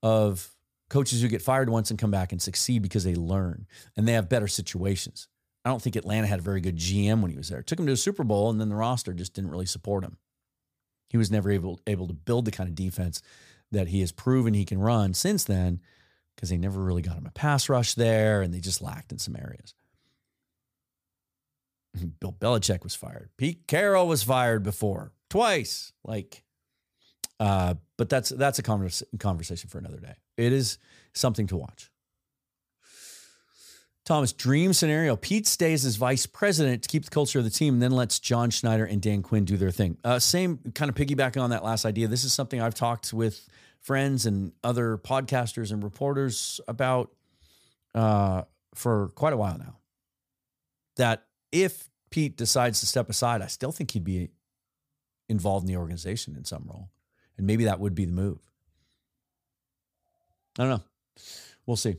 of 0.03 0.55
coaches 0.89 1.23
who 1.23 1.29
get 1.29 1.43
fired 1.43 1.71
once 1.71 1.91
and 1.91 1.99
come 1.99 2.11
back 2.11 2.33
and 2.33 2.43
succeed 2.43 2.83
because 2.83 3.05
they 3.05 3.15
learn 3.15 3.67
and 3.97 4.07
they 4.07 4.13
have 4.13 4.29
better 4.29 4.49
situations. 4.49 5.29
I 5.65 5.69
don't 5.69 5.81
think 5.81 5.97
Atlanta 5.97 6.27
had 6.27 6.39
a 6.39 6.43
very 6.43 6.61
good 6.61 6.77
GM 6.77 7.21
when 7.21 7.31
he 7.31 7.37
was 7.37 7.49
there. 7.49 7.61
It 7.61 7.67
took 7.67 7.79
him 7.79 7.87
to 7.87 7.93
a 7.93 7.97
Super 7.97 8.25
Bowl, 8.25 8.51
and 8.51 8.61
then 8.61 8.71
the 8.71 8.77
roster 8.77 9.13
just 9.13 9.35
didn't 9.35 9.51
really 9.51 9.67
support 9.67 10.05
him. 10.05 10.17
He 11.11 11.19
was 11.19 11.31
never 11.31 11.51
able 11.51 11.81
able 11.87 12.07
to 12.07 12.15
build 12.15 12.47
the 12.47 12.51
kind 12.51 12.69
of 12.69 12.75
defense 12.75 13.21
that 13.71 13.89
he 13.89 14.01
has 14.01 14.11
proven 14.11 14.55
he 14.55 14.65
can 14.65 14.81
run 14.81 15.13
since 15.13 15.45
then, 15.45 15.81
because 16.35 16.49
they 16.49 16.57
never 16.57 16.81
really 16.81 17.03
got 17.03 17.19
him 17.19 17.27
a 17.27 17.31
pass 17.31 17.69
rush 17.69 17.95
there, 17.95 18.41
and 18.41 18.55
they 18.55 18.61
just 18.61 18.81
lacked 18.81 19.13
in 19.13 19.19
some 19.19 19.37
areas. 19.37 19.75
Bill 22.21 22.33
Belichick 22.33 22.83
was 22.83 22.95
fired. 22.95 23.31
Pete 23.37 23.67
Carroll 23.67 24.09
was 24.09 24.23
fired 24.23 24.63
before 24.63 25.13
twice. 25.29 25.93
Like 26.05 26.43
uh, 27.40 27.74
but 27.96 28.11
that's 28.11 28.29
that's 28.29 28.59
a 28.59 28.62
converse, 28.62 29.03
conversation 29.18 29.70
for 29.70 29.79
another 29.79 29.98
day. 29.98 30.14
It 30.37 30.53
is 30.53 30.79
something 31.14 31.46
to 31.48 31.57
watch. 31.57 31.90
Thomas, 34.05 34.33
dream 34.35 34.74
scenario: 34.74 35.16
Pete 35.16 35.46
stays 35.46 35.87
as 35.87 35.96
vice 35.96 36.26
president 36.26 36.83
to 36.83 36.88
keep 36.88 37.05
the 37.05 37.11
culture 37.11 37.38
of 37.38 37.44
the 37.44 37.50
team, 37.50 37.74
and 37.74 37.83
then 37.83 37.92
lets 37.92 38.20
John 38.20 38.50
Schneider 38.50 38.85
and 38.85 39.00
Dan 39.00 39.22
Quinn 39.22 39.46
do 39.46 39.57
their 39.57 39.70
thing. 39.70 39.96
Uh, 40.05 40.18
same 40.18 40.59
kind 40.74 40.90
of 40.90 40.94
piggybacking 40.94 41.40
on 41.40 41.50
that 41.50 41.64
last 41.64 41.87
idea. 41.87 42.09
This 42.09 42.24
is 42.24 42.33
something 42.35 42.61
I've 42.61 42.74
talked 42.74 43.12
with 43.14 43.48
friends 43.81 44.26
and 44.26 44.53
other 44.62 44.98
podcasters 44.98 45.72
and 45.72 45.83
reporters 45.83 46.61
about 46.68 47.11
uh, 47.94 48.42
for 48.74 49.09
quite 49.14 49.33
a 49.33 49.38
while 49.38 49.57
now. 49.57 49.79
That 50.96 51.24
if 51.53 51.88
Pete 52.11 52.36
decides 52.36 52.80
to 52.80 52.86
step 52.86 53.09
aside, 53.09 53.41
I 53.41 53.47
still 53.47 53.72
think 53.72 53.93
he'd 53.93 54.05
be 54.05 54.28
involved 55.30 55.64
in 55.64 55.72
the 55.72 55.78
organization 55.78 56.36
in 56.36 56.45
some 56.45 56.64
role. 56.66 56.91
And 57.41 57.47
maybe 57.47 57.64
that 57.64 57.80
would 57.80 57.95
be 57.95 58.05
the 58.05 58.12
move. 58.12 58.38
I 60.59 60.64
don't 60.64 60.70
know. 60.70 60.84
We'll 61.64 61.78
see. 61.78 61.97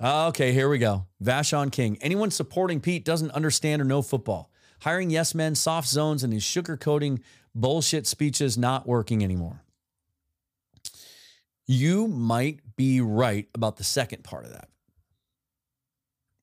Uh, 0.00 0.28
okay, 0.28 0.52
here 0.52 0.68
we 0.68 0.78
go. 0.78 1.06
Vashon 1.20 1.72
King. 1.72 1.98
Anyone 2.00 2.30
supporting 2.30 2.80
Pete 2.80 3.04
doesn't 3.04 3.32
understand 3.32 3.82
or 3.82 3.84
know 3.84 4.00
football. 4.00 4.48
Hiring 4.82 5.10
yes 5.10 5.34
men, 5.34 5.56
soft 5.56 5.88
zones, 5.88 6.22
and 6.22 6.32
his 6.32 6.44
sugarcoating 6.44 7.20
bullshit 7.52 8.06
speeches 8.06 8.56
not 8.56 8.86
working 8.86 9.24
anymore. 9.24 9.60
You 11.66 12.06
might 12.06 12.60
be 12.76 13.00
right 13.00 13.48
about 13.52 13.76
the 13.76 13.82
second 13.84 14.22
part 14.22 14.44
of 14.44 14.52
that. 14.52 14.68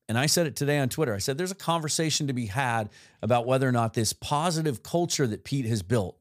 And 0.06 0.18
I 0.18 0.26
said 0.26 0.46
it 0.46 0.54
today 0.54 0.78
on 0.78 0.90
Twitter. 0.90 1.14
I 1.14 1.18
said 1.18 1.38
there's 1.38 1.50
a 1.50 1.54
conversation 1.54 2.26
to 2.26 2.34
be 2.34 2.46
had 2.46 2.90
about 3.22 3.46
whether 3.46 3.66
or 3.66 3.72
not 3.72 3.94
this 3.94 4.12
positive 4.12 4.82
culture 4.82 5.26
that 5.26 5.44
Pete 5.44 5.64
has 5.64 5.82
built 5.82 6.20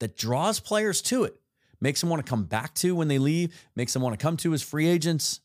that 0.00 0.16
draws 0.16 0.60
players 0.60 1.00
to 1.02 1.24
it, 1.24 1.40
makes 1.80 2.00
them 2.00 2.10
want 2.10 2.24
to 2.24 2.28
come 2.28 2.44
back 2.44 2.74
to 2.74 2.94
when 2.94 3.08
they 3.08 3.18
leave, 3.18 3.54
makes 3.76 3.92
them 3.92 4.02
want 4.02 4.18
to 4.18 4.22
come 4.22 4.36
to 4.38 4.52
as 4.54 4.62
free 4.62 4.86
agents, 4.88 5.40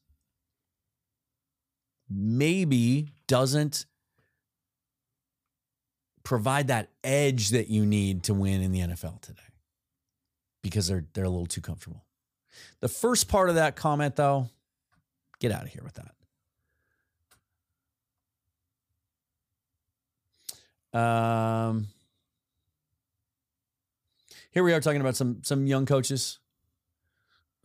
maybe 2.09 3.09
doesn't 3.27 3.85
provide 6.23 6.67
that 6.67 6.89
edge 7.03 7.49
that 7.49 7.69
you 7.69 7.85
need 7.85 8.23
to 8.23 8.33
win 8.33 8.61
in 8.61 8.71
the 8.71 8.79
NFL 8.79 9.21
today. 9.21 9.41
because 10.61 10.87
they're 10.87 11.05
they're 11.13 11.23
a 11.23 11.29
little 11.29 11.45
too 11.47 11.61
comfortable. 11.61 12.03
The 12.81 12.89
first 12.89 13.27
part 13.27 13.49
of 13.49 13.55
that 13.55 13.75
comment, 13.75 14.15
though, 14.15 14.49
get 15.39 15.51
out 15.51 15.63
of 15.63 15.69
here 15.69 15.83
with 15.83 15.99
that. 20.93 20.99
Um, 20.99 21.87
here 24.51 24.63
we 24.63 24.73
are 24.73 24.81
talking 24.81 25.01
about 25.01 25.15
some 25.15 25.41
some 25.43 25.67
young 25.67 25.85
coaches. 25.85 26.39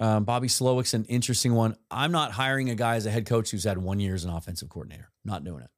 Um, 0.01 0.25
Bobby 0.25 0.49
Slowik's 0.49 0.93
an 0.95 1.05
interesting 1.05 1.55
one. 1.55 1.77
I'm 1.91 2.11
not 2.11 2.33
hiring 2.33 2.69
a 2.69 2.75
guy 2.75 2.97
as 2.97 3.07
a 3.07 3.11
head 3.11 3.27
coach 3.27 3.51
who's 3.51 3.65
had 3.65 3.79
one 3.79 4.01
year 4.01 4.15
as 4.15 4.25
an 4.25 4.31
offensive 4.31 4.69
coordinator. 4.69 5.11
Not 5.25 5.45
doing 5.45 5.63
it. 5.63 5.71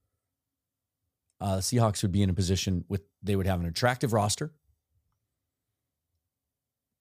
Uh, 1.39 1.57
Seahawks 1.57 2.03
would 2.03 2.13
be 2.13 2.23
in 2.23 2.31
a 2.31 2.35
position 2.35 2.85
with 2.89 3.03
they 3.23 3.37
would 3.37 3.47
have 3.47 3.61
an 3.61 3.67
attractive 3.67 4.13
roster, 4.13 4.53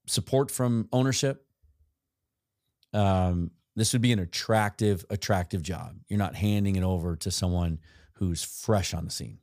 support 0.07 0.51
from 0.51 0.89
ownership. 0.91 1.45
Um, 2.93 3.51
this 3.75 3.93
would 3.93 4.01
be 4.01 4.11
an 4.11 4.19
attractive, 4.19 5.05
attractive 5.09 5.61
job. 5.61 5.95
You're 6.07 6.19
not 6.19 6.35
handing 6.35 6.75
it 6.75 6.83
over 6.83 7.15
to 7.17 7.31
someone 7.31 7.79
who's 8.13 8.43
fresh 8.43 8.93
on 8.93 9.05
the 9.05 9.11
scene. 9.11 9.39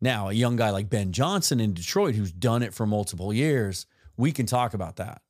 Now, 0.00 0.28
a 0.28 0.32
young 0.32 0.56
guy 0.56 0.70
like 0.70 0.88
Ben 0.88 1.12
Johnson 1.12 1.60
in 1.60 1.74
Detroit, 1.74 2.14
who's 2.14 2.32
done 2.32 2.62
it 2.62 2.72
for 2.72 2.86
multiple 2.86 3.32
years, 3.32 3.86
we 4.16 4.32
can 4.32 4.46
talk 4.46 4.74
about 4.74 4.96
that. 4.96 5.22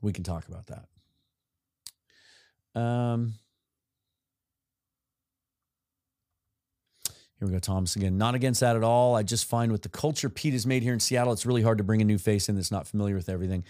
We 0.00 0.12
can 0.12 0.24
talk 0.24 0.46
about 0.48 0.66
that. 0.66 0.86
Um, 2.80 3.34
Here 7.38 7.46
we 7.46 7.52
go, 7.52 7.58
Thomas 7.58 7.96
again. 7.96 8.16
Not 8.16 8.34
against 8.34 8.60
that 8.60 8.76
at 8.76 8.82
all. 8.82 9.14
I 9.14 9.22
just 9.22 9.44
find 9.44 9.70
with 9.70 9.82
the 9.82 9.90
culture 9.90 10.30
Pete 10.30 10.54
has 10.54 10.66
made 10.66 10.82
here 10.82 10.94
in 10.94 11.00
Seattle, 11.00 11.34
it's 11.34 11.44
really 11.44 11.62
hard 11.62 11.78
to 11.78 11.84
bring 11.84 12.00
a 12.00 12.04
new 12.04 12.16
face 12.16 12.48
in 12.48 12.54
that's 12.54 12.70
not 12.70 12.86
familiar 12.86 13.14
with 13.14 13.28
everything. 13.28 13.62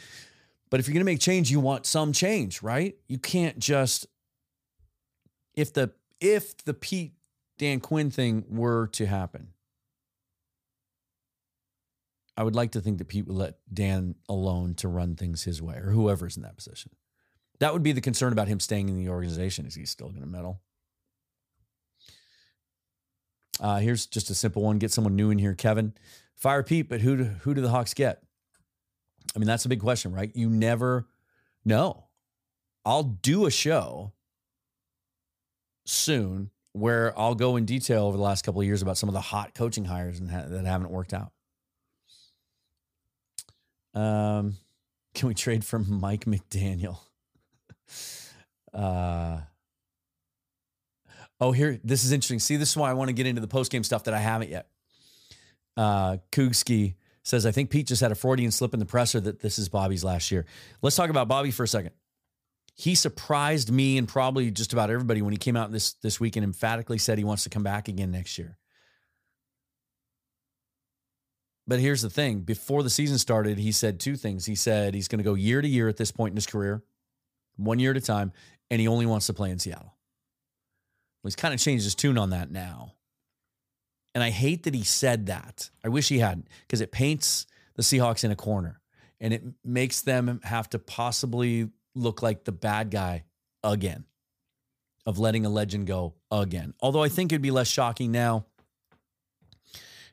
But 0.71 0.79
if 0.79 0.87
you're 0.87 0.93
going 0.93 1.01
to 1.01 1.13
make 1.13 1.21
change, 1.21 1.51
you 1.51 1.59
want 1.59 1.85
some 1.85 2.13
change, 2.13 2.63
right? 2.63 2.95
You 3.09 3.19
can't 3.19 3.59
just 3.59 4.07
if 5.55 5.73
the 5.73 5.91
if 6.21 6.57
the 6.65 6.75
Pete 6.75 7.15
Dan 7.59 7.81
Quinn 7.81 8.11
thing 8.11 8.45
were 8.49 8.89
to 8.89 9.07
happen. 9.07 9.49
I 12.37 12.43
would 12.43 12.55
like 12.55 12.73
to 12.73 12.81
think 12.81 12.99
that 12.99 13.09
Pete 13.09 13.27
would 13.27 13.37
let 13.37 13.55
Dan 13.73 14.15
alone 14.29 14.75
to 14.75 14.89
run 14.89 15.17
things 15.17 15.45
his 15.45 15.63
way 15.63 15.77
or 15.77 15.91
whoever's 15.91 16.37
in 16.37 16.43
that 16.43 16.57
position. 16.57 16.91
That 17.61 17.73
would 17.73 17.83
be 17.83 17.93
the 17.93 18.03
concern 18.03 18.33
about 18.33 18.49
him 18.49 18.61
staying 18.61 18.91
in 18.91 18.99
the 18.99 19.09
organization. 19.09 19.67
Is 19.67 19.75
he 19.75 19.87
still 19.87 20.11
going 20.11 20.21
to 20.21 20.27
meddle? 20.27 20.61
Uh, 23.59 23.79
here's 23.79 24.05
just 24.05 24.29
a 24.29 24.35
simple 24.35 24.63
one. 24.63 24.79
Get 24.79 24.93
someone 24.93 25.17
new 25.17 25.31
in 25.31 25.39
here, 25.39 25.55
Kevin. 25.55 25.95
Fire 26.35 26.63
Pete, 26.63 26.91
but 26.91 27.01
who 27.01 27.17
do, 27.17 27.25
who 27.25 27.55
do 27.55 27.63
the 27.63 27.71
Hawks 27.71 27.95
get? 27.95 28.23
I 29.35 29.39
mean, 29.39 29.47
that's 29.47 29.65
a 29.65 29.71
big 29.71 29.81
question, 29.81 30.13
right? 30.13 30.31
You 30.35 30.51
never 30.51 31.07
know. 31.65 32.05
I'll 32.85 33.03
do 33.03 33.47
a 33.47 33.51
show 33.51 34.13
soon 35.87 36.51
where 36.77 37.19
I'll 37.19 37.35
go 37.35 37.57
in 37.57 37.65
detail 37.65 38.05
over 38.05 38.17
the 38.17 38.23
last 38.23 38.45
couple 38.45 38.61
of 38.61 38.67
years 38.67 38.83
about 38.83 38.99
some 38.99 39.09
of 39.09 39.15
the 39.15 39.21
hot 39.21 39.55
coaching 39.55 39.85
hires 39.85 40.21
and 40.21 40.31
ha- 40.31 40.45
that 40.47 40.65
haven't 40.65 40.91
worked 40.91 41.15
out. 41.15 41.33
Um, 43.95 44.57
can 45.15 45.29
we 45.29 45.35
trade 45.35 45.65
for 45.65 45.79
Mike 45.79 46.25
McDaniel? 46.25 46.99
Uh, 48.75 49.41
Oh, 51.41 51.53
here, 51.53 51.79
this 51.85 52.05
is 52.05 52.13
interesting. 52.13 52.39
See, 52.39 52.57
this 52.57 52.71
is 52.71 52.77
why 52.77 52.91
I 52.91 52.95
want 52.95 53.09
to 53.09 53.13
get 53.13 53.27
into 53.27 53.41
the 53.41 53.49
post 53.49 53.71
game 53.71 53.85
stuff 53.85 54.05
that 54.05 54.15
I 54.15 54.19
haven't 54.19 54.51
yet. 54.51 54.69
Uh, 55.77 56.17
Kugski 56.33 56.95
says, 57.23 57.45
I 57.45 57.51
think 57.51 57.69
Pete 57.71 57.87
just 57.87 58.01
had 58.01 58.11
a 58.13 58.15
Freudian 58.15 58.51
slip 58.51 58.73
in 58.73 58.81
the 58.81 58.87
presser 58.87 59.21
that 59.21 59.41
this 59.41 59.59
is 59.59 59.69
Bobby's 59.69 60.03
last 60.03 60.31
year. 60.31 60.47
Let's 60.81 60.97
talk 60.97 61.11
about 61.11 61.29
Bobby 61.29 61.51
for 61.51 61.65
a 61.65 61.69
second. 61.69 61.91
He 62.77 62.95
surprised 62.95 63.73
me 63.73 63.97
and 63.97 64.07
probably 64.07 64.51
just 64.51 64.75
about 64.75 64.91
everybody 64.91 65.23
when 65.23 65.33
he 65.33 65.39
came 65.39 65.57
out 65.57 65.73
this 65.73 65.95
this 65.95 66.21
week 66.21 66.37
and 66.37 66.45
emphatically 66.45 66.99
said 66.99 67.17
he 67.17 67.25
wants 67.25 67.43
to 67.45 67.51
come 67.51 67.63
back 67.63 67.89
again 67.89 68.11
next 68.11 68.37
year. 68.37 68.59
But 71.67 71.81
here's 71.81 72.03
the 72.03 72.11
thing 72.11 72.41
before 72.41 72.83
the 72.83 72.91
season 72.91 73.19
started, 73.19 73.59
he 73.59 73.73
said 73.73 73.99
two 73.99 74.15
things. 74.15 74.45
He 74.45 74.55
said 74.55 74.95
he's 74.95 75.09
going 75.09 75.19
to 75.19 75.25
go 75.25 75.35
year 75.35 75.63
to 75.63 75.69
year 75.69 75.89
at 75.89 75.97
this 75.97 76.13
point 76.13 76.33
in 76.33 76.37
his 76.37 76.47
career, 76.47 76.83
one 77.57 77.79
year 77.79 77.91
at 77.93 77.97
a 77.97 78.01
time, 78.01 78.33
and 78.71 78.81
he 78.81 78.87
only 78.87 79.07
wants 79.07 79.27
to 79.27 79.33
play 79.33 79.51
in 79.51 79.59
Seattle. 79.59 79.97
Well, 81.23 81.29
he's 81.29 81.37
kind 81.37 81.55
of 81.55 81.61
changed 81.61 81.85
his 81.85 81.95
tune 81.95 82.19
on 82.19 82.31
that 82.31 82.51
now. 82.51 82.93
And 84.15 84.23
I 84.23 84.31
hate 84.31 84.63
that 84.65 84.75
he 84.75 84.85
said 84.85 85.27
that. 85.27 85.71
I 85.83 85.89
wish 85.89 86.09
he 86.09 86.19
hadn't 86.19 86.47
because 86.67 86.81
it 86.81 86.93
paints 86.93 87.47
the 87.75 87.83
Seahawks 87.83 88.23
in 88.23 88.31
a 88.31 88.37
corner 88.37 88.81
and 89.21 89.33
it 89.33 89.43
makes 89.65 90.03
them 90.03 90.41
have 90.45 90.69
to 90.71 90.79
possibly 90.79 91.71
look 91.97 92.23
like 92.23 92.45
the 92.45 92.53
bad 92.53 92.91
guy 92.91 93.25
again 93.65 94.05
of 95.07 95.19
letting 95.19 95.47
a 95.47 95.49
legend 95.49 95.87
go 95.87 96.15
again. 96.31 96.75
Although 96.81 97.03
I 97.03 97.09
think 97.09 97.33
it'd 97.33 97.43
be 97.43 97.51
less 97.51 97.69
shocking 97.69 98.13
now. 98.13 98.47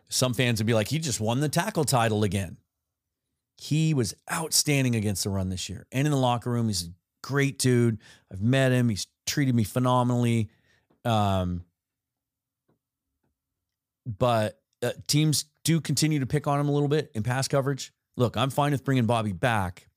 Some 0.10 0.34
fans 0.36 0.60
would 0.60 0.68
be 0.68 0.76
like, 0.76 0.88
he 0.88 1.00
just 1.00 1.20
won 1.20 1.40
the 1.40 1.50
tackle 1.50 1.84
title 1.84 2.24
again. 2.24 2.58
He 3.58 3.94
was 3.94 4.14
outstanding 4.32 4.96
against 4.96 5.24
the 5.24 5.32
run 5.32 5.50
this 5.50 5.70
year. 5.70 5.88
And 5.92 6.06
in 6.06 6.12
the 6.12 6.18
locker 6.18 6.52
room, 6.52 6.68
he's 6.68 6.84
a 6.84 6.92
great 7.24 7.58
dude. 7.58 8.00
I've 8.32 8.42
met 8.42 8.72
him. 8.72 8.90
He's 8.90 9.08
treated 9.26 9.56
me 9.56 9.64
phenomenally. 9.64 10.50
Um, 11.04 11.64
but 14.06 14.62
uh, 14.84 14.92
teams 15.08 15.46
do 15.64 15.82
continue 15.82 16.20
to 16.20 16.28
pick 16.28 16.46
on 16.46 16.60
him 16.60 16.70
a 16.70 16.72
little 16.72 16.88
bit 16.88 17.12
in 17.16 17.24
pass 17.24 17.48
coverage. 17.48 17.92
Look, 18.16 18.38
I'm 18.38 18.52
fine 18.52 18.72
with 18.72 18.84
bringing 18.84 19.06
Bobby 19.06 19.34
back 19.34 19.88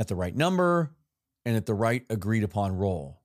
at 0.00 0.08
the 0.08 0.16
right 0.16 0.34
number 0.34 0.90
and 1.44 1.54
at 1.54 1.66
the 1.66 1.74
right 1.74 2.06
agreed 2.08 2.42
upon 2.42 2.74
role. 2.74 3.20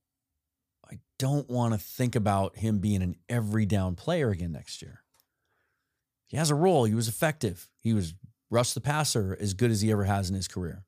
I 0.92 1.00
don't 1.18 1.50
want 1.50 1.74
to 1.74 1.80
think 1.80 2.18
about 2.18 2.58
him 2.58 2.80
being 2.80 3.02
an 3.02 3.16
every 3.30 3.66
down 3.66 3.96
player 3.96 4.30
again 4.30 4.52
next 4.52 4.82
year. 4.82 5.02
He 6.28 6.36
has 6.36 6.52
a 6.52 6.56
role. 6.56 6.84
He 6.84 6.94
was 6.94 7.08
effective. 7.08 7.70
He 7.82 7.94
was 7.94 8.14
rush 8.52 8.74
the 8.74 8.82
passer 8.82 9.38
as 9.40 9.54
good 9.54 9.72
as 9.72 9.80
he 9.80 9.90
ever 9.90 10.04
has 10.04 10.30
in 10.30 10.36
his 10.36 10.50
career. 10.50 10.84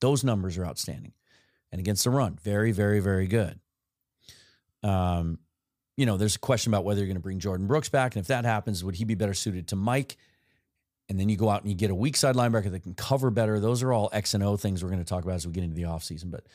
Those 0.00 0.24
numbers 0.24 0.58
are 0.58 0.66
outstanding. 0.66 1.12
And 1.70 1.78
against 1.78 2.02
the 2.02 2.10
run, 2.10 2.36
very, 2.42 2.72
very, 2.72 2.98
very 2.98 3.28
good. 3.28 3.60
Um, 4.82 5.38
you 5.96 6.04
know, 6.04 6.16
there's 6.16 6.34
a 6.34 6.40
question 6.40 6.72
about 6.72 6.84
whether 6.84 6.98
you're 6.98 7.06
going 7.06 7.16
to 7.16 7.22
bring 7.22 7.38
Jordyn 7.38 7.68
Brooks 7.68 7.88
back. 7.88 8.16
And 8.16 8.22
if 8.22 8.26
that 8.26 8.44
happens, 8.44 8.82
would 8.82 8.96
he 8.96 9.04
be 9.04 9.14
better 9.14 9.34
suited 9.34 9.68
to 9.68 9.76
Mike? 9.76 10.16
And 11.12 11.20
then 11.20 11.28
you 11.28 11.36
go 11.36 11.50
out 11.50 11.60
and 11.60 11.70
you 11.70 11.76
get 11.76 11.90
a 11.90 11.94
weak 11.94 12.16
side 12.16 12.36
linebacker 12.36 12.70
that 12.70 12.82
can 12.82 12.94
cover 12.94 13.28
better. 13.30 13.60
Those 13.60 13.82
are 13.82 13.92
all 13.92 14.08
X 14.14 14.32
and 14.32 14.42
O 14.42 14.56
things 14.56 14.82
we're 14.82 14.88
going 14.88 15.04
to 15.04 15.08
talk 15.08 15.24
about 15.24 15.34
as 15.34 15.46
we 15.46 15.52
get 15.52 15.62
into 15.62 15.76
the 15.76 15.82
offseason. 15.82 16.30
But 16.30 16.46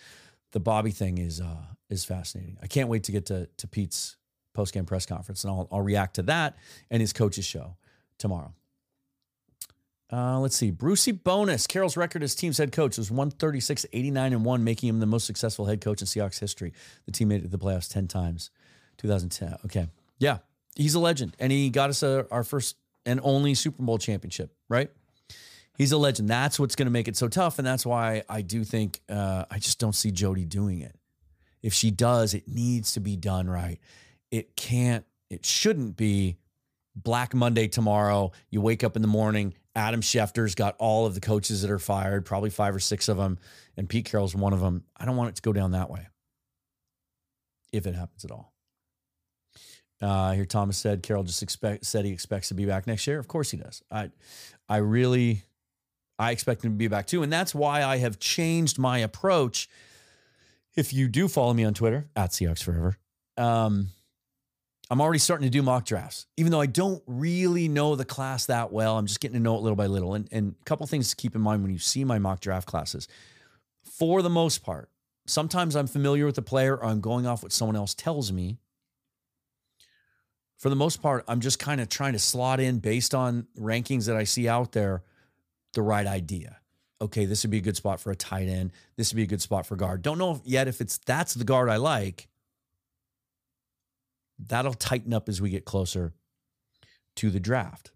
the 0.51 0.59
Bobby 0.59 0.89
thing 0.89 1.19
is 1.19 1.39
uh, 1.39 1.61
is 1.91 2.03
fascinating. 2.05 2.57
I 2.59 2.65
can't 2.65 2.89
wait 2.89 3.03
to 3.03 3.11
get 3.11 3.27
to, 3.27 3.47
to 3.57 3.67
Pete's 3.67 4.17
post 4.55 4.73
game 4.73 4.87
press 4.87 5.05
conference, 5.05 5.43
and 5.43 5.51
I'll, 5.51 5.67
I'll 5.71 5.83
react 5.83 6.15
to 6.15 6.23
that 6.23 6.57
and 6.89 7.01
his 7.01 7.13
coach's 7.13 7.45
show 7.45 7.77
tomorrow. 8.17 8.51
Uh, 10.11 10.39
let's 10.39 10.55
see. 10.55 10.71
Brucey 10.71 11.11
Bonus. 11.11 11.67
Carroll's 11.67 11.95
record 11.95 12.23
as 12.23 12.33
team's 12.33 12.57
head 12.57 12.71
coach 12.71 12.97
was 12.97 13.11
136, 13.11 13.85
89, 13.93 14.33
and 14.33 14.43
1, 14.43 14.63
making 14.63 14.89
him 14.89 14.99
the 14.99 15.05
most 15.05 15.27
successful 15.27 15.65
head 15.65 15.81
coach 15.81 16.01
in 16.01 16.07
Seahawks 16.07 16.39
history. 16.39 16.73
The 17.05 17.11
team 17.11 17.27
made 17.27 17.41
it 17.41 17.43
to 17.43 17.49
the 17.49 17.59
playoffs 17.59 17.91
10 17.91 18.07
times. 18.07 18.49
2010. 18.97 19.57
Okay. 19.65 19.87
Yeah. 20.17 20.37
He's 20.75 20.95
a 20.95 20.99
legend. 20.99 21.35
And 21.39 21.51
he 21.51 21.69
got 21.69 21.89
us 21.89 22.03
a, 22.03 22.25
our 22.31 22.43
first 22.43 22.77
and 23.07 23.19
only 23.23 23.53
Super 23.55 23.81
Bowl 23.81 23.97
championship, 23.97 24.53
right? 24.69 24.91
He's 25.77 25.91
a 25.91 25.97
legend. 25.97 26.29
That's 26.29 26.59
what's 26.59 26.75
going 26.75 26.87
to 26.87 26.91
make 26.91 27.07
it 27.07 27.15
so 27.15 27.27
tough. 27.27 27.57
And 27.57 27.67
that's 27.67 27.85
why 27.85 28.23
I 28.29 28.41
do 28.41 28.63
think 28.63 28.99
uh, 29.09 29.45
I 29.49 29.59
just 29.59 29.79
don't 29.79 29.93
see 29.93 30.11
Jody 30.11 30.45
doing 30.45 30.81
it. 30.81 30.95
If 31.61 31.73
she 31.73 31.91
does, 31.91 32.33
it 32.33 32.47
needs 32.47 32.93
to 32.93 32.99
be 32.99 33.15
done 33.15 33.49
right. 33.49 33.79
It 34.31 34.55
can't, 34.55 35.05
it 35.29 35.45
shouldn't 35.45 35.97
be 35.97 36.37
Black 36.95 37.33
Monday 37.33 37.67
tomorrow. 37.67 38.31
You 38.49 38.61
wake 38.61 38.83
up 38.83 38.95
in 38.95 39.01
the 39.01 39.07
morning 39.07 39.53
Adam 39.77 40.01
Schefter's 40.01 40.55
got 40.55 40.75
all 40.79 41.05
of 41.05 41.13
the 41.13 41.21
coaches 41.21 41.61
that 41.61 41.69
are 41.69 41.77
fired, 41.77 42.25
probably 42.25 42.49
five 42.49 42.75
or 42.75 42.79
six 42.79 43.07
of 43.07 43.17
them, 43.17 43.37
and 43.77 43.87
Pete 43.87 44.05
Carroll's 44.05 44.35
one 44.35 44.51
of 44.51 44.59
them. 44.59 44.83
I 44.97 45.05
don't 45.05 45.15
want 45.15 45.29
it 45.29 45.35
to 45.35 45.41
go 45.43 45.53
down 45.53 45.71
that 45.71 45.91
way, 45.91 46.07
if 47.71 47.85
it 47.85 47.93
happens 47.93 48.25
at 48.25 48.31
all. 48.31 48.51
Uh, 50.01 50.33
here, 50.33 50.45
Thomas 50.45 50.77
said 50.77 51.01
Carroll 51.01 51.23
just 51.23 51.41
expect 51.41 51.85
said 51.85 52.05
he 52.05 52.11
expects 52.11 52.49
to 52.49 52.53
be 52.53 52.65
back 52.65 52.85
next 52.85 53.07
year. 53.07 53.19
Of 53.19 53.27
course 53.27 53.51
he 53.51 53.57
does. 53.57 53.81
I, 53.89 54.11
I 54.69 54.77
really, 54.77 55.43
I 56.19 56.31
expect 56.31 56.63
him 56.63 56.71
to 56.71 56.77
be 56.77 56.87
back 56.87 57.07
too, 57.07 57.23
and 57.23 57.33
that's 57.33 57.55
why 57.55 57.83
I 57.83 57.97
have 57.97 58.19
changed 58.19 58.77
my 58.77 58.99
approach. 58.99 59.69
If 60.75 60.93
you 60.93 61.07
do 61.07 61.27
follow 61.27 61.53
me 61.53 61.63
on 61.63 61.73
Twitter 61.73 62.07
at 62.15 62.29
Seahawks 62.29 62.61
Forever, 62.61 62.97
um, 63.37 63.89
I'm 64.89 65.01
already 65.01 65.19
starting 65.19 65.45
to 65.45 65.49
do 65.49 65.61
mock 65.61 65.85
drafts, 65.85 66.27
even 66.37 66.51
though 66.51 66.61
I 66.61 66.65
don't 66.65 67.03
really 67.07 67.67
know 67.67 67.95
the 67.95 68.05
class 68.05 68.45
that 68.45 68.71
well. 68.71 68.97
I'm 68.97 69.05
just 69.05 69.19
getting 69.19 69.35
to 69.35 69.41
know 69.41 69.55
it 69.55 69.61
little 69.61 69.75
by 69.75 69.87
little. 69.87 70.13
And, 70.13 70.29
and 70.31 70.55
a 70.61 70.63
couple 70.63 70.85
things 70.87 71.09
to 71.09 71.15
keep 71.15 71.35
in 71.35 71.41
mind 71.41 71.61
when 71.61 71.71
you 71.71 71.79
see 71.79 72.05
my 72.05 72.19
mock 72.19 72.39
draft 72.39 72.67
classes. 72.67 73.07
For 73.83 74.21
the 74.21 74.29
most 74.29 74.63
part, 74.63 74.89
sometimes 75.25 75.75
I'm 75.75 75.87
familiar 75.87 76.25
with 76.25 76.35
the 76.35 76.41
player 76.41 76.75
or 76.75 76.85
I'm 76.85 77.01
going 77.01 77.25
off 77.25 77.43
what 77.43 77.51
someone 77.51 77.75
else 77.75 77.93
tells 77.93 78.31
me. 78.31 78.59
For 80.57 80.69
the 80.69 80.75
most 80.75 81.01
part, 81.01 81.23
I'm 81.27 81.39
just 81.39 81.59
kind 81.59 81.79
of 81.79 81.89
trying 81.89 82.13
to 82.13 82.19
slot 82.19 82.59
in 82.59 82.79
based 82.79 83.13
on 83.13 83.47
rankings 83.59 84.07
that 84.07 84.15
I 84.15 84.23
see 84.23 84.47
out 84.47 84.71
there 84.71 85.03
the 85.73 85.81
right 85.81 86.07
idea. 86.07 86.57
Okay, 86.99 87.25
this 87.25 87.43
would 87.43 87.51
be 87.51 87.59
a 87.59 87.61
good 87.61 87.77
spot 87.77 87.99
for 87.99 88.09
a 88.09 88.15
tight 88.15 88.47
end. 88.47 88.71
This 88.95 89.11
would 89.11 89.17
be 89.17 89.23
a 89.23 89.27
good 89.27 89.41
spot 89.41 89.67
for 89.67 89.75
guard. 89.75 90.01
Don't 90.01 90.17
know 90.17 90.41
yet 90.43 90.67
if 90.67 90.81
it's 90.81 90.97
that's 90.97 91.35
the 91.35 91.43
guard 91.43 91.69
I 91.69 91.75
like. 91.75 92.27
That'll 94.39 94.73
tighten 94.73 95.13
up 95.13 95.29
as 95.29 95.39
we 95.39 95.51
get 95.51 95.65
closer 95.65 96.13
to 97.17 97.29
the 97.29 97.39
draft. 97.39 97.91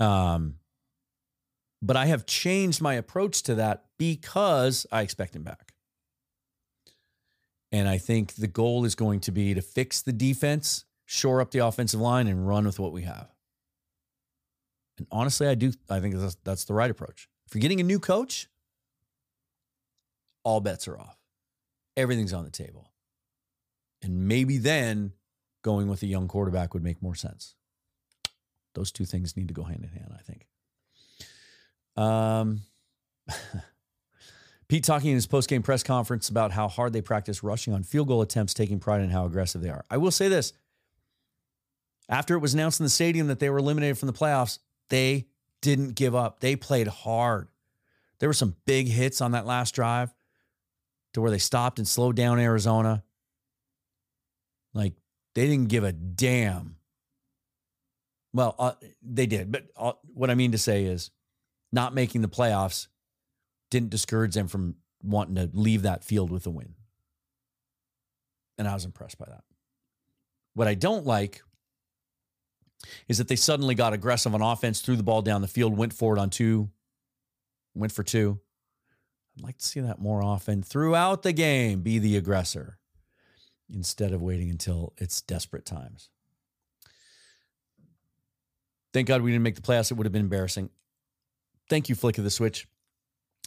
Um, 0.00 0.54
but 1.80 1.96
I 1.96 2.06
have 2.06 2.26
changed 2.26 2.80
my 2.80 2.94
approach 2.94 3.42
to 3.44 3.54
that 3.56 3.84
because 3.98 4.86
I 4.90 5.02
expect 5.02 5.36
him 5.36 5.42
back. 5.42 5.72
And 7.70 7.88
I 7.88 7.98
think 7.98 8.34
the 8.34 8.46
goal 8.46 8.84
is 8.84 8.94
going 8.94 9.20
to 9.20 9.32
be 9.32 9.54
to 9.54 9.60
fix 9.60 10.00
the 10.00 10.12
defense, 10.12 10.84
shore 11.10 11.40
up 11.40 11.50
the 11.52 11.60
offensive 11.60 12.00
line, 12.00 12.28
and 12.28 12.46
run 12.46 12.66
with 12.66 12.78
what 12.78 12.92
we 12.92 13.02
have. 13.02 13.32
And 14.98 15.06
honestly, 15.10 15.48
I 15.48 15.54
do. 15.54 15.72
I 15.88 16.00
think 16.00 16.14
that's, 16.14 16.36
that's 16.44 16.64
the 16.64 16.74
right 16.74 16.90
approach. 16.90 17.28
If 17.46 17.54
you're 17.54 17.62
getting 17.62 17.80
a 17.80 17.84
new 17.84 17.98
coach, 17.98 18.46
all 20.44 20.60
bets 20.60 20.86
are 20.86 20.98
off. 20.98 21.16
Everything's 21.96 22.34
on 22.34 22.44
the 22.44 22.50
table. 22.50 22.92
And 24.02 24.28
maybe 24.28 24.58
then 24.58 25.12
going 25.62 25.88
with 25.88 26.02
a 26.02 26.06
young 26.06 26.28
quarterback 26.28 26.74
would 26.74 26.84
make 26.84 27.02
more 27.02 27.14
sense. 27.14 27.54
Those 28.74 28.92
two 28.92 29.06
things 29.06 29.34
need 29.34 29.48
to 29.48 29.54
go 29.54 29.64
hand 29.64 29.82
in 29.82 29.88
hand, 29.88 30.14
I 30.14 30.22
think. 30.22 30.46
Um, 31.96 32.60
Pete 34.68 34.84
talking 34.84 35.08
in 35.08 35.14
his 35.14 35.26
post-game 35.26 35.62
press 35.62 35.82
conference 35.82 36.28
about 36.28 36.52
how 36.52 36.68
hard 36.68 36.92
they 36.92 37.00
practice 37.00 37.42
rushing 37.42 37.72
on 37.72 37.82
field 37.82 38.08
goal 38.08 38.20
attempts, 38.20 38.52
taking 38.52 38.78
pride 38.78 39.00
in 39.00 39.08
how 39.08 39.24
aggressive 39.24 39.62
they 39.62 39.70
are. 39.70 39.86
I 39.90 39.96
will 39.96 40.10
say 40.10 40.28
this. 40.28 40.52
After 42.08 42.34
it 42.34 42.40
was 42.40 42.54
announced 42.54 42.80
in 42.80 42.84
the 42.84 42.90
stadium 42.90 43.26
that 43.26 43.38
they 43.38 43.50
were 43.50 43.58
eliminated 43.58 43.98
from 43.98 44.06
the 44.06 44.12
playoffs, 44.12 44.58
they 44.88 45.26
didn't 45.60 45.94
give 45.94 46.14
up. 46.14 46.40
They 46.40 46.56
played 46.56 46.86
hard. 46.86 47.48
There 48.18 48.28
were 48.28 48.34
some 48.34 48.56
big 48.64 48.88
hits 48.88 49.20
on 49.20 49.32
that 49.32 49.46
last 49.46 49.74
drive 49.74 50.14
to 51.12 51.20
where 51.20 51.30
they 51.30 51.38
stopped 51.38 51.78
and 51.78 51.86
slowed 51.86 52.16
down 52.16 52.38
Arizona. 52.38 53.02
Like 54.72 54.94
they 55.34 55.46
didn't 55.46 55.68
give 55.68 55.84
a 55.84 55.92
damn. 55.92 56.76
Well, 58.32 58.54
uh, 58.58 58.72
they 59.02 59.26
did, 59.26 59.50
but 59.50 59.64
uh, 59.76 59.92
what 60.14 60.30
I 60.30 60.34
mean 60.34 60.52
to 60.52 60.58
say 60.58 60.84
is 60.84 61.10
not 61.72 61.94
making 61.94 62.22
the 62.22 62.28
playoffs 62.28 62.88
didn't 63.70 63.90
discourage 63.90 64.34
them 64.34 64.48
from 64.48 64.76
wanting 65.02 65.34
to 65.36 65.50
leave 65.52 65.82
that 65.82 66.04
field 66.04 66.30
with 66.30 66.46
a 66.46 66.50
win. 66.50 66.74
And 68.56 68.66
I 68.66 68.74
was 68.74 68.84
impressed 68.84 69.18
by 69.18 69.26
that. 69.28 69.44
What 70.54 70.68
I 70.68 70.74
don't 70.74 71.06
like 71.06 71.42
is 73.08 73.18
that 73.18 73.28
they 73.28 73.36
suddenly 73.36 73.74
got 73.74 73.92
aggressive 73.92 74.34
on 74.34 74.42
offense, 74.42 74.80
threw 74.80 74.96
the 74.96 75.02
ball 75.02 75.22
down 75.22 75.42
the 75.42 75.48
field, 75.48 75.76
went 75.76 75.92
for 75.92 76.18
on 76.18 76.30
two, 76.30 76.70
went 77.74 77.92
for 77.92 78.02
two. 78.02 78.38
I'd 79.36 79.44
like 79.44 79.58
to 79.58 79.66
see 79.66 79.80
that 79.80 80.00
more 80.00 80.22
often 80.22 80.62
throughout 80.62 81.22
the 81.22 81.32
game, 81.32 81.80
be 81.80 81.98
the 81.98 82.16
aggressor 82.16 82.78
instead 83.72 84.12
of 84.12 84.22
waiting 84.22 84.50
until 84.50 84.92
it's 84.96 85.20
desperate 85.20 85.64
times. 85.64 86.08
Thank 88.92 89.06
God 89.08 89.22
we 89.22 89.30
didn't 89.30 89.44
make 89.44 89.54
the 89.54 89.62
playoffs. 89.62 89.90
It 89.90 89.94
would 89.94 90.06
have 90.06 90.12
been 90.12 90.22
embarrassing. 90.22 90.70
Thank 91.68 91.88
you, 91.88 91.94
Flick 91.94 92.18
of 92.18 92.24
the 92.24 92.30
Switch. 92.30 92.66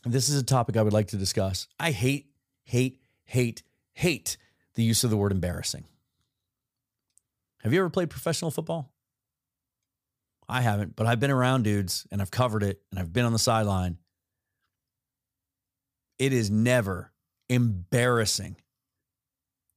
This 0.06 0.30
is 0.30 0.40
a 0.40 0.44
topic 0.44 0.78
I 0.78 0.82
would 0.84 0.94
like 0.94 1.08
to 1.08 1.18
discuss. 1.18 1.68
I 1.80 1.92
hate, 1.92 2.28
hate, 2.64 3.00
hate, 3.24 3.64
hate 3.94 4.38
the 4.76 4.84
use 4.84 5.04
of 5.04 5.10
the 5.10 5.18
word 5.18 5.32
embarrassing. 5.32 5.86
Have 7.64 7.74
you 7.74 7.80
ever 7.80 7.90
played 7.90 8.10
professional 8.10 8.52
football? 8.52 8.91
I 10.52 10.60
haven't, 10.60 10.98
but 10.98 11.08
I've 11.08 11.22
been 11.22 11.32
around 11.32 11.64
dudes 11.64 12.06
and 12.12 12.22
I've 12.22 12.30
covered 12.30 12.62
it 12.62 12.82
and 12.92 13.00
I've 13.00 13.14
been 13.14 13.24
on 13.24 13.32
the 13.32 13.40
sideline. 13.40 13.98
It 16.20 16.34
is 16.34 16.52
never 16.52 17.14
embarrassing 17.48 18.58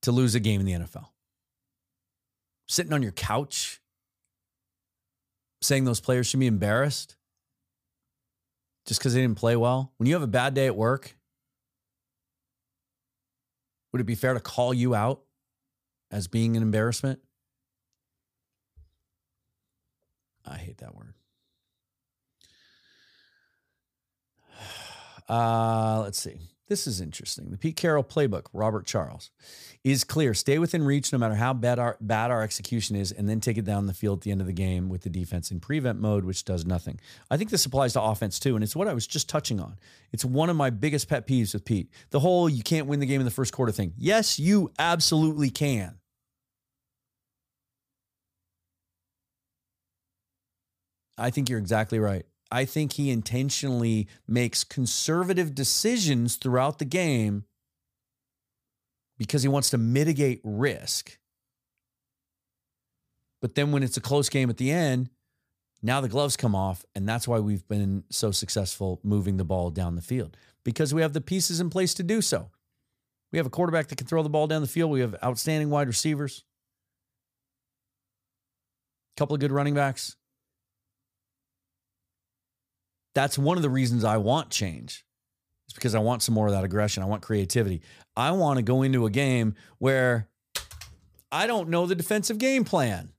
to 0.02 0.10
lose 0.10 0.34
a 0.34 0.40
game 0.40 0.60
in 0.60 0.66
the 0.66 0.72
NFL. 0.72 1.06
Sitting 2.66 2.92
on 2.92 3.02
your 3.04 3.12
couch 3.12 3.80
saying 5.62 5.84
those 5.84 6.00
players 6.00 6.26
should 6.26 6.40
be 6.40 6.48
embarrassed 6.48 7.16
just 8.84 8.98
because 8.98 9.14
they 9.14 9.20
didn't 9.20 9.38
play 9.38 9.54
well. 9.54 9.92
When 9.98 10.08
you 10.08 10.14
have 10.14 10.22
a 10.22 10.26
bad 10.26 10.54
day 10.54 10.66
at 10.66 10.76
work, 10.76 11.16
would 13.92 14.00
it 14.00 14.04
be 14.04 14.16
fair 14.16 14.34
to 14.34 14.40
call 14.40 14.74
you 14.74 14.92
out 14.94 15.22
as 16.10 16.26
being 16.26 16.56
an 16.56 16.62
embarrassment? 16.64 17.20
I 20.46 20.56
hate 20.56 20.78
that 20.78 20.94
word. 20.94 21.14
Uh, 25.26 26.02
let's 26.02 26.18
see. 26.18 26.38
This 26.68 26.86
is 26.86 27.00
interesting. 27.00 27.50
The 27.50 27.58
Pete 27.58 27.76
Carroll 27.76 28.02
playbook, 28.02 28.46
Robert 28.54 28.86
Charles, 28.86 29.30
is 29.84 30.02
clear. 30.02 30.32
Stay 30.32 30.58
within 30.58 30.82
reach 30.82 31.12
no 31.12 31.18
matter 31.18 31.34
how 31.34 31.52
bad 31.52 31.78
our 31.78 31.98
bad 32.00 32.30
our 32.30 32.42
execution 32.42 32.96
is, 32.96 33.12
and 33.12 33.28
then 33.28 33.40
take 33.40 33.58
it 33.58 33.66
down 33.66 33.86
the 33.86 33.92
field 33.92 34.20
at 34.20 34.22
the 34.22 34.30
end 34.30 34.40
of 34.40 34.46
the 34.46 34.52
game 34.54 34.88
with 34.88 35.02
the 35.02 35.10
defense 35.10 35.50
in 35.50 35.60
prevent 35.60 36.00
mode, 36.00 36.24
which 36.24 36.44
does 36.44 36.64
nothing. 36.64 36.98
I 37.30 37.36
think 37.36 37.50
this 37.50 37.66
applies 37.66 37.92
to 37.94 38.02
offense 38.02 38.38
too, 38.38 38.54
and 38.54 38.64
it's 38.64 38.74
what 38.74 38.88
I 38.88 38.94
was 38.94 39.06
just 39.06 39.28
touching 39.28 39.60
on. 39.60 39.76
It's 40.10 40.24
one 40.24 40.48
of 40.48 40.56
my 40.56 40.70
biggest 40.70 41.08
pet 41.08 41.26
peeves 41.26 41.52
with 41.52 41.66
Pete. 41.66 41.90
The 42.10 42.20
whole 42.20 42.48
you 42.48 42.62
can't 42.62 42.86
win 42.86 43.00
the 43.00 43.06
game 43.06 43.20
in 43.20 43.26
the 43.26 43.30
first 43.30 43.52
quarter 43.52 43.72
thing. 43.72 43.92
Yes, 43.98 44.38
you 44.38 44.72
absolutely 44.78 45.50
can. 45.50 45.98
I 51.16 51.30
think 51.30 51.48
you're 51.48 51.58
exactly 51.58 51.98
right. 51.98 52.26
I 52.50 52.64
think 52.64 52.92
he 52.92 53.10
intentionally 53.10 54.08
makes 54.28 54.64
conservative 54.64 55.54
decisions 55.54 56.36
throughout 56.36 56.78
the 56.78 56.84
game 56.84 57.44
because 59.18 59.42
he 59.42 59.48
wants 59.48 59.70
to 59.70 59.78
mitigate 59.78 60.40
risk. 60.44 61.18
But 63.40 63.54
then 63.54 63.72
when 63.72 63.82
it's 63.82 63.96
a 63.96 64.00
close 64.00 64.28
game 64.28 64.50
at 64.50 64.56
the 64.56 64.70
end, 64.70 65.10
now 65.82 66.00
the 66.00 66.08
gloves 66.08 66.36
come 66.36 66.54
off. 66.54 66.84
And 66.94 67.08
that's 67.08 67.28
why 67.28 67.40
we've 67.40 67.66
been 67.68 68.04
so 68.10 68.30
successful 68.30 69.00
moving 69.02 69.36
the 69.36 69.44
ball 69.44 69.70
down 69.70 69.96
the 69.96 70.02
field 70.02 70.36
because 70.64 70.94
we 70.94 71.02
have 71.02 71.12
the 71.12 71.20
pieces 71.20 71.60
in 71.60 71.70
place 71.70 71.92
to 71.94 72.02
do 72.02 72.22
so. 72.22 72.50
We 73.32 73.38
have 73.38 73.46
a 73.46 73.50
quarterback 73.50 73.88
that 73.88 73.96
can 73.96 74.06
throw 74.06 74.22
the 74.22 74.30
ball 74.30 74.46
down 74.46 74.62
the 74.62 74.68
field. 74.68 74.90
We 74.90 75.00
have 75.00 75.16
outstanding 75.22 75.70
wide 75.70 75.88
receivers, 75.88 76.44
a 79.16 79.20
couple 79.20 79.34
of 79.34 79.40
good 79.40 79.52
running 79.52 79.74
backs 79.74 80.16
that's 83.14 83.38
one 83.38 83.56
of 83.56 83.62
the 83.62 83.70
reasons 83.70 84.04
I 84.04 84.16
want 84.18 84.50
change. 84.50 85.04
It's 85.66 85.74
because 85.74 85.94
I 85.94 86.00
want 86.00 86.22
some 86.22 86.34
more 86.34 86.46
of 86.46 86.52
that 86.52 86.64
aggression. 86.64 87.02
I 87.02 87.06
want 87.06 87.22
creativity. 87.22 87.82
I 88.16 88.32
want 88.32 88.58
to 88.58 88.62
go 88.62 88.82
into 88.82 89.06
a 89.06 89.10
game 89.10 89.54
where 89.78 90.28
I 91.32 91.46
don't 91.46 91.68
know 91.68 91.86
the 91.86 91.94
defensive 91.94 92.38
game 92.38 92.64
plan. 92.64 93.10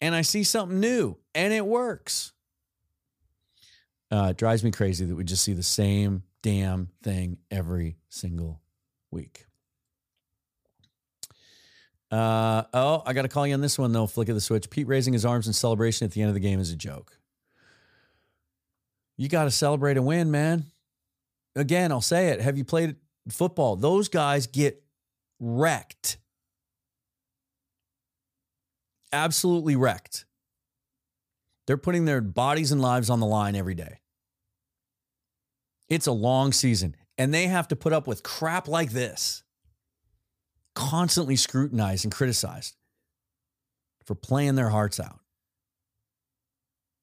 And 0.00 0.14
I 0.14 0.22
see 0.22 0.44
something 0.44 0.80
new 0.80 1.16
and 1.34 1.52
it 1.52 1.66
works. 1.66 2.32
Uh, 4.10 4.28
it 4.30 4.36
drives 4.36 4.64
me 4.64 4.70
crazy 4.70 5.04
that 5.04 5.14
we 5.14 5.24
just 5.24 5.42
see 5.42 5.52
the 5.52 5.62
same 5.62 6.22
damn 6.42 6.88
thing 7.02 7.38
every 7.50 7.96
single 8.08 8.60
week. 9.10 9.44
Uh, 12.10 12.62
oh, 12.72 13.02
I 13.04 13.12
got 13.12 13.22
to 13.22 13.28
call 13.28 13.46
you 13.46 13.54
on 13.54 13.60
this 13.60 13.78
one 13.78 13.92
though. 13.92 14.06
Flick 14.06 14.28
of 14.28 14.34
the 14.34 14.40
switch. 14.40 14.70
Pete 14.70 14.86
raising 14.86 15.12
his 15.12 15.26
arms 15.26 15.46
in 15.46 15.52
celebration 15.52 16.06
at 16.06 16.12
the 16.12 16.22
end 16.22 16.28
of 16.28 16.34
the 16.34 16.40
game 16.40 16.60
is 16.60 16.72
a 16.72 16.76
joke. 16.76 17.17
You 19.18 19.28
got 19.28 19.44
to 19.44 19.50
celebrate 19.50 19.96
a 19.96 20.02
win, 20.02 20.30
man. 20.30 20.66
Again, 21.56 21.90
I'll 21.90 22.00
say 22.00 22.28
it. 22.28 22.40
Have 22.40 22.56
you 22.56 22.64
played 22.64 22.96
football? 23.28 23.74
Those 23.74 24.08
guys 24.08 24.46
get 24.46 24.82
wrecked. 25.40 26.18
Absolutely 29.12 29.74
wrecked. 29.74 30.24
They're 31.66 31.76
putting 31.76 32.04
their 32.04 32.20
bodies 32.20 32.70
and 32.70 32.80
lives 32.80 33.10
on 33.10 33.18
the 33.18 33.26
line 33.26 33.56
every 33.56 33.74
day. 33.74 33.98
It's 35.88 36.06
a 36.06 36.12
long 36.12 36.52
season, 36.52 36.94
and 37.16 37.34
they 37.34 37.48
have 37.48 37.68
to 37.68 37.76
put 37.76 37.92
up 37.92 38.06
with 38.06 38.22
crap 38.22 38.68
like 38.68 38.90
this, 38.92 39.42
constantly 40.74 41.34
scrutinized 41.34 42.04
and 42.04 42.12
criticized 42.12 42.76
for 44.04 44.14
playing 44.14 44.54
their 44.54 44.68
hearts 44.68 45.00
out. 45.00 45.18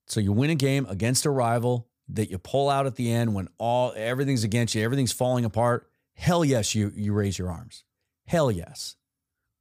So 0.07 0.19
you 0.19 0.31
win 0.31 0.51
a 0.51 0.55
game 0.55 0.85
against 0.87 1.25
a 1.25 1.29
rival 1.29 1.89
that 2.09 2.29
you 2.29 2.37
pull 2.37 2.69
out 2.69 2.85
at 2.85 2.95
the 2.95 3.11
end 3.11 3.33
when 3.33 3.47
all 3.57 3.93
everything's 3.95 4.43
against 4.43 4.75
you, 4.75 4.83
everything's 4.83 5.11
falling 5.11 5.45
apart, 5.45 5.89
hell 6.13 6.45
yes, 6.45 6.75
you 6.75 6.91
you 6.95 7.13
raise 7.13 7.37
your 7.37 7.49
arms. 7.49 7.83
Hell 8.25 8.51
yes. 8.51 8.95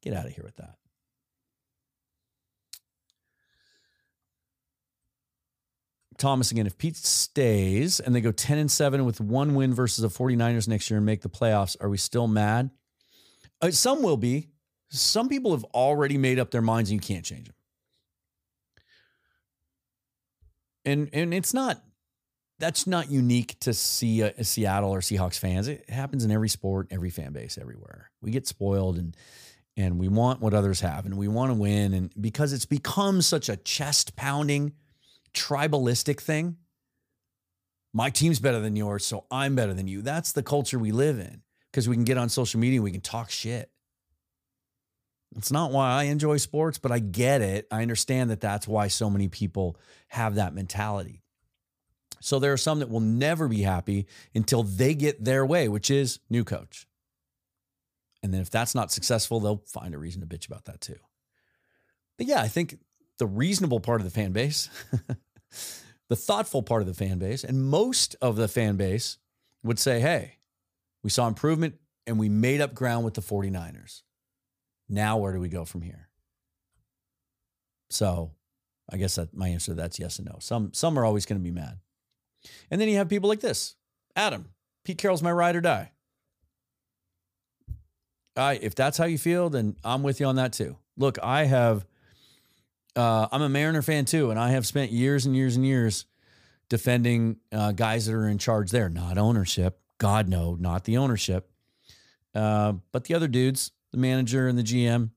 Get 0.03 0.15
out 0.15 0.27
of 0.27 0.33
here 0.33 0.45
with 0.45 0.57
that. 0.57 0.77
Thomas 6.17 6.51
again, 6.51 6.67
if 6.67 6.79
Pete 6.79 6.97
stays 6.97 7.99
and 7.99 8.15
they 8.15 8.21
go 8.21 8.31
10 8.31 8.57
and 8.59 8.71
7 8.71 9.05
with 9.05 9.21
one 9.21 9.55
win 9.55 9.75
versus 9.75 10.01
the 10.03 10.09
49ers 10.09 10.69
next 10.69 10.89
year 10.89 10.99
and 10.99 11.07
make 11.07 11.23
the 11.23 11.29
playoffs, 11.29 11.77
are 11.81 11.89
we 11.89 11.97
still 11.97 12.29
mad? 12.29 12.71
Uh, 13.61 13.71
some 13.71 14.03
will 14.03 14.17
be. 14.17 14.49
Some 14.91 15.29
people 15.29 15.51
have 15.51 15.65
already 15.65 16.17
made 16.17 16.39
up 16.39 16.51
their 16.51 16.63
minds 16.63 16.91
and 16.91 17.03
you 17.03 17.07
can't 17.07 17.25
change 17.25 17.47
them. 17.47 17.55
and 20.85 21.09
and 21.13 21.35
it's 21.35 21.55
not 21.55 21.83
that's 22.65 22.87
not 22.87 23.11
unique 23.11 23.61
to 23.61 23.75
see 23.75 24.23
a 24.23 24.29
uh, 24.29 24.43
Seattle 24.43 24.91
or 24.91 25.01
Seahawks 25.01 25.39
fans. 25.39 25.69
It 25.69 25.91
happens 25.91 26.25
in 26.25 26.31
every 26.31 26.49
sport, 26.49 26.89
every 26.91 27.11
fan 27.11 27.35
base, 27.35 27.59
everywhere. 27.59 28.11
We 28.23 28.31
get 28.31 28.47
spoiled 28.47 28.97
and 28.97 29.15
and 29.77 29.99
we 29.99 30.09
want 30.09 30.41
what 30.41 30.55
others 30.55 30.81
have 30.81 31.05
and 31.05 31.19
we 31.19 31.29
want 31.29 31.51
to 31.51 31.55
win 31.55 31.93
and 31.93 32.11
because 32.19 32.53
it's 32.55 32.65
become 32.65 33.21
such 33.21 33.49
a 33.51 33.57
chest 33.57 34.17
pounding 34.17 34.73
tribalistic 35.35 36.21
thing. 36.21 36.57
My 37.93 38.09
team's 38.09 38.41
better 38.41 38.61
than 38.61 38.77
yours, 38.77 39.05
so 39.05 39.27
I'm 39.31 39.55
better 39.55 39.75
than 39.75 39.87
you. 39.87 40.01
That's 40.01 40.33
the 40.33 40.43
culture 40.43 40.79
we 40.79 40.91
live 40.91 41.19
in 41.19 41.43
because 41.71 41.87
we 41.87 41.97
can 41.97 42.05
get 42.05 42.17
on 42.17 42.31
social 42.31 42.61
media 42.61 42.81
we 42.81 42.93
can 42.93 43.03
talk 43.03 43.31
shit. 43.31 43.71
It's 45.37 45.53
not 45.53 45.71
why 45.71 45.91
I 45.91 46.05
enjoy 46.05 46.39
sports, 46.39 46.79
but 46.79 46.93
I 46.93 47.01
get 47.01 47.43
it. 47.43 47.67
I 47.71 47.83
understand 47.83 48.31
that 48.31 48.41
that's 48.41 48.67
why 48.67 48.89
so 48.89 49.11
many 49.11 49.29
people 49.29 49.77
have 50.09 50.37
that 50.37 50.55
mentality. 50.55 51.24
So 52.25 52.39
there 52.39 52.55
are 52.55 52.57
some 52.57 52.79
that 52.79 52.89
will 52.89 53.01
never 53.01 53.49
be 53.49 53.61
happy 53.61 54.07
until 54.35 54.63
they 54.63 54.95
get 54.95 55.23
their 55.23 55.45
way, 55.45 55.69
which 55.69 55.91
is 55.91 56.21
new 56.31 56.43
coach. 56.43 56.87
And 58.23 58.33
then 58.33 58.41
if 58.41 58.49
that's 58.49 58.75
not 58.75 58.91
successful, 58.91 59.41
they'll 59.41 59.63
find 59.67 59.95
a 59.95 59.99
reason 59.99 60.23
to 60.23 60.27
bitch 60.27 60.47
about 60.47 60.65
that 60.65 60.81
too. 60.81 60.97
But 62.17 62.27
yeah, 62.27 62.41
I 62.41 62.49
think 62.49 62.79
the 63.19 63.27
reasonable 63.27 63.79
part 63.79 64.01
of 64.01 64.07
the 64.07 64.11
fan 64.11 64.33
base, 64.33 64.71
the 66.09 66.17
thoughtful 66.17 66.63
part 66.63 66.81
of 66.81 66.89
the 66.89 66.95
fan 66.95 67.19
base, 67.19 67.45
and 67.45 67.63
most 67.63 68.17
of 68.23 68.37
the 68.37 68.49
fan 68.49 68.77
base 68.77 69.19
would 69.63 69.79
say, 69.79 70.01
hey, 70.01 70.39
we 71.03 71.11
saw 71.11 71.29
improvement 71.29 71.75
and 72.07 72.19
we 72.19 72.31
made 72.31 72.63
up 72.63 72.73
ground 72.73 73.05
with 73.05 73.13
the 73.13 73.21
49ers. 73.21 74.01
Now, 74.89 75.19
where 75.19 75.35
do 75.35 75.41
we 75.41 75.51
go 75.51 75.67
from 75.67 75.83
here? 75.83 76.09
So, 77.91 78.31
I 78.91 78.97
guess 78.97 79.17
that 79.17 79.37
my 79.37 79.49
answer 79.49 79.73
to 79.73 79.75
that's 79.75 79.99
yes 79.99 80.19
and 80.19 80.27
no. 80.27 80.39
Some 80.41 80.73
some 80.73 80.99
are 80.99 81.05
always 81.05 81.27
going 81.27 81.39
to 81.39 81.45
be 81.45 81.51
mad, 81.51 81.81
and 82.71 82.81
then 82.81 82.89
you 82.89 82.97
have 82.97 83.09
people 83.09 83.29
like 83.29 83.41
this, 83.41 83.77
Adam. 84.17 84.51
Pete 84.85 84.99
Carroll's 84.99 85.23
my 85.23 85.33
ride 85.33 85.57
or 85.57 85.61
die. 85.61 85.93
I 88.37 88.55
if 88.55 88.75
that's 88.75 88.99
how 88.99 89.05
you 89.05 89.19
feel, 89.19 89.51
then 89.51 89.77
I'm 89.85 90.03
with 90.03 90.21
you 90.21 90.27
on 90.27 90.37
that 90.37 90.53
too. 90.53 90.77
Look, 90.97 91.19
I 91.23 91.45
have. 91.45 91.87
Uh, 92.97 93.27
I'm 93.33 93.43
a 93.43 93.49
Mariner 93.49 93.83
fan 93.83 94.05
too, 94.05 94.31
and 94.31 94.39
I 94.39 94.51
have 94.51 94.67
spent 94.67 94.93
years 94.93 95.27
and 95.27 95.35
years 95.35 95.57
and 95.57 95.67
years 95.67 96.07
defending 96.69 97.39
uh, 97.51 97.73
guys 97.73 98.07
that 98.07 98.15
are 98.15 98.29
in 98.29 98.39
charge 98.39 98.71
there, 98.71 98.89
not 98.89 99.19
ownership. 99.19 99.81
God, 99.99 100.29
no, 100.29 100.57
not 100.61 100.85
the 100.85 100.97
ownership. 100.97 101.51
Uh, 102.35 102.75
but 102.93 103.05
the 103.05 103.15
other 103.15 103.29
dudes, 103.29 103.73
the 103.91 103.99
manager 103.99 104.47
and 104.49 104.59
the 104.59 104.63
GM, 104.63 105.11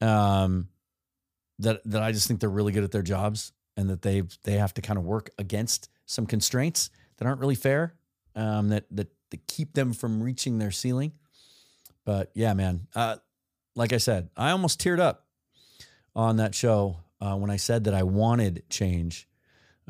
um, 0.00 0.68
that 1.58 1.80
that 1.84 2.02
I 2.02 2.12
just 2.12 2.26
think 2.26 2.40
they're 2.40 2.50
really 2.50 2.72
good 2.72 2.84
at 2.84 2.90
their 2.90 3.02
jobs 3.02 3.52
and 3.76 3.88
that 3.90 4.02
they 4.02 4.22
they 4.42 4.54
have 4.54 4.74
to 4.74 4.82
kind 4.82 4.98
of 4.98 5.04
work 5.04 5.30
against 5.38 5.88
some 6.06 6.26
constraints 6.26 6.90
that 7.16 7.26
aren't 7.26 7.40
really 7.40 7.54
fair, 7.54 7.94
um, 8.34 8.68
that 8.70 8.84
that 8.90 9.08
that 9.30 9.46
keep 9.46 9.74
them 9.74 9.92
from 9.92 10.22
reaching 10.22 10.58
their 10.58 10.70
ceiling. 10.70 11.12
But 12.04 12.30
yeah, 12.34 12.54
man, 12.54 12.86
uh, 12.94 13.16
like 13.74 13.92
I 13.92 13.98
said, 13.98 14.28
I 14.36 14.50
almost 14.50 14.80
teared 14.80 15.00
up 15.00 15.26
on 16.14 16.36
that 16.36 16.54
show 16.54 16.98
uh, 17.20 17.36
when 17.36 17.50
I 17.50 17.56
said 17.56 17.84
that 17.84 17.94
I 17.94 18.02
wanted 18.02 18.64
change 18.68 19.28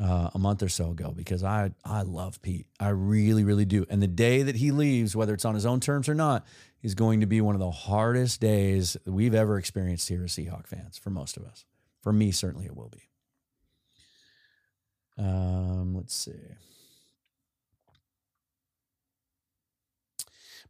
uh, 0.01 0.31
a 0.35 0.39
month 0.39 0.63
or 0.63 0.69
so 0.69 0.91
ago 0.91 1.13
because 1.15 1.45
I 1.45 1.71
I 1.85 2.03
love 2.03 2.41
Pete. 2.43 2.67
I 2.81 2.89
really 2.89 3.45
really 3.45 3.65
do. 3.65 3.87
And 3.89 4.03
the 4.03 4.09
day 4.09 4.43
that 4.43 4.57
he 4.57 4.71
leaves, 4.71 5.15
whether 5.15 5.35
it's 5.35 5.45
on 5.45 5.55
his 5.55 5.67
own 5.67 5.81
terms 5.81 6.09
or 6.09 6.15
not, 6.15 6.47
is 6.83 6.95
going 6.95 7.21
to 7.21 7.27
be 7.27 7.41
one 7.41 7.55
of 7.55 7.61
the 7.61 7.71
hardest 7.71 8.41
days 8.41 8.97
we've 9.07 9.35
ever 9.35 9.59
experienced 9.59 10.09
here 10.09 10.25
as 10.25 10.33
Seahawk 10.33 10.67
fans 10.67 10.99
for 10.99 11.11
most 11.11 11.37
of 11.37 11.45
us. 11.45 11.65
For 12.03 12.13
me, 12.13 12.31
certainly 12.31 12.67
it 12.67 12.77
will 12.77 12.91
be. 12.91 13.09
Um, 15.17 15.95
let's 15.95 16.15
see. 16.15 16.33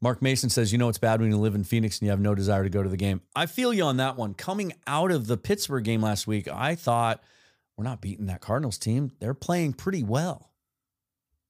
Mark 0.00 0.20
Mason 0.20 0.50
says, 0.50 0.70
You 0.72 0.78
know, 0.78 0.88
it's 0.88 0.98
bad 0.98 1.20
when 1.20 1.30
you 1.30 1.38
live 1.38 1.54
in 1.54 1.64
Phoenix 1.64 1.98
and 1.98 2.06
you 2.06 2.10
have 2.10 2.20
no 2.20 2.34
desire 2.34 2.62
to 2.62 2.68
go 2.68 2.82
to 2.82 2.88
the 2.88 2.96
game. 2.96 3.22
I 3.34 3.46
feel 3.46 3.72
you 3.72 3.84
on 3.84 3.96
that 3.98 4.16
one. 4.16 4.34
Coming 4.34 4.74
out 4.86 5.10
of 5.10 5.26
the 5.26 5.36
Pittsburgh 5.36 5.84
game 5.84 6.02
last 6.02 6.26
week, 6.26 6.46
I 6.46 6.74
thought 6.74 7.22
we're 7.76 7.84
not 7.84 8.00
beating 8.00 8.26
that 8.26 8.40
Cardinals 8.40 8.78
team. 8.78 9.12
They're 9.18 9.34
playing 9.34 9.72
pretty 9.74 10.02
well. 10.02 10.52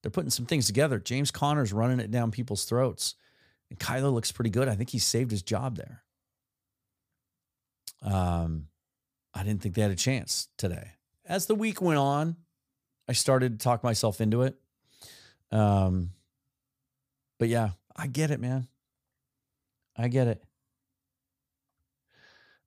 They're 0.03 0.11
putting 0.11 0.31
some 0.31 0.47
things 0.47 0.67
together. 0.67 0.99
James 0.99 1.31
Conner's 1.31 1.73
running 1.73 1.99
it 1.99 2.11
down 2.11 2.31
people's 2.31 2.65
throats. 2.65 3.15
And 3.71 3.79
Kyler 3.79 4.13
looks 4.13 4.31
pretty 4.33 4.51
good. 4.51 4.69
I 4.69 4.75
think 4.77 4.91
he 4.91 4.99
saved 4.99 5.31
his 5.31 5.43
job 5.43 5.77
there. 5.77 6.03
Um, 8.03 8.67
I 9.33 9.43
didn't 9.43 9.63
think 9.63 9.75
they 9.75 9.83
had 9.83 9.91
a 9.91 9.97
chance 9.97 10.49
today. 10.59 10.93
As 11.27 11.47
the 11.47 11.55
week 11.55 11.81
went 11.81 11.99
on, 11.99 12.37
I 13.09 13.13
started 13.13 13.59
to 13.59 13.65
talk 13.65 13.85
myself 13.85 14.21
into 14.21 14.43
it. 14.43 14.57
Um, 15.51 16.11
but 17.39 17.49
yeah, 17.49 17.71
I 17.97 18.07
get 18.07 18.31
it, 18.31 18.41
man. 18.41 18.69
I 19.97 20.09
get 20.09 20.27
it. 20.27 20.43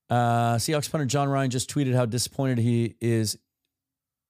Uh, 0.09 0.55
Seahawks 0.55 0.89
punter 0.89 1.05
Jon 1.05 1.27
Ryan 1.27 1.49
just 1.49 1.69
tweeted 1.69 1.93
how 1.93 2.05
disappointed 2.05 2.59
he 2.59 2.95
is 3.01 3.37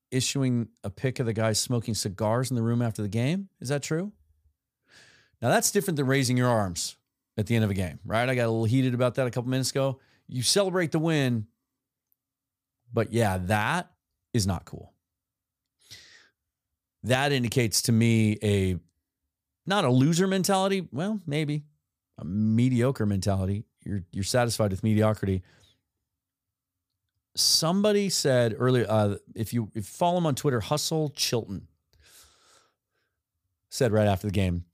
issuing 0.10 0.70
a 0.84 0.90
pic 0.90 1.20
of 1.20 1.26
the 1.26 1.34
guy 1.34 1.54
smoking 1.54 1.94
cigars 1.94 2.50
in 2.50 2.56
the 2.56 2.64
room 2.64 2.82
after 2.82 3.02
the 3.02 3.08
game. 3.08 3.50
Is 3.60 3.70
that 3.70 3.84
true? 3.84 4.12
Now 5.42 5.50
that's 5.50 5.70
different 5.70 5.98
than 5.98 6.08
raising 6.08 6.38
your 6.38 6.50
arms 6.50 6.98
at 7.38 7.46
the 7.46 7.56
end 7.56 7.64
of 7.64 7.70
a 7.70 7.76
game, 7.76 8.00
right? 8.06 8.28
I 8.28 8.34
got 8.34 8.46
a 8.46 8.50
little 8.50 8.66
heated 8.66 8.96
about 8.96 9.16
that 9.16 9.28
a 9.28 9.32
couple 9.32 9.52
minutes 9.52 9.70
ago. 9.70 10.00
You 10.28 10.42
celebrate 10.42 10.92
the 10.92 11.00
win, 11.00 11.46
but 12.92 13.14
yeah, 13.14 13.38
that 13.38 13.92
is 14.34 14.48
not 14.48 14.66
cool. 14.66 14.94
That 17.08 17.32
indicates 17.32 17.84
to 17.84 17.92
me 17.92 18.38
a 18.44 18.78
not 19.66 19.84
a 19.84 19.90
loser 19.90 20.28
mentality, 20.28 20.88
well, 20.92 21.20
maybe 21.26 21.64
a 22.18 22.26
mediocre 22.26 23.06
mentality. 23.06 23.66
You're 23.84 24.04
you're 24.12 24.24
satisfied 24.24 24.72
with 24.72 24.84
mediocrity 24.84 25.44
somebody 27.40 28.10
said 28.10 28.56
earlier, 28.58 28.86
uh, 28.90 29.16
if 29.36 29.54
you 29.54 29.70
if 29.70 29.76
you 29.76 29.82
follow 29.84 30.18
him 30.18 30.26
on 30.26 30.36
Twitter, 30.36 30.60
Hustle 30.60 31.10
Chilton 31.10 31.68
said 33.70 33.92
right 33.92 34.08
after 34.08 34.28
the 34.28 34.34
game 34.34 34.66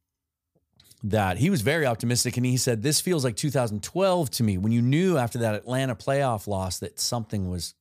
that 1.03 1.37
he 1.37 1.49
was 1.49 1.61
very 1.61 1.85
optimistic 1.85 2.37
and 2.37 2.45
he 2.45 2.55
said 2.55 2.81
this 2.81 3.01
feels 3.01 3.25
like 3.25 3.35
2012 3.35 4.29
to 4.31 4.43
me 4.43 4.57
when 4.57 4.71
you 4.71 4.81
knew 4.81 5.17
after 5.17 5.39
that 5.39 5.55
Atlanta 5.55 5.95
playoff 5.95 6.47
loss 6.47 6.79
that 6.79 6.99
something 6.99 7.49
was 7.49 7.73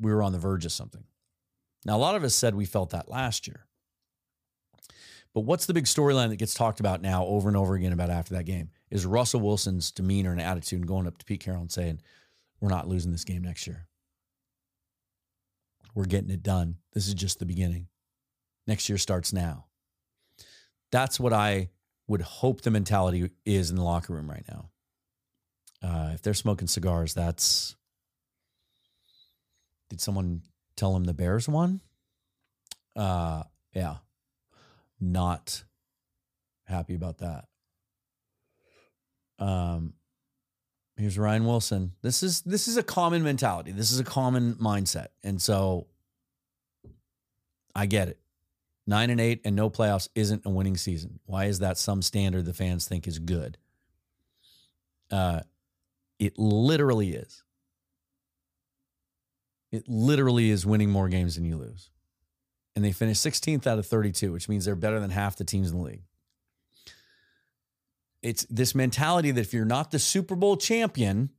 we 0.00 0.12
were 0.12 0.22
on 0.22 0.32
the 0.32 0.38
verge 0.38 0.64
of 0.64 0.72
something. 0.72 1.04
Now 1.84 1.96
a 1.96 1.98
lot 1.98 2.16
of 2.16 2.24
us 2.24 2.34
said 2.34 2.54
we 2.54 2.64
felt 2.64 2.90
that 2.90 3.08
last 3.08 3.46
year. 3.46 3.66
But 5.38 5.44
what's 5.44 5.66
the 5.66 5.72
big 5.72 5.84
storyline 5.84 6.30
that 6.30 6.36
gets 6.40 6.52
talked 6.52 6.80
about 6.80 7.00
now 7.00 7.24
over 7.24 7.46
and 7.46 7.56
over 7.56 7.76
again 7.76 7.92
about 7.92 8.10
after 8.10 8.34
that 8.34 8.42
game 8.42 8.70
is 8.90 9.06
Russell 9.06 9.38
Wilson's 9.38 9.92
demeanor 9.92 10.32
and 10.32 10.40
attitude 10.40 10.80
and 10.80 10.88
going 10.88 11.06
up 11.06 11.16
to 11.16 11.24
Pete 11.24 11.38
Carroll 11.38 11.60
and 11.60 11.70
saying, 11.70 12.00
We're 12.60 12.70
not 12.70 12.88
losing 12.88 13.12
this 13.12 13.22
game 13.22 13.42
next 13.42 13.64
year. 13.64 13.86
We're 15.94 16.06
getting 16.06 16.30
it 16.30 16.42
done. 16.42 16.78
This 16.92 17.06
is 17.06 17.14
just 17.14 17.38
the 17.38 17.46
beginning. 17.46 17.86
Next 18.66 18.88
year 18.88 18.98
starts 18.98 19.32
now. 19.32 19.66
That's 20.90 21.20
what 21.20 21.32
I 21.32 21.68
would 22.08 22.22
hope 22.22 22.62
the 22.62 22.72
mentality 22.72 23.30
is 23.44 23.70
in 23.70 23.76
the 23.76 23.84
locker 23.84 24.14
room 24.14 24.28
right 24.28 24.44
now. 24.50 24.70
Uh, 25.80 26.10
if 26.14 26.22
they're 26.22 26.34
smoking 26.34 26.66
cigars, 26.66 27.14
that's. 27.14 27.76
Did 29.88 30.00
someone 30.00 30.42
tell 30.74 30.96
him 30.96 31.04
the 31.04 31.14
Bears 31.14 31.48
won? 31.48 31.80
Uh, 32.96 33.44
yeah. 33.72 33.98
Not 35.00 35.64
happy 36.64 36.94
about 36.94 37.18
that. 37.18 37.44
Um, 39.38 39.94
Here's 40.98 41.16
Ryan 41.16 41.46
Wilson. 41.46 41.92
This 42.02 42.24
is 42.24 42.40
this 42.40 42.66
is 42.66 42.76
a 42.76 42.82
common 42.82 43.22
mentality. 43.22 43.70
This 43.70 43.92
is 43.92 44.00
a 44.00 44.04
common 44.04 44.54
mindset. 44.56 45.08
And 45.22 45.40
so 45.40 45.86
I 47.72 47.86
get 47.86 48.08
it. 48.08 48.18
9 48.88 49.10
and 49.10 49.20
8 49.20 49.42
and 49.44 49.54
no 49.54 49.70
playoffs 49.70 50.08
isn't 50.14 50.44
a 50.44 50.50
winning 50.50 50.76
season. 50.76 51.20
Why 51.26 51.44
is 51.44 51.60
that 51.60 51.78
some 51.78 52.02
standard 52.02 52.46
the 52.46 52.52
fans 52.52 52.88
think 52.88 53.06
is 53.06 53.20
good? 53.20 53.58
Uh 55.08 55.42
it 56.18 56.36
literally 56.36 57.12
is. 57.12 57.44
It 59.70 59.88
literally 59.88 60.50
is 60.50 60.66
winning 60.66 60.90
more 60.90 61.08
games 61.08 61.36
than 61.36 61.44
you 61.44 61.58
lose. 61.58 61.90
And 62.78 62.84
they 62.84 62.92
finished 62.92 63.26
16th 63.26 63.66
out 63.66 63.80
of 63.80 63.86
32, 63.86 64.32
which 64.32 64.48
means 64.48 64.64
they're 64.64 64.76
better 64.76 65.00
than 65.00 65.10
half 65.10 65.34
the 65.34 65.42
teams 65.42 65.72
in 65.72 65.78
the 65.78 65.82
league 65.82 66.02
it's 68.22 68.44
this 68.50 68.74
mentality 68.74 69.30
that 69.30 69.40
if 69.40 69.54
you're 69.54 69.64
not 69.64 69.90
the 69.90 69.98
Super 69.98 70.34
Bowl 70.34 70.56
champion, 70.56 71.30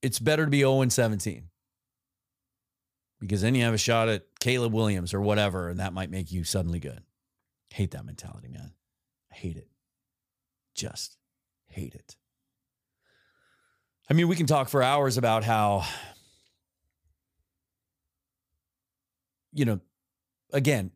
it's 0.00 0.18
better 0.18 0.44
to 0.44 0.50
be 0.50 0.60
0 0.60 0.82
and 0.82 0.92
17 0.92 1.48
because 3.20 3.42
then 3.42 3.54
you 3.54 3.62
have 3.64 3.74
a 3.74 3.78
shot 3.78 4.08
at 4.08 4.24
Caleb 4.40 4.72
Williams 4.72 5.14
or 5.14 5.20
whatever, 5.20 5.68
and 5.68 5.78
that 5.78 5.92
might 5.92 6.10
make 6.10 6.32
you 6.32 6.44
suddenly 6.44 6.80
good. 6.80 7.02
Hate 7.70 7.92
that 7.92 8.04
mentality, 8.04 8.48
man. 8.48 8.72
I 9.32 9.36
hate 9.36 9.56
it. 9.56 9.68
Just 10.74 11.16
hate 11.68 11.94
it. 11.94 12.16
I 14.10 14.14
mean, 14.14 14.28
we 14.28 14.36
can 14.36 14.46
talk 14.46 14.68
for 14.68 14.82
hours 14.82 15.16
about 15.16 15.44
how 15.44 15.86
you 19.52 19.64
know, 19.64 19.80
again, 20.52 20.90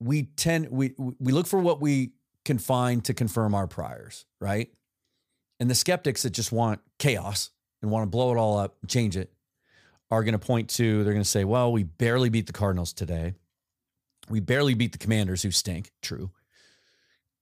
we 0.00 0.24
tend 0.24 0.68
we 0.70 0.94
we 0.98 1.32
look 1.32 1.46
for 1.46 1.58
what 1.58 1.80
we 1.80 2.12
can 2.44 2.58
find 2.58 3.04
to 3.04 3.14
confirm 3.14 3.54
our 3.54 3.66
priors, 3.66 4.24
right? 4.40 4.70
And 5.58 5.70
the 5.70 5.74
skeptics 5.74 6.22
that 6.22 6.30
just 6.30 6.52
want 6.52 6.80
chaos 6.98 7.50
and 7.82 7.90
want 7.90 8.04
to 8.04 8.10
blow 8.10 8.32
it 8.32 8.38
all 8.38 8.58
up, 8.58 8.76
change 8.88 9.16
it, 9.16 9.32
are 10.10 10.22
going 10.22 10.32
to 10.32 10.38
point 10.38 10.70
to 10.70 11.02
they're 11.02 11.12
going 11.12 11.24
to 11.24 11.28
say, 11.28 11.44
"Well, 11.44 11.72
we 11.72 11.82
barely 11.82 12.28
beat 12.28 12.46
the 12.46 12.52
Cardinals 12.52 12.92
today. 12.92 13.34
We 14.28 14.40
barely 14.40 14.74
beat 14.74 14.92
the 14.92 14.98
Commanders 14.98 15.42
who 15.42 15.50
stink." 15.50 15.90
True. 16.02 16.30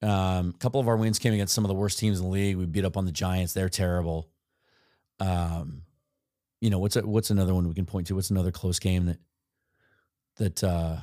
Um, 0.02 0.52
a 0.54 0.58
couple 0.58 0.80
of 0.80 0.88
our 0.88 0.96
wins 0.96 1.18
came 1.18 1.32
against 1.32 1.54
some 1.54 1.64
of 1.64 1.68
the 1.68 1.74
worst 1.74 1.98
teams 1.98 2.18
in 2.18 2.24
the 2.24 2.30
league. 2.30 2.56
We 2.56 2.66
beat 2.66 2.84
up 2.84 2.96
on 2.96 3.04
the 3.04 3.12
Giants; 3.12 3.52
they're 3.52 3.68
terrible. 3.68 4.28
Um, 5.20 5.82
you 6.60 6.70
know 6.70 6.78
what's 6.78 6.96
a, 6.96 7.06
what's 7.06 7.30
another 7.30 7.54
one 7.54 7.68
we 7.68 7.74
can 7.74 7.86
point 7.86 8.06
to? 8.06 8.14
What's 8.14 8.30
another 8.30 8.52
close 8.52 8.78
game 8.78 9.06
that 9.06 9.18
that 10.36 10.62
uh, 10.64 10.96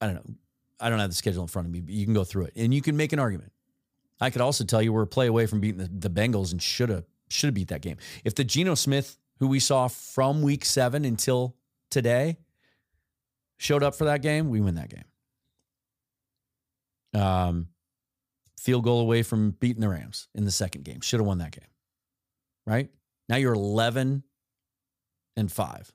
I 0.00 0.06
don't 0.06 0.14
know. 0.14 0.34
I 0.80 0.90
don't 0.90 0.98
have 0.98 1.10
the 1.10 1.16
schedule 1.16 1.42
in 1.42 1.48
front 1.48 1.66
of 1.66 1.72
me, 1.72 1.80
but 1.80 1.94
you 1.94 2.04
can 2.04 2.14
go 2.14 2.24
through 2.24 2.46
it 2.46 2.54
and 2.56 2.74
you 2.74 2.82
can 2.82 2.96
make 2.96 3.12
an 3.12 3.20
argument. 3.20 3.52
I 4.20 4.30
could 4.30 4.40
also 4.40 4.64
tell 4.64 4.82
you 4.82 4.92
we're 4.92 5.02
a 5.02 5.06
play 5.06 5.28
away 5.28 5.46
from 5.46 5.60
beating 5.60 5.78
the, 5.78 6.08
the 6.08 6.10
Bengals 6.10 6.52
and 6.52 6.60
should 6.60 6.88
have 6.88 7.04
should 7.28 7.48
have 7.48 7.54
beat 7.54 7.68
that 7.68 7.82
game. 7.82 7.96
If 8.24 8.34
the 8.34 8.44
Geno 8.44 8.74
Smith, 8.74 9.16
who 9.38 9.48
we 9.48 9.58
saw 9.60 9.88
from 9.88 10.42
week 10.42 10.64
seven 10.64 11.04
until 11.04 11.56
today, 11.90 12.36
showed 13.58 13.82
up 13.82 13.94
for 13.94 14.04
that 14.04 14.22
game, 14.22 14.48
we 14.50 14.60
win 14.60 14.74
that 14.74 14.90
game. 14.90 15.04
Um, 17.20 17.68
field 18.58 18.84
goal 18.84 19.00
away 19.00 19.22
from 19.22 19.52
beating 19.52 19.80
the 19.80 19.88
Rams 19.88 20.28
in 20.34 20.44
the 20.44 20.50
second 20.50 20.84
game. 20.84 21.00
Should 21.00 21.20
have 21.20 21.26
won 21.26 21.38
that 21.38 21.52
game. 21.52 21.68
Right? 22.66 22.90
Now 23.28 23.36
you're 23.36 23.54
11 23.54 24.22
and 25.36 25.50
5. 25.50 25.92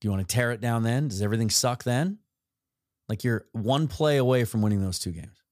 Do 0.00 0.06
you 0.06 0.10
want 0.12 0.26
to 0.26 0.34
tear 0.34 0.52
it 0.52 0.60
down 0.60 0.82
then? 0.82 1.08
Does 1.08 1.22
everything 1.22 1.50
suck 1.50 1.84
then? 1.84 2.18
Like 3.08 3.24
you're 3.24 3.46
one 3.52 3.88
play 3.88 4.18
away 4.18 4.44
from 4.44 4.62
winning 4.62 4.80
those 4.80 4.98
two 4.98 5.12
games. 5.12 5.42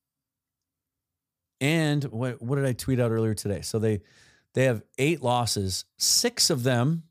And 1.60 2.04
what 2.04 2.42
what 2.42 2.56
did 2.56 2.66
I 2.66 2.72
tweet 2.72 3.00
out 3.00 3.10
earlier 3.10 3.34
today? 3.34 3.62
So 3.62 3.78
they 3.78 4.02
they 4.54 4.64
have 4.64 4.82
eight 4.98 5.22
losses. 5.22 5.84
Six 5.98 6.50
of 6.50 6.62
them 6.62 7.04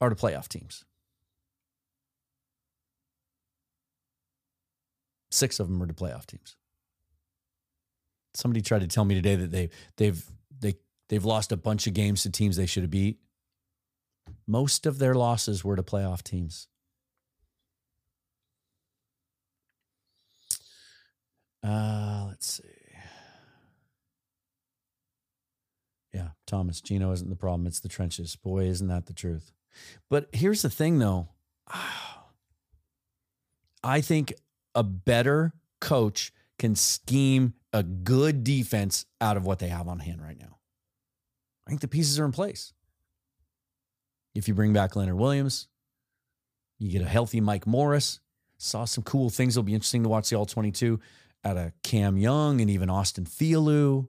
are 0.00 0.08
to 0.08 0.16
playoff 0.16 0.48
teams. 0.48 0.84
Six 5.30 5.58
of 5.60 5.68
them 5.68 5.82
are 5.82 5.86
to 5.86 5.94
playoff 5.94 6.26
teams. 6.26 6.56
Somebody 8.34 8.60
tried 8.60 8.80
to 8.80 8.88
tell 8.88 9.04
me 9.04 9.14
today 9.14 9.36
that 9.36 9.50
they 9.50 9.70
they've 9.96 10.24
they 10.60 10.74
they've 11.08 11.24
lost 11.24 11.52
a 11.52 11.56
bunch 11.56 11.86
of 11.86 11.94
games 11.94 12.22
to 12.24 12.30
teams 12.30 12.56
they 12.56 12.66
should 12.66 12.82
have 12.82 12.90
beat. 12.90 13.18
Most 14.46 14.86
of 14.86 14.98
their 14.98 15.14
losses 15.14 15.64
were 15.64 15.76
to 15.76 15.82
playoff 15.82 16.22
teams. 16.22 16.68
Uh, 21.62 22.26
let's 22.28 22.46
see. 22.46 22.62
Yeah, 26.12 26.28
Thomas, 26.46 26.80
Geno 26.80 27.10
isn't 27.12 27.30
the 27.30 27.36
problem. 27.36 27.66
It's 27.66 27.80
the 27.80 27.88
trenches. 27.88 28.36
Boy, 28.36 28.66
isn't 28.66 28.86
that 28.88 29.06
the 29.06 29.14
truth. 29.14 29.50
But 30.08 30.28
here's 30.32 30.62
the 30.62 30.70
thing, 30.70 30.98
though. 30.98 31.28
I 33.82 34.00
think 34.00 34.34
a 34.74 34.82
better 34.82 35.54
coach 35.80 36.32
can 36.58 36.76
scheme 36.76 37.54
a 37.72 37.82
good 37.82 38.44
defense 38.44 39.06
out 39.20 39.36
of 39.36 39.44
what 39.44 39.58
they 39.58 39.68
have 39.68 39.88
on 39.88 39.98
hand 39.98 40.22
right 40.22 40.38
now. 40.38 40.58
I 41.66 41.70
think 41.70 41.80
the 41.80 41.88
pieces 41.88 42.18
are 42.18 42.24
in 42.24 42.32
place. 42.32 42.72
If 44.34 44.48
you 44.48 44.54
bring 44.54 44.72
back 44.72 44.96
Leonard 44.96 45.16
Williams, 45.16 45.68
you 46.78 46.90
get 46.90 47.02
a 47.02 47.08
healthy 47.08 47.40
Mike 47.40 47.66
Morris. 47.66 48.20
Saw 48.58 48.84
some 48.84 49.04
cool 49.04 49.30
things. 49.30 49.56
It'll 49.56 49.64
be 49.64 49.74
interesting 49.74 50.02
to 50.02 50.08
watch 50.08 50.30
the 50.30 50.36
All 50.36 50.46
22 50.46 51.00
out 51.44 51.56
of 51.56 51.72
Cam 51.82 52.16
Young 52.16 52.60
and 52.60 52.70
even 52.70 52.90
Austin 52.90 53.24
Thielu. 53.24 54.08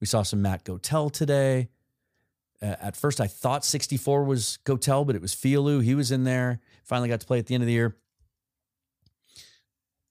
We 0.00 0.06
saw 0.06 0.22
some 0.22 0.42
Matt 0.42 0.64
Gotel 0.64 1.10
today. 1.10 1.68
Uh, 2.62 2.76
at 2.80 2.96
first, 2.96 3.20
I 3.20 3.26
thought 3.26 3.64
64 3.64 4.24
was 4.24 4.58
Gotel, 4.64 5.04
but 5.04 5.16
it 5.16 5.22
was 5.22 5.34
Thielu. 5.34 5.82
He 5.82 5.94
was 5.94 6.10
in 6.10 6.24
there. 6.24 6.60
Finally 6.84 7.08
got 7.08 7.20
to 7.20 7.26
play 7.26 7.38
at 7.38 7.46
the 7.46 7.54
end 7.54 7.62
of 7.62 7.66
the 7.66 7.72
year. 7.72 7.96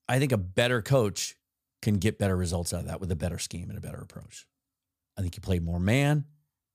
I 0.08 0.18
think 0.18 0.32
a 0.32 0.38
better 0.38 0.82
coach 0.82 1.36
can 1.80 1.98
get 1.98 2.18
better 2.18 2.36
results 2.36 2.74
out 2.74 2.80
of 2.80 2.86
that 2.86 3.00
with 3.00 3.10
a 3.10 3.16
better 3.16 3.38
scheme 3.38 3.68
and 3.70 3.78
a 3.78 3.80
better 3.80 3.98
approach. 3.98 4.46
I 5.16 5.20
think 5.20 5.36
you 5.36 5.40
play 5.40 5.58
more 5.58 5.80
man 5.80 6.24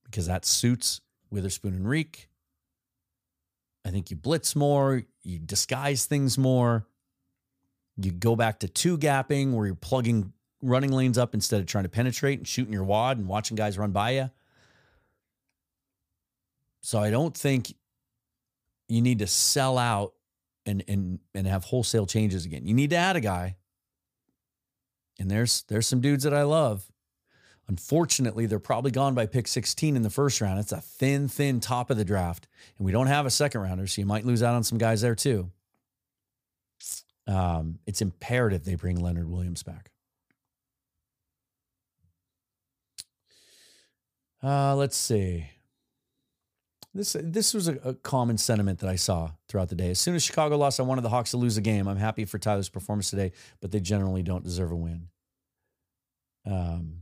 because 0.05 0.27
that 0.27 0.45
suits 0.45 1.01
Witherspoon 1.29 1.73
and 1.73 1.85
Riq. 1.85 2.27
I 3.85 3.91
think 3.91 4.11
you 4.11 4.17
blitz 4.17 4.55
more, 4.55 5.03
you 5.23 5.39
disguise 5.39 6.05
things 6.05 6.37
more. 6.37 6.85
You 7.97 8.11
go 8.11 8.35
back 8.35 8.59
to 8.59 8.67
two 8.67 8.97
gapping 8.97 9.53
where 9.53 9.65
you're 9.65 9.75
plugging 9.75 10.33
running 10.61 10.91
lanes 10.91 11.17
up 11.17 11.33
instead 11.33 11.59
of 11.61 11.65
trying 11.67 11.85
to 11.85 11.89
penetrate 11.89 12.39
and 12.39 12.47
shooting 12.47 12.73
your 12.73 12.83
wad 12.83 13.17
and 13.17 13.27
watching 13.27 13.55
guys 13.55 13.77
run 13.77 13.91
by 13.91 14.11
you. 14.11 14.29
So 16.81 16.99
I 16.99 17.09
don't 17.09 17.35
think 17.35 17.73
you 18.87 19.01
need 19.01 19.19
to 19.19 19.27
sell 19.27 19.77
out 19.77 20.13
and 20.65 20.83
and 20.87 21.19
and 21.33 21.47
have 21.47 21.63
wholesale 21.65 22.05
changes 22.05 22.45
again. 22.45 22.65
You 22.65 22.73
need 22.73 22.89
to 22.91 22.95
add 22.95 23.15
a 23.15 23.21
guy. 23.21 23.57
And 25.19 25.29
there's 25.29 25.63
there's 25.63 25.87
some 25.87 26.01
dudes 26.01 26.23
that 26.23 26.33
I 26.33 26.43
love. 26.43 26.89
Unfortunately, 27.69 28.45
they're 28.45 28.59
probably 28.59 28.91
gone 28.91 29.13
by 29.13 29.25
pick 29.25 29.47
16 29.47 29.95
in 29.95 30.01
the 30.01 30.09
first 30.09 30.41
round. 30.41 30.59
It's 30.59 30.73
a 30.73 30.81
thin, 30.81 31.29
thin 31.29 31.61
top 31.61 31.89
of 31.89 31.95
the 31.95 32.03
draft. 32.03 32.47
And 32.77 32.85
we 32.85 32.91
don't 32.91 33.07
have 33.07 33.25
a 33.25 33.29
second 33.29 33.61
rounder, 33.61 33.87
so 33.87 34.01
you 34.01 34.05
might 34.05 34.25
lose 34.25 34.43
out 34.43 34.55
on 34.55 34.63
some 34.63 34.77
guys 34.77 34.99
there 35.01 35.15
too 35.15 35.51
um, 37.29 37.77
it's 37.85 38.01
imperative 38.01 38.65
they 38.65 38.75
bring 38.75 38.99
Leonard 38.99 39.29
Williams 39.29 39.61
back. 39.61 39.91
Uh, 44.41 44.75
let's 44.75 44.97
see. 44.97 45.45
This 46.93 47.15
this 47.21 47.53
was 47.53 47.67
a, 47.67 47.75
a, 47.83 47.93
common 47.93 48.39
sentiment 48.39 48.79
that 48.79 48.89
I 48.89 48.95
saw 48.95 49.31
throughout 49.47 49.69
the 49.69 49.75
day. 49.75 49.91
As 49.91 49.99
soon 49.99 50.15
as 50.15 50.23
Chicago 50.23 50.57
lost, 50.57 50.79
I 50.79 50.83
wanted 50.83 51.01
the 51.01 51.09
Hawks 51.09 51.31
to 51.31 51.37
lose 51.37 51.55
a 51.55 51.61
game. 51.61 51.87
I'm 51.87 51.97
happy 51.97 52.25
for 52.25 52.39
Tyler's 52.39 52.69
performance 52.69 53.11
today, 53.11 53.31
but 53.61 53.71
they 53.71 53.79
generally 53.79 54.23
don't 54.23 54.43
deserve 54.43 54.71
a 54.71 54.75
win. 54.75 55.09
Um, 56.47 57.01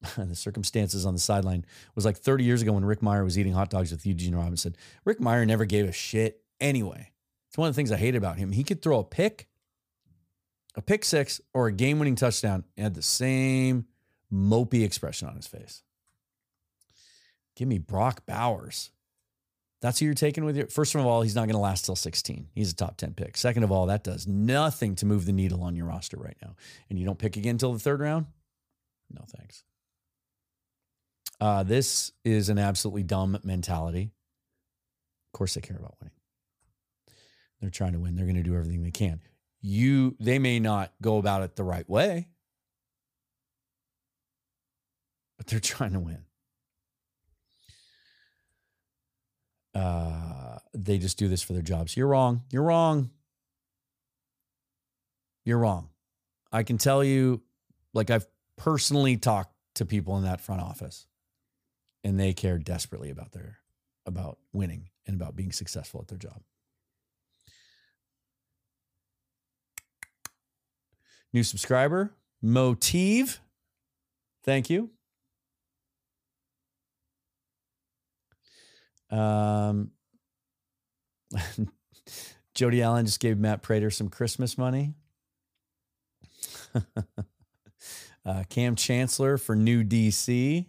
the 0.16 0.34
circumstances 0.34 1.04
on 1.04 1.14
the 1.14 1.20
sideline 1.20 1.64
was 1.94 2.04
like 2.04 2.16
30 2.16 2.44
years 2.44 2.62
ago 2.62 2.72
when 2.72 2.84
Rick 2.84 3.00
Mirer 3.00 3.24
was 3.24 3.38
eating 3.38 3.52
hot 3.52 3.70
dogs 3.70 3.90
with 3.90 4.06
Eugene 4.06 4.34
Robinson. 4.34 4.76
Rick 5.04 5.18
Mirer 5.18 5.46
never 5.46 5.64
gave 5.64 5.88
a 5.88 5.92
shit 5.92 6.42
anyway. 6.60 7.10
It's 7.48 7.58
one 7.58 7.68
of 7.68 7.74
the 7.74 7.76
things 7.76 7.90
I 7.90 7.96
hate 7.96 8.14
about 8.14 8.38
him. 8.38 8.52
He 8.52 8.64
could 8.64 8.82
throw 8.82 9.00
a 9.00 9.04
pick, 9.04 9.48
a 10.76 10.82
pick 10.82 11.04
six, 11.04 11.40
or 11.52 11.66
a 11.66 11.72
game 11.72 11.98
winning 11.98 12.14
touchdown 12.14 12.64
and 12.76 12.84
had 12.84 12.94
the 12.94 13.02
same 13.02 13.86
mopey 14.32 14.84
expression 14.84 15.28
on 15.28 15.36
his 15.36 15.46
face. 15.46 15.82
Give 17.56 17.66
me 17.66 17.78
Brock 17.78 18.24
Bowers. 18.26 18.90
That's 19.80 19.98
who 19.98 20.06
you're 20.06 20.14
taking 20.14 20.44
with 20.44 20.56
you. 20.56 20.66
First 20.66 20.94
of 20.94 21.06
all, 21.06 21.22
he's 21.22 21.34
not 21.34 21.42
going 21.42 21.54
to 21.54 21.58
last 21.58 21.84
till 21.84 21.96
16. 21.96 22.48
He's 22.54 22.72
a 22.72 22.74
top 22.74 22.96
10 22.96 23.14
pick. 23.14 23.36
Second 23.36 23.62
of 23.62 23.70
all, 23.72 23.86
that 23.86 24.04
does 24.04 24.26
nothing 24.26 24.96
to 24.96 25.06
move 25.06 25.24
the 25.24 25.32
needle 25.32 25.62
on 25.62 25.76
your 25.76 25.86
roster 25.86 26.16
right 26.16 26.36
now. 26.42 26.56
And 26.90 26.98
you 26.98 27.06
don't 27.06 27.18
pick 27.18 27.36
again 27.36 27.52
until 27.52 27.72
the 27.72 27.78
third 27.78 28.00
round? 28.00 28.26
No, 29.10 29.24
thanks. 29.36 29.62
Uh, 31.40 31.62
this 31.62 32.12
is 32.24 32.48
an 32.48 32.58
absolutely 32.58 33.02
dumb 33.02 33.38
mentality. 33.44 34.10
Of 35.32 35.38
course, 35.38 35.54
they 35.54 35.60
care 35.60 35.76
about 35.76 35.94
winning. 36.00 36.14
They're 37.60 37.70
trying 37.70 37.92
to 37.92 38.00
win. 38.00 38.16
They're 38.16 38.26
going 38.26 38.36
to 38.36 38.42
do 38.42 38.56
everything 38.56 38.82
they 38.82 38.90
can. 38.90 39.20
You 39.60 40.16
they 40.20 40.38
may 40.38 40.60
not 40.60 40.92
go 41.02 41.18
about 41.18 41.42
it 41.42 41.56
the 41.56 41.64
right 41.64 41.88
way, 41.88 42.28
but 45.36 45.46
they're 45.46 45.60
trying 45.60 45.92
to 45.92 46.00
win. 46.00 46.24
Uh, 49.74 50.58
they 50.74 50.98
just 50.98 51.18
do 51.18 51.28
this 51.28 51.42
for 51.42 51.52
their 51.52 51.62
jobs. 51.62 51.96
You're 51.96 52.08
wrong. 52.08 52.42
You're 52.50 52.62
wrong. 52.62 53.10
You're 55.44 55.58
wrong. 55.58 55.88
I 56.52 56.62
can 56.62 56.78
tell 56.78 57.02
you, 57.04 57.42
like 57.94 58.10
I've 58.10 58.26
personally 58.56 59.16
talked 59.16 59.54
to 59.74 59.86
people 59.86 60.16
in 60.16 60.24
that 60.24 60.40
front 60.40 60.60
office, 60.60 61.06
and 62.04 62.18
they 62.18 62.32
care 62.32 62.58
desperately 62.58 63.10
about 63.10 63.32
their 63.32 63.58
about 64.06 64.38
winning 64.52 64.88
and 65.06 65.14
about 65.14 65.36
being 65.36 65.52
successful 65.52 66.00
at 66.00 66.08
their 66.08 66.18
job. 66.18 66.40
New 71.32 71.42
subscriber, 71.42 72.14
Motive. 72.40 73.40
Thank 74.44 74.70
you. 74.70 74.90
Um, 79.10 79.90
Jody 82.54 82.82
Allen 82.82 83.06
just 83.06 83.20
gave 83.20 83.38
Matt 83.38 83.62
Prater 83.62 83.90
some 83.90 84.08
Christmas 84.08 84.56
money. 84.56 84.94
uh, 88.24 88.44
Kam 88.48 88.74
Chancellor 88.74 89.38
for 89.38 89.54
new 89.54 89.84
DC. 89.84 90.66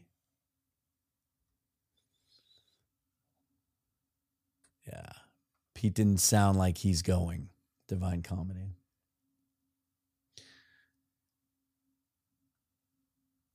Pete 5.80 5.93
didn't 5.93 6.17
sound 6.17 6.57
like 6.57 6.77
he's 6.77 7.01
going. 7.01 7.47
Divine 7.88 8.21
Comedy. 8.21 8.75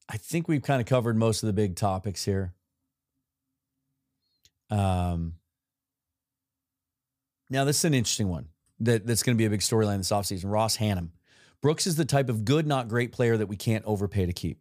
I 0.08 0.16
think 0.16 0.48
we've 0.48 0.62
kind 0.62 0.80
of 0.80 0.86
covered 0.86 1.18
most 1.18 1.42
of 1.42 1.48
the 1.48 1.52
big 1.52 1.76
topics 1.76 2.24
here. 2.24 2.54
Um, 4.70 5.34
now, 7.50 7.66
this 7.66 7.76
is 7.76 7.84
an 7.84 7.92
interesting 7.92 8.28
one 8.28 8.48
that, 8.80 9.06
that's 9.06 9.22
going 9.22 9.36
to 9.36 9.38
be 9.38 9.44
a 9.44 9.50
big 9.50 9.60
storyline 9.60 9.98
this 9.98 10.10
offseason. 10.10 10.50
Ross 10.50 10.78
Hannum. 10.78 11.10
Brooks 11.60 11.86
is 11.86 11.96
the 11.96 12.06
type 12.06 12.30
of 12.30 12.46
good, 12.46 12.66
not 12.66 12.88
great 12.88 13.12
player 13.12 13.36
that 13.36 13.48
we 13.48 13.56
can't 13.56 13.84
overpay 13.84 14.24
to 14.24 14.32
keep. 14.32 14.60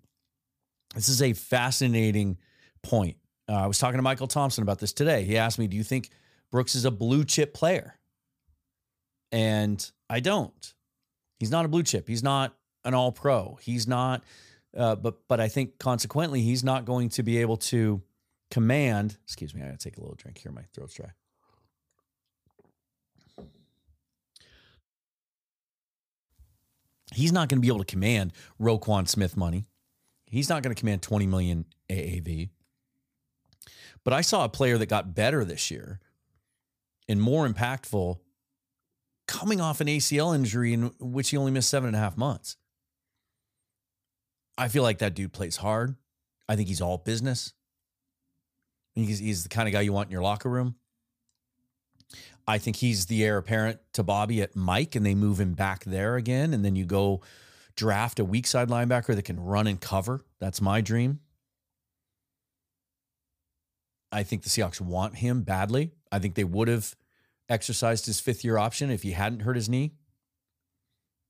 This 0.96 1.08
is 1.08 1.22
a 1.22 1.32
fascinating 1.32 2.40
point. 2.82 3.16
Uh, 3.48 3.54
I 3.54 3.68
was 3.68 3.80
talking 3.80 4.00
to 4.00 4.04
Michael 4.04 4.28
Thompson 4.28 4.64
about 4.64 4.80
this 4.80 4.92
today. 4.92 5.24
He 5.24 5.38
asked 5.38 5.58
me, 5.58 5.68
Do 5.68 5.78
you 5.78 5.84
think 5.86 6.10
Brooks 6.54 6.76
is 6.76 6.86
a 6.86 6.92
blue 6.92 7.26
chip 7.26 7.52
player? 7.56 7.98
And 9.32 9.92
I 10.08 10.20
don't. 10.20 10.74
He's 11.40 11.50
not 11.50 11.66
a 11.66 11.68
blue 11.68 11.82
chip. 11.82 12.08
He's 12.08 12.22
not 12.22 12.56
an 12.86 12.94
all 12.94 13.12
pro. 13.12 13.58
He's 13.60 13.88
not, 13.88 14.24
uh, 14.78 14.96
but 14.96 15.28
but 15.28 15.40
I 15.40 15.48
think 15.48 15.80
consequently, 15.80 16.44
he's 16.44 16.64
not 16.64 16.86
going 16.86 17.10
to 17.10 17.24
be 17.24 17.40
able 17.40 17.58
to 17.58 18.04
command. 18.52 19.18
Excuse 19.24 19.56
me, 19.56 19.64
I 19.64 19.66
gotta 19.66 19.80
take 19.80 19.98
a 19.98 20.02
little 20.02 20.16
drink 20.16 20.38
here. 20.38 20.52
My 20.52 20.62
throat's 20.76 20.94
dry. 20.94 21.10
He's 27.16 27.32
not 27.32 27.50
going 27.50 27.58
to 27.58 27.62
be 27.62 27.68
able 27.68 27.80
to 27.80 27.86
command 27.86 28.32
Roquan 28.62 29.08
Smith 29.08 29.36
money. 29.36 29.66
He's 30.28 30.50
not 30.50 30.62
going 30.62 30.74
to 30.76 30.80
command 30.80 31.02
20 31.02 31.26
million 31.26 31.66
AAV. 31.90 32.50
But 34.04 34.14
I 34.14 34.22
saw 34.22 34.46
a 34.46 34.50
player 34.50 34.78
that 34.78 34.88
got 34.88 35.16
better 35.16 35.44
this 35.46 35.70
year 35.72 36.00
and 37.08 37.22
more 37.22 37.48
impactful 37.48 38.18
coming 39.28 39.62
off 39.62 39.82
an 39.82 39.88
ACL 39.88 40.36
injury 40.36 40.74
in 40.74 40.92
which 41.00 41.30
he 41.30 41.38
only 41.38 41.52
missed 41.52 41.70
seven 41.70 41.88
and 41.88 41.96
a 41.96 42.00
half 42.00 42.18
months. 42.18 42.58
I 44.58 44.68
feel 44.68 44.84
like 44.84 45.00
that 45.00 45.16
dude 45.16 45.34
plays 45.34 45.58
hard. 45.58 45.96
I 46.48 46.56
think 46.56 46.68
he's 46.68 46.82
all 46.82 46.98
business. 46.98 47.54
He's, 48.96 49.20
he's 49.20 49.44
the 49.44 49.50
kind 49.50 49.68
of 49.68 49.74
guy 49.74 49.82
you 49.82 49.94
want 49.94 50.08
in 50.08 50.12
your 50.12 50.22
locker 50.22 50.50
room. 50.50 50.76
I 52.48 52.58
think 52.58 52.76
he's 52.76 53.06
the 53.06 53.24
heir 53.24 53.38
apparent 53.38 53.80
to 53.94 54.04
Bobby 54.04 54.42
at 54.42 54.56
Mike, 54.56 54.96
and 54.96 55.06
they 55.06 55.16
move 55.16 55.40
him 55.40 55.54
back 55.54 55.86
there 55.86 56.16
again. 56.16 56.54
And 56.54 56.64
then 56.64 56.76
you 56.76 56.86
go 56.86 57.22
draft 57.76 58.20
a 58.20 58.26
weak 58.26 58.46
side 58.46 58.68
linebacker 58.68 59.16
that 59.16 59.24
can 59.24 59.40
run 59.40 59.66
and 59.66 59.80
cover. 59.80 60.22
That's 60.40 60.62
my 60.62 60.82
dream. 60.82 61.22
I 64.12 64.24
think 64.24 64.44
the 64.44 64.50
Seahawks 64.50 64.80
want 64.80 65.16
him 65.16 65.42
badly. 65.42 65.92
I 66.14 66.20
think 66.20 66.36
they 66.36 66.44
would 66.44 66.68
have 66.68 66.96
exercised 67.50 68.06
his 68.06 68.20
fifth 68.20 68.44
year 68.44 68.60
option 68.60 68.92
if 68.92 69.02
he 69.02 69.14
hadn't 69.14 69.40
hurt 69.40 69.56
his 69.56 69.68
knee. 69.68 69.96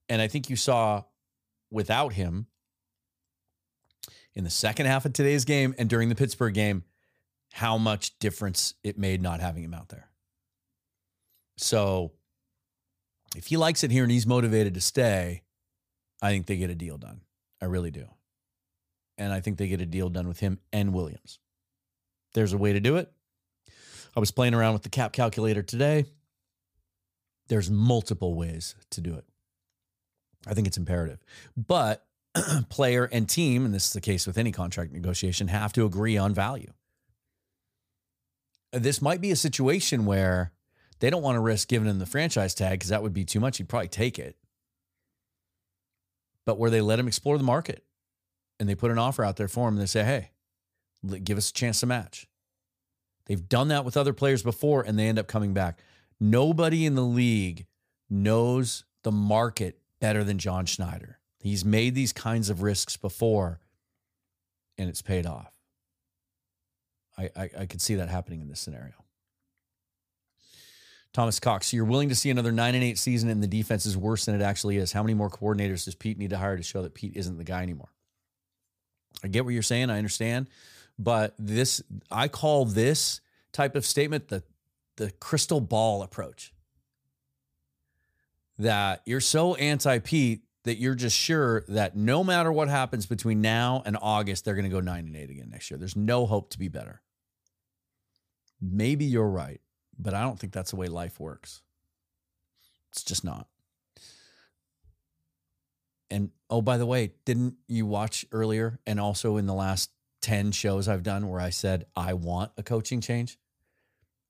And 0.10 0.22
I 0.22 0.28
think 0.28 0.50
you 0.50 0.58
saw 0.58 1.04
without 1.72 2.12
him 2.12 2.48
in 4.36 4.44
the 4.44 4.50
second 4.50 4.88
half 4.88 5.06
of 5.06 5.14
today's 5.14 5.46
game 5.46 5.74
and 5.78 5.90
during 5.90 6.10
the 6.10 6.16
Pittsburgh 6.16 6.54
game 6.54 6.84
how 7.54 7.78
much 7.78 8.20
difference 8.20 8.74
it 8.84 8.98
made 8.98 9.22
not 9.22 9.40
having 9.40 9.64
him 9.64 9.74
out 9.74 9.88
there. 9.88 10.10
So 11.56 12.12
if 13.38 13.48
he 13.48 13.56
likes 13.56 13.86
it 13.86 13.92
here 13.92 14.04
and 14.04 14.12
he's 14.12 14.28
motivated 14.28 14.74
to 14.74 14.82
stay, 14.82 15.44
I 16.22 16.32
think 16.32 16.48
they 16.48 16.58
get 16.58 16.70
a 16.72 16.76
deal 16.76 16.98
done. 16.98 17.22
I 17.62 17.66
really 17.66 17.92
do. 17.92 18.08
And 19.18 19.32
I 19.32 19.40
think 19.40 19.58
they 19.58 19.68
get 19.70 19.80
a 19.80 19.86
deal 19.86 20.10
done 20.10 20.28
with 20.28 20.42
him 20.42 20.60
and 20.74 20.94
Williams. 20.94 21.40
There's 22.34 22.52
a 22.52 22.58
way 22.58 22.74
to 22.74 22.82
do 22.82 22.98
it. 22.98 23.14
I 24.16 24.20
was 24.20 24.32
playing 24.32 24.54
around 24.54 24.74
with 24.74 24.84
the 24.84 24.90
cap 24.90 25.12
calculator 25.12 25.64
today. 25.64 26.06
There's 27.48 27.70
multiple 27.70 28.36
ways 28.36 28.76
to 28.92 29.02
do 29.02 29.14
it. 29.16 29.26
I 30.48 30.54
think 30.54 30.68
it's 30.68 30.78
imperative. 30.78 31.24
But 31.56 32.06
player 32.70 33.06
and 33.12 33.28
team, 33.28 33.66
and 33.66 33.74
this 33.74 33.88
is 33.88 33.94
the 33.94 34.02
case 34.02 34.28
with 34.28 34.38
any 34.38 34.52
contract 34.52 34.92
negotiation, 34.92 35.48
have 35.48 35.74
to 35.74 35.86
agree 35.86 36.18
on 36.18 36.34
value. 36.34 36.72
This 38.72 39.02
might 39.02 39.22
be 39.22 39.32
a 39.32 39.36
situation 39.36 40.06
where 40.06 40.52
they 41.00 41.10
don't 41.10 41.22
want 41.22 41.36
to 41.36 41.42
risk 41.42 41.68
giving 41.68 41.88
him 41.88 42.00
the 42.00 42.06
franchise 42.06 42.56
tag 42.56 42.80
because 42.80 42.90
that 42.90 43.04
would 43.04 43.14
be 43.14 43.26
too 43.26 43.40
much. 43.40 43.58
He'd 43.58 43.70
probably 43.70 43.88
take 43.88 44.18
it. 44.18 44.36
But 46.46 46.58
where 46.58 46.70
they 46.70 46.82
let 46.82 47.00
him 47.00 47.08
explore 47.08 47.38
the 47.38 47.44
market 47.44 47.84
and 48.60 48.68
they 48.68 48.76
put 48.76 48.92
an 48.92 48.98
offer 48.98 49.24
out 49.24 49.38
there 49.38 49.48
for 49.48 49.68
him 49.68 49.76
and 49.76 49.82
they 49.82 49.88
say, 49.88 50.04
hey, 50.04 50.32
give 51.24 51.38
us 51.38 51.50
a 51.50 51.54
chance 51.54 51.80
to 51.82 51.86
match. 51.86 52.28
They've 53.26 53.48
done 53.48 53.70
that 53.70 53.86
with 53.86 53.98
other 53.98 54.14
players 54.14 54.44
before 54.44 54.82
and 54.82 54.98
they 54.98 55.08
end 55.08 55.20
up 55.20 55.28
coming 55.28 55.54
back. 55.54 55.80
Nobody 56.20 56.86
in 56.86 56.96
the 56.96 57.02
league 57.02 57.66
knows 58.10 58.86
the 59.04 59.12
market 59.12 59.80
better 60.00 60.24
than 60.24 60.38
John 60.38 60.66
Schneider. 60.66 61.20
He's 61.40 61.66
made 61.66 61.96
these 61.96 62.14
kinds 62.14 62.50
of 62.50 62.62
risks 62.62 62.98
before 62.98 63.60
and 64.78 64.90
it's 64.90 65.02
paid 65.02 65.26
off. 65.26 65.54
I, 67.18 67.30
I, 67.36 67.50
I 67.60 67.66
could 67.66 67.82
see 67.82 67.96
that 67.96 68.10
happening 68.10 68.42
in 68.42 68.48
this 68.48 68.60
scenario. 68.60 68.94
Thomas 71.14 71.40
Cox, 71.40 71.68
so 71.68 71.78
you're 71.78 71.86
willing 71.86 72.10
to 72.10 72.16
see 72.16 72.32
another 72.32 72.52
nine 72.52 72.74
and 72.74 72.84
eight 72.84 72.98
season 72.98 73.30
and 73.30 73.42
the 73.42 73.48
defense 73.48 73.86
is 73.86 73.96
worse 73.96 74.26
than 74.26 74.34
it 74.34 74.42
actually 74.42 74.78
is. 74.78 74.92
How 74.92 75.04
many 75.04 75.14
more 75.14 75.30
coordinators 75.30 75.86
does 75.86 75.94
Pete 75.94 76.18
need 76.18 76.32
to 76.32 76.38
hire 76.38 76.58
to 76.58 76.64
show 76.64 76.82
that 76.82 76.96
Pete 76.96 77.16
isn't 77.16 77.38
the 77.38 77.44
guy 77.44 77.62
anymore? 77.62 77.90
I 79.24 79.28
get 79.28 79.46
what 79.46 79.54
you're 79.54 79.62
saying. 79.62 79.90
I 79.92 79.98
understand. 79.98 80.48
But 81.00 81.36
this, 81.38 81.82
I 82.12 82.28
call 82.28 82.66
this 82.66 83.22
type 83.52 83.76
of 83.76 83.86
statement 83.86 84.28
the, 84.28 84.44
the 84.98 85.12
crystal 85.12 85.62
ball 85.62 86.04
approach. 86.04 86.54
That 88.60 89.02
you're 89.06 89.20
so 89.20 89.56
anti 89.56 90.00
Pete 90.00 90.44
that 90.64 90.78
you're 90.78 90.96
just 90.96 91.18
sure 91.18 91.66
that 91.68 91.96
no 91.96 92.24
matter 92.24 92.52
what 92.52 92.70
happens 92.70 93.06
between 93.06 93.42
now 93.42 93.84
and 93.86 93.98
August, 94.02 94.46
they're 94.46 94.54
going 94.54 94.64
to 94.64 94.70
go 94.70 94.80
nine 94.80 95.06
and 95.08 95.16
eight 95.16 95.30
again 95.30 95.50
next 95.50 95.70
year. 95.70 95.78
There's 95.78 95.96
no 95.96 96.26
hope 96.26 96.52
to 96.52 96.60
be 96.60 96.70
better. 96.70 97.02
Maybe 98.62 99.06
you're 99.06 99.28
right. 99.28 99.60
But 99.98 100.14
I 100.14 100.22
don't 100.22 100.40
think 100.40 100.54
that's 100.54 100.72
the 100.72 100.78
way 100.78 100.88
life 100.88 101.20
works. 101.20 101.62
It's 102.92 103.04
just 103.04 103.24
not. 103.24 103.48
And 106.10 106.30
oh, 106.50 106.62
by 106.62 106.78
the 106.78 106.86
way, 106.86 107.14
didn't 107.26 107.56
you 107.68 107.86
watch 107.86 108.26
earlier 108.32 108.80
and 108.86 109.00
also 109.00 109.38
in 109.38 109.46
the 109.46 109.54
last 109.54 109.92
10 110.24 110.54
shows 110.54 110.88
I've 110.88 111.04
done 111.04 111.30
where 111.30 111.40
I 111.40 111.52
said 111.52 111.86
I 111.96 112.14
want 112.14 112.52
a 112.58 112.64
coaching 112.64 113.02
change? 113.02 113.38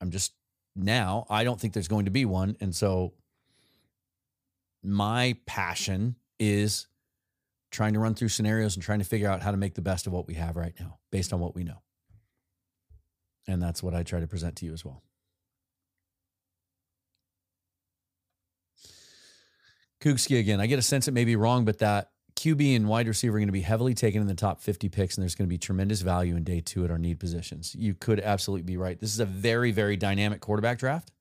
I'm 0.02 0.12
just 0.12 0.34
now, 0.76 1.26
I 1.30 1.44
don't 1.44 1.60
think 1.60 1.74
there's 1.74 1.88
going 1.88 2.06
to 2.06 2.12
be 2.12 2.26
one. 2.26 2.58
And 2.60 2.76
so 2.76 3.14
my 4.84 5.38
passion 5.46 6.16
is 6.39 6.88
trying 7.72 7.94
to 7.94 8.00
run 8.00 8.16
through 8.16 8.30
scenarios 8.30 8.76
and 8.76 8.84
trying 8.84 9.00
to 9.00 9.06
figure 9.06 9.30
out 9.30 9.41
how 9.41 9.52
to 9.52 9.58
make 9.58 9.76
the 9.76 9.82
best 9.82 10.08
of 10.08 10.14
what 10.14 10.28
we 10.28 10.34
have 10.34 10.56
right 10.56 10.74
now 10.80 10.98
based 11.12 11.32
on 11.32 11.39
what 11.39 11.56
we 11.56 11.64
know. 11.64 11.82
And 13.48 13.62
that's 13.62 13.84
what 13.84 13.94
I 13.94 14.04
try 14.04 14.20
to 14.20 14.28
present 14.28 14.56
to 14.58 14.66
you 14.66 14.74
as 14.74 14.84
well. 14.84 15.04
Kukski 20.02 20.39
again. 20.39 20.60
I 20.60 20.68
get 20.68 20.80
a 20.80 20.84
sense 20.84 21.08
it 21.08 21.14
may 21.14 21.24
be 21.24 21.36
wrong, 21.36 21.66
but 21.66 21.80
that 21.80 22.12
QB 22.36 22.76
and 22.76 22.88
wide 22.88 23.08
receiver 23.08 23.36
are 23.36 23.40
going 23.40 23.48
to 23.48 23.54
be 23.54 23.62
heavily 23.62 23.94
taken 23.94 24.22
in 24.22 24.28
the 24.28 24.36
top 24.36 24.60
50 24.60 24.90
picks, 24.90 25.16
and 25.16 25.22
there's 25.22 25.36
going 25.36 25.48
to 25.48 25.54
be 25.54 25.58
tremendous 25.58 26.02
value 26.02 26.36
in 26.36 26.44
day 26.44 26.62
two 26.62 26.84
at 26.84 26.92
our 26.92 26.98
need 26.98 27.20
positions. 27.20 27.76
You 27.76 27.94
could 27.94 28.20
absolutely 28.20 28.64
be 28.64 28.78
right. 28.78 29.00
This 29.00 29.14
is 29.14 29.20
a 29.20 29.26
very, 29.26 29.72
very 29.72 29.98
dynamic 29.98 30.42
quarterback 30.42 30.80
draft. 30.80 31.12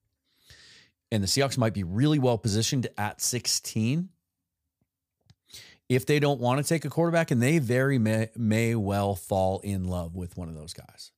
And 1.11 1.23
the 1.23 1.27
Seahawks 1.27 1.59
might 1.59 1.75
be 1.75 1.85
really 1.85 2.19
well 2.19 2.39
positioned 2.39 2.89
at 2.97 3.21
16 3.21 4.09
if 5.89 6.07
they 6.07 6.19
don't 6.19 6.41
want 6.41 6.63
to 6.63 6.67
take 6.67 6.85
a 6.85 6.91
quarterback, 6.91 7.31
and 7.31 7.43
they 7.43 7.59
very 7.59 7.99
may, 7.99 8.29
may 8.35 8.75
well 8.75 9.15
fall 9.15 9.61
in 9.61 9.85
love 9.85 10.15
with 10.15 10.37
one 10.37 10.49
of 10.49 10.55
those 10.55 10.73
guys. 10.73 11.13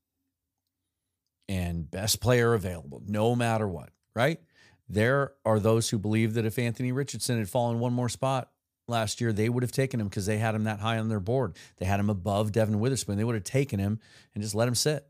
And 1.49 1.89
best 1.89 2.21
player 2.21 2.55
available, 2.55 3.03
no 3.07 3.37
matter 3.37 3.69
what, 3.69 3.91
right? 4.17 4.41
There 4.89 5.33
are 5.45 5.61
those 5.61 5.91
who 5.91 5.99
believe 5.99 6.35
that 6.35 6.45
if 6.45 6.59
Anthony 6.59 6.91
Richardson 6.91 7.39
had 7.39 7.49
fallen 7.49 7.79
one 7.79 7.93
more 7.93 8.09
spot 8.09 8.51
last 8.89 9.21
year, 9.21 9.33
they 9.33 9.49
would 9.49 9.63
have 9.63 9.73
taken 9.73 10.01
him 10.01 10.09
because 10.09 10.27
they 10.27 10.39
had 10.39 10.55
him 10.55 10.65
that 10.65 10.81
high 10.81 10.99
on 10.99 11.09
their 11.09 11.21
board. 11.21 11.57
They 11.79 11.87
had 11.87 12.01
him 12.01 12.11
above 12.11 12.53
Devon 12.53 12.81
Witherspoon. 12.81 13.17
They 13.17 13.25
would 13.25 13.35
have 13.35 13.45
taken 13.45 13.79
him 13.79 14.01
and 14.35 14.43
just 14.43 14.55
let 14.55 14.69
him 14.69 14.75
sit. 14.75 15.07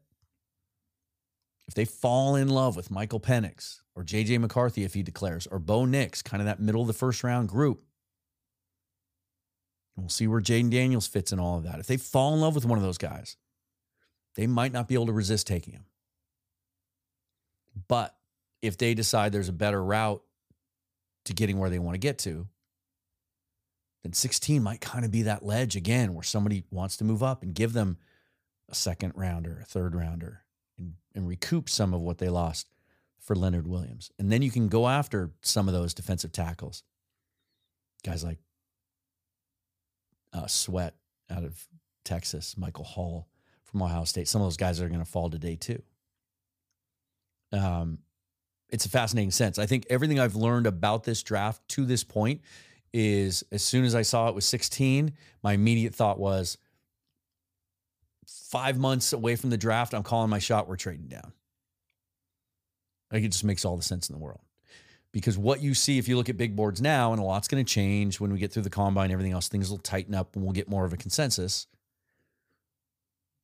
If 1.66 1.74
they 1.74 1.84
fall 1.84 2.36
in 2.36 2.48
love 2.48 2.76
with 2.76 2.90
Michael 2.90 3.20
Penix 3.20 3.80
or 3.94 4.04
JJ 4.04 4.38
McCarthy, 4.40 4.84
if 4.84 4.94
he 4.94 5.02
declares, 5.02 5.46
or 5.46 5.58
Bo 5.58 5.84
Nix, 5.86 6.22
kind 6.22 6.40
of 6.40 6.46
that 6.46 6.60
middle 6.60 6.82
of 6.82 6.86
the 6.86 6.92
first 6.92 7.24
round 7.24 7.48
group, 7.48 7.82
we'll 9.96 10.08
see 10.08 10.26
where 10.26 10.40
Jayden 10.40 10.70
Daniels 10.70 11.06
fits 11.06 11.32
in 11.32 11.40
all 11.40 11.56
of 11.56 11.64
that. 11.64 11.78
If 11.78 11.86
they 11.86 11.96
fall 11.96 12.34
in 12.34 12.40
love 12.40 12.54
with 12.54 12.66
one 12.66 12.78
of 12.78 12.84
those 12.84 12.98
guys, 12.98 13.36
they 14.34 14.46
might 14.46 14.72
not 14.72 14.88
be 14.88 14.94
able 14.94 15.06
to 15.06 15.12
resist 15.12 15.46
taking 15.46 15.72
him. 15.72 15.86
But 17.88 18.14
if 18.60 18.76
they 18.76 18.94
decide 18.94 19.32
there's 19.32 19.48
a 19.48 19.52
better 19.52 19.82
route 19.82 20.22
to 21.24 21.32
getting 21.32 21.58
where 21.58 21.70
they 21.70 21.78
want 21.78 21.94
to 21.94 21.98
get 21.98 22.18
to, 22.18 22.46
then 24.04 24.12
16 24.12 24.62
might 24.62 24.82
kind 24.82 25.04
of 25.04 25.10
be 25.10 25.22
that 25.22 25.44
ledge 25.44 25.74
again 25.76 26.12
where 26.12 26.22
somebody 26.22 26.62
wants 26.70 26.96
to 26.98 27.04
move 27.04 27.22
up 27.22 27.42
and 27.42 27.54
give 27.54 27.72
them 27.72 27.96
a 28.68 28.74
second 28.74 29.14
rounder, 29.16 29.60
a 29.62 29.64
third 29.64 29.94
rounder, 29.94 30.42
and, 30.78 30.92
and 31.14 31.26
recoup 31.26 31.70
some 31.70 31.94
of 31.94 32.02
what 32.02 32.18
they 32.18 32.28
lost 32.28 32.68
for 33.18 33.34
Leonard 33.34 33.66
Williams. 33.66 34.10
And 34.18 34.30
then 34.30 34.42
you 34.42 34.50
can 34.50 34.68
go 34.68 34.88
after 34.88 35.30
some 35.40 35.68
of 35.68 35.74
those 35.74 35.94
defensive 35.94 36.32
tackles. 36.32 36.84
Guys 38.04 38.22
like 38.22 38.38
uh, 40.34 40.46
Sweat 40.46 40.94
out 41.30 41.42
of 41.42 41.66
Texas, 42.04 42.58
Michael 42.58 42.84
Hall 42.84 43.28
from 43.64 43.82
Ohio 43.82 44.04
State. 44.04 44.28
Some 44.28 44.42
of 44.42 44.46
those 44.46 44.58
guys 44.58 44.82
are 44.82 44.88
going 44.88 45.00
to 45.00 45.10
fall 45.10 45.30
today 45.30 45.56
too. 45.56 45.82
Um, 47.52 48.00
it's 48.68 48.84
a 48.84 48.90
fascinating 48.90 49.30
sense. 49.30 49.58
I 49.58 49.64
think 49.64 49.86
everything 49.88 50.20
I've 50.20 50.36
learned 50.36 50.66
about 50.66 51.04
this 51.04 51.22
draft 51.22 51.66
to 51.68 51.86
this 51.86 52.04
point 52.04 52.42
is 52.94 53.42
as 53.50 53.62
soon 53.62 53.84
as 53.84 53.96
I 53.96 54.02
saw 54.02 54.28
it 54.28 54.36
was 54.36 54.46
16, 54.46 55.12
my 55.42 55.52
immediate 55.52 55.94
thought 55.94 56.18
was 56.18 56.56
five 58.26 58.78
months 58.78 59.12
away 59.12 59.34
from 59.34 59.50
the 59.50 59.58
draft, 59.58 59.92
I'm 59.92 60.04
calling 60.04 60.30
my 60.30 60.38
shot, 60.38 60.68
we're 60.68 60.76
trading 60.76 61.08
down. 61.08 61.32
Like 63.12 63.24
it 63.24 63.32
just 63.32 63.44
makes 63.44 63.64
all 63.64 63.76
the 63.76 63.82
sense 63.82 64.08
in 64.08 64.14
the 64.14 64.20
world. 64.20 64.40
Because 65.12 65.36
what 65.36 65.60
you 65.60 65.74
see, 65.74 65.98
if 65.98 66.06
you 66.06 66.16
look 66.16 66.28
at 66.28 66.36
big 66.36 66.54
boards 66.54 66.80
now, 66.80 67.12
and 67.12 67.20
a 67.20 67.24
lot's 67.24 67.48
going 67.48 67.64
to 67.64 67.72
change 67.72 68.20
when 68.20 68.32
we 68.32 68.38
get 68.38 68.52
through 68.52 68.62
the 68.62 68.70
combine, 68.70 69.10
everything 69.10 69.32
else, 69.32 69.48
things 69.48 69.70
will 69.70 69.78
tighten 69.78 70.14
up 70.14 70.36
and 70.36 70.44
we'll 70.44 70.52
get 70.52 70.68
more 70.68 70.84
of 70.84 70.92
a 70.92 70.96
consensus. 70.96 71.66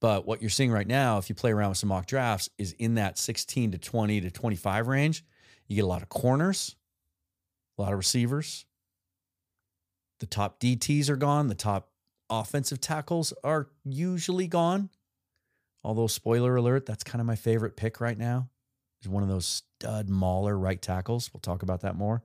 But 0.00 0.26
what 0.26 0.40
you're 0.40 0.50
seeing 0.50 0.70
right 0.70 0.86
now, 0.86 1.18
if 1.18 1.28
you 1.28 1.34
play 1.34 1.50
around 1.50 1.70
with 1.70 1.78
some 1.78 1.88
mock 1.88 2.06
drafts, 2.06 2.48
is 2.56 2.72
in 2.78 2.94
that 2.94 3.18
16 3.18 3.72
to 3.72 3.78
20 3.78 4.20
to 4.20 4.30
25 4.30 4.86
range. 4.86 5.24
You 5.66 5.76
get 5.76 5.84
a 5.84 5.88
lot 5.88 6.02
of 6.02 6.08
corners, 6.08 6.76
a 7.78 7.82
lot 7.82 7.92
of 7.92 7.98
receivers. 7.98 8.64
The 10.20 10.26
top 10.26 10.60
DTs 10.60 11.08
are 11.08 11.16
gone. 11.16 11.48
The 11.48 11.54
top 11.54 11.90
offensive 12.28 12.80
tackles 12.80 13.32
are 13.42 13.68
usually 13.84 14.46
gone. 14.46 14.90
Although, 15.82 16.06
spoiler 16.06 16.56
alert, 16.56 16.86
that's 16.86 17.02
kind 17.02 17.20
of 17.20 17.26
my 17.26 17.36
favorite 17.36 17.76
pick 17.76 18.00
right 18.00 18.18
now. 18.18 18.48
Is 19.02 19.08
one 19.08 19.22
of 19.22 19.30
those 19.30 19.62
stud 19.80 20.08
mauler 20.08 20.56
right 20.56 20.80
tackles. 20.80 21.30
We'll 21.32 21.40
talk 21.40 21.62
about 21.62 21.80
that 21.80 21.96
more. 21.96 22.22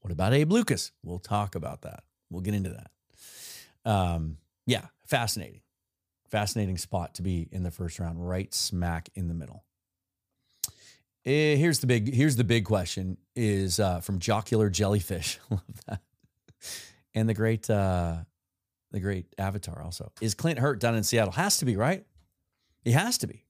What 0.00 0.12
about 0.12 0.32
Abe 0.32 0.52
Lucas? 0.52 0.92
We'll 1.02 1.18
talk 1.18 1.56
about 1.56 1.82
that. 1.82 2.04
We'll 2.30 2.40
get 2.40 2.54
into 2.54 2.70
that. 2.70 3.90
Um, 3.90 4.36
yeah, 4.64 4.86
fascinating 5.06 5.60
fascinating 6.28 6.78
spot 6.78 7.14
to 7.14 7.22
be 7.22 7.48
in 7.50 7.62
the 7.62 7.70
first 7.70 7.98
round, 7.98 8.26
right 8.26 8.52
smack 8.54 9.08
in 9.14 9.28
the 9.28 9.34
middle. 9.34 9.64
Eh, 11.24 11.56
here's 11.56 11.80
the 11.80 11.86
big 11.86 12.14
here's 12.14 12.36
the 12.36 12.44
big 12.44 12.64
question 12.64 13.18
is 13.34 13.80
uh, 13.80 14.00
from 14.00 14.18
Jocular 14.18 14.70
Jellyfish. 14.70 15.38
Love 15.50 15.62
that. 15.86 16.00
And 17.14 17.28
the 17.28 17.34
great 17.34 17.68
uh, 17.68 18.18
the 18.90 19.00
great 19.00 19.26
Avatar 19.38 19.82
also. 19.82 20.12
Is 20.20 20.34
Clint 20.34 20.58
Hurtt 20.58 20.80
down 20.80 20.94
in 20.94 21.02
Seattle? 21.02 21.32
Has 21.32 21.58
to 21.58 21.64
be, 21.64 21.76
right? 21.76 22.04
He 22.82 22.92
has 22.92 23.18
to 23.18 23.26
be. 23.26 23.44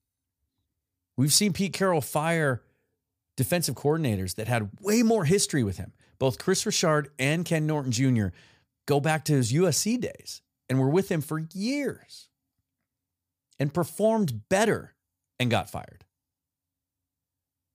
We've 1.16 1.32
seen 1.32 1.52
Pete 1.52 1.72
Carroll 1.72 2.00
fire 2.00 2.62
defensive 3.36 3.74
coordinators 3.74 4.34
that 4.36 4.48
had 4.48 4.70
way 4.80 5.02
more 5.02 5.24
history 5.24 5.62
with 5.62 5.76
him. 5.76 5.92
Both 6.18 6.38
Kris 6.38 6.66
Richard 6.66 7.10
and 7.18 7.44
Ken 7.44 7.66
Norton 7.66 7.92
Jr. 7.92 8.28
go 8.86 9.00
back 9.00 9.24
to 9.26 9.32
his 9.32 9.52
USC 9.52 10.00
days 10.00 10.42
and 10.68 10.80
were 10.80 10.88
with 10.88 11.10
him 11.10 11.20
for 11.20 11.46
years 11.54 12.28
and 13.58 13.72
performed 13.72 14.48
better 14.48 14.94
and 15.38 15.50
got 15.50 15.70
fired. 15.70 16.04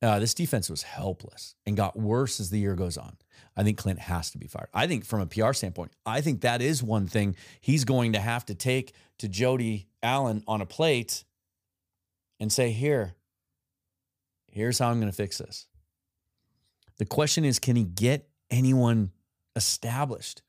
Uh, 0.04 0.20
this 0.20 0.34
defense 0.34 0.70
was 0.70 0.84
helpless 0.84 1.56
and 1.66 1.78
got 1.78 1.98
worse 1.98 2.40
as 2.40 2.50
the 2.50 2.60
year 2.60 2.76
goes 2.76 2.98
on. 2.98 3.16
I 3.56 3.64
think 3.64 3.78
Clint 3.78 4.00
has 4.00 4.32
to 4.32 4.38
be 4.38 4.48
fired. 4.48 4.68
I 4.74 4.86
think 4.88 5.06
from 5.06 5.22
a 5.22 5.26
PR 5.26 5.54
standpoint, 5.54 5.94
I 6.06 6.22
think 6.22 6.42
that 6.42 6.62
is 6.62 6.84
one 6.84 7.08
thing 7.08 7.36
he's 7.62 7.86
going 7.86 8.14
to 8.14 8.20
have 8.20 8.46
to 8.48 8.56
take 8.56 8.94
to 9.20 9.30
Jody 9.30 9.88
Allen 10.02 10.44
on 10.48 10.60
a 10.60 10.66
plate 10.66 11.24
and 12.40 12.52
say, 12.52 12.72
here, 12.72 13.16
here's 14.52 14.80
how 14.80 14.90
I'm 14.90 15.00
going 15.00 15.12
to 15.12 15.16
fix 15.16 15.38
this. 15.38 15.68
The 16.98 17.06
question 17.06 17.46
is, 17.46 17.60
can 17.60 17.76
he 17.76 17.86
get 17.86 18.28
anyone 18.52 19.12
established 19.56 20.42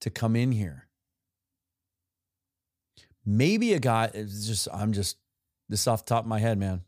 to 0.00 0.10
come 0.10 0.36
in 0.36 0.52
here 0.52 0.84
Maybe 3.26 3.72
a 3.72 3.78
guy 3.78 4.10
is 4.12 4.46
just 4.46 4.68
I'm 4.72 4.92
just 4.92 5.16
this 5.68 5.86
off 5.86 6.04
the 6.04 6.10
top 6.10 6.24
of 6.24 6.28
my 6.28 6.38
head, 6.38 6.58
man. 6.58 6.82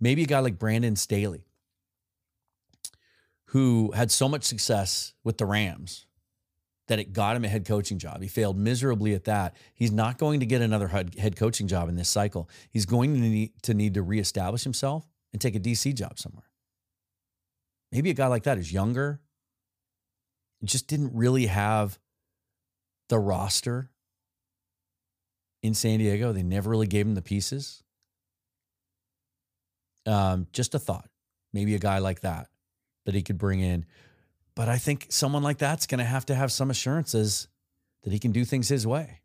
Maybe 0.00 0.22
a 0.22 0.26
guy 0.26 0.38
like 0.38 0.58
Brandon 0.58 0.96
Staley, 0.96 1.46
who 3.46 3.92
had 3.92 4.10
so 4.10 4.28
much 4.28 4.44
success 4.44 5.14
with 5.24 5.38
the 5.38 5.46
Rams 5.46 6.06
that 6.88 6.98
it 6.98 7.12
got 7.12 7.36
him 7.36 7.44
a 7.44 7.48
head 7.48 7.66
coaching 7.66 7.98
job. 7.98 8.22
He 8.22 8.28
failed 8.28 8.58
miserably 8.58 9.14
at 9.14 9.24
that. 9.24 9.54
He's 9.74 9.92
not 9.92 10.18
going 10.18 10.40
to 10.40 10.46
get 10.46 10.62
another 10.62 10.88
head 10.88 11.36
coaching 11.36 11.68
job 11.68 11.88
in 11.88 11.96
this 11.96 12.08
cycle. 12.08 12.48
He's 12.70 12.86
going 12.86 13.14
to 13.14 13.20
need 13.20 13.52
to 13.62 13.74
need 13.74 13.94
to 13.94 14.02
reestablish 14.02 14.64
himself 14.64 15.06
and 15.32 15.40
take 15.40 15.54
a 15.54 15.60
DC 15.60 15.94
job 15.94 16.18
somewhere. 16.18 16.46
Maybe 17.92 18.10
a 18.10 18.14
guy 18.14 18.26
like 18.26 18.42
that 18.44 18.58
is 18.58 18.72
younger, 18.72 19.20
just 20.64 20.88
didn't 20.88 21.14
really 21.14 21.46
have 21.46 21.98
the 23.08 23.18
roster 23.18 23.90
in 25.62 25.74
San 25.74 25.98
Diego. 25.98 26.32
They 26.32 26.42
never 26.42 26.70
really 26.70 26.86
gave 26.86 27.06
him 27.06 27.14
the 27.14 27.22
pieces. 27.22 27.82
Um, 30.08 30.46
just 30.52 30.74
a 30.74 30.78
thought. 30.78 31.08
Maybe 31.52 31.74
a 31.74 31.78
guy 31.78 31.98
like 31.98 32.20
that 32.22 32.48
that 33.04 33.14
he 33.14 33.22
could 33.22 33.38
bring 33.38 33.60
in. 33.60 33.86
But 34.54 34.68
I 34.68 34.78
think 34.78 35.06
someone 35.08 35.42
like 35.42 35.58
that's 35.58 35.86
going 35.86 35.98
to 35.98 36.04
have 36.04 36.26
to 36.26 36.34
have 36.34 36.50
some 36.50 36.70
assurances 36.70 37.48
that 38.02 38.12
he 38.12 38.18
can 38.18 38.32
do 38.32 38.44
things 38.44 38.68
his 38.68 38.86
way. 38.86 39.20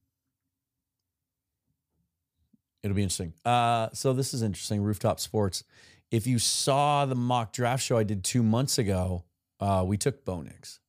It'll 2.84 2.96
be 2.96 3.02
interesting. 3.02 3.34
Uh, 3.46 3.90
so 3.94 4.14
this 4.14 4.34
is 4.34 4.42
interesting. 4.42 4.82
Rooftop 4.82 5.20
Sports. 5.20 5.64
If 6.12 6.28
you 6.28 6.38
saw 6.38 7.06
the 7.06 7.16
mock 7.16 7.54
draft 7.54 7.84
show 7.84 7.98
I 7.98 8.04
did 8.04 8.24
two 8.24 8.44
months 8.44 8.78
ago, 8.78 9.24
uh, 9.60 9.84
we 9.88 9.98
took 9.98 10.26
Bo 10.26 10.42
Nix. 10.42 10.80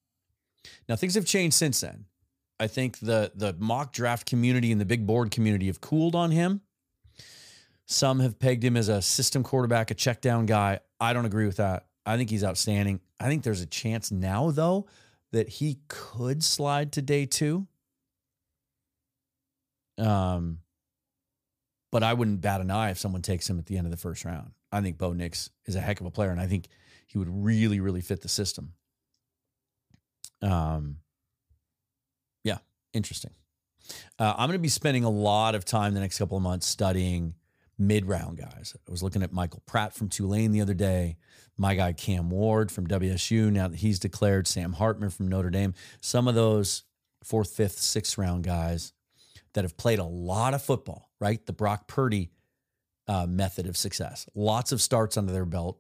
Now 0.89 0.97
things 0.97 1.15
have 1.15 1.25
changed 1.25 1.55
since 1.55 1.81
then. 1.81 2.07
I 2.61 2.67
think 2.67 2.99
the 2.99 3.33
the 3.35 3.55
mock 3.59 3.93
draft 3.93 4.27
community 4.27 4.71
and 4.71 4.81
the 4.81 4.85
big 4.85 5.07
board 5.07 5.31
community 5.31 5.67
have 5.67 5.81
cooled 5.81 6.15
on 6.15 6.31
him. 6.31 6.61
Some 7.87 8.21
have 8.21 8.39
pegged 8.39 8.65
him 8.65 8.77
as 8.77 8.89
a 8.89 9.03
system 9.03 9.43
quarterback, 9.43 9.91
a 9.91 9.95
check 9.95 10.21
down 10.21 10.47
guy. 10.47 10.81
I 10.99 11.13
don't 11.13 11.27
agree 11.27 11.47
with 11.47 11.57
that. 11.57 11.87
I 12.07 12.17
think 12.17 12.31
he's 12.31 12.45
outstanding. 12.45 13.01
I 13.21 13.29
think 13.29 13.43
there's 13.43 13.61
a 13.61 13.67
chance 13.67 14.11
now, 14.11 14.51
though, 14.51 14.87
that 15.33 15.49
he 15.49 15.79
could 15.89 16.43
slide 16.43 16.93
to 16.93 17.03
day 17.03 17.27
two. 17.27 17.67
Um, 19.99 20.59
but 21.93 22.03
I 22.03 22.15
wouldn't 22.15 22.41
bat 22.41 22.61
an 22.61 22.71
eye 22.71 22.91
if 22.91 22.99
someone 22.99 23.23
takes 23.23 23.49
him 23.49 23.59
at 23.59 23.67
the 23.67 23.77
end 23.77 23.87
of 23.87 23.91
the 23.91 23.97
first 23.97 24.25
round. 24.25 24.53
I 24.73 24.81
think 24.81 24.99
Bo 24.99 25.13
Nix 25.13 25.51
is 25.67 25.77
a 25.77 25.81
heck 25.81 26.01
of 26.01 26.07
a 26.07 26.11
player, 26.11 26.31
and 26.31 26.41
I 26.41 26.47
think 26.47 26.67
he 27.07 27.19
would 27.19 27.29
really, 27.31 27.81
really 27.81 28.01
fit 28.01 28.23
the 28.23 28.29
system. 28.29 28.73
Um, 30.43 30.97
yeah, 32.43 32.59
interesting. 32.93 33.31
Uh, 34.19 34.35
I'm 34.37 34.49
going 34.49 34.59
to 34.59 34.63
be 34.63 34.69
spending 34.69 35.05
a 35.05 35.11
lot 35.11 35.55
of 35.55 35.65
time 35.65 35.95
the 35.95 36.01
next 36.01 36.19
couple 36.19 36.37
of 36.37 36.43
months 36.43 36.67
studying 36.67 37.35
mid 37.79 38.07
round 38.07 38.39
guys. 38.39 38.75
I 38.87 38.91
was 38.91 39.03
looking 39.03 39.23
at 39.23 39.33
Michael 39.33 39.63
Pratt 39.67 39.95
from 39.95 40.09
Tulane 40.09 40.53
the 40.53 40.61
other 40.61 40.75
day, 40.75 41.17
my 41.57 41.75
guy 41.75 41.93
Cam 41.93 42.31
Ward 42.31 42.71
from 42.71 42.87
WSU, 42.87 43.51
now 43.51 43.69
that 43.69 43.79
he's 43.79 43.99
declared, 43.99 44.47
Sam 44.47 44.73
Hartman 44.73 45.11
from 45.11 45.29
Notre 45.29 45.51
Dame. 45.51 45.75
Some 46.01 46.29
of 46.29 46.35
those 46.35 46.85
fourth, 47.23 47.51
fifth, 47.51 47.79
sixth 47.79 48.19
round 48.19 48.45
guys 48.45 48.93
that 49.55 49.65
have 49.65 49.77
played 49.77 49.99
a 49.99 50.05
lot 50.05 50.55
of 50.55 50.63
football, 50.63 51.11
right? 51.21 51.45
The 51.47 51.53
Brock 51.53 51.87
Purdy 51.87 52.31
uh, 53.07 53.27
method 53.27 53.67
of 53.67 53.77
success. 53.77 54.27
Lots 54.35 54.73
of 54.73 54.81
starts 54.81 55.17
under 55.17 55.33
their 55.33 55.45
belt, 55.45 55.79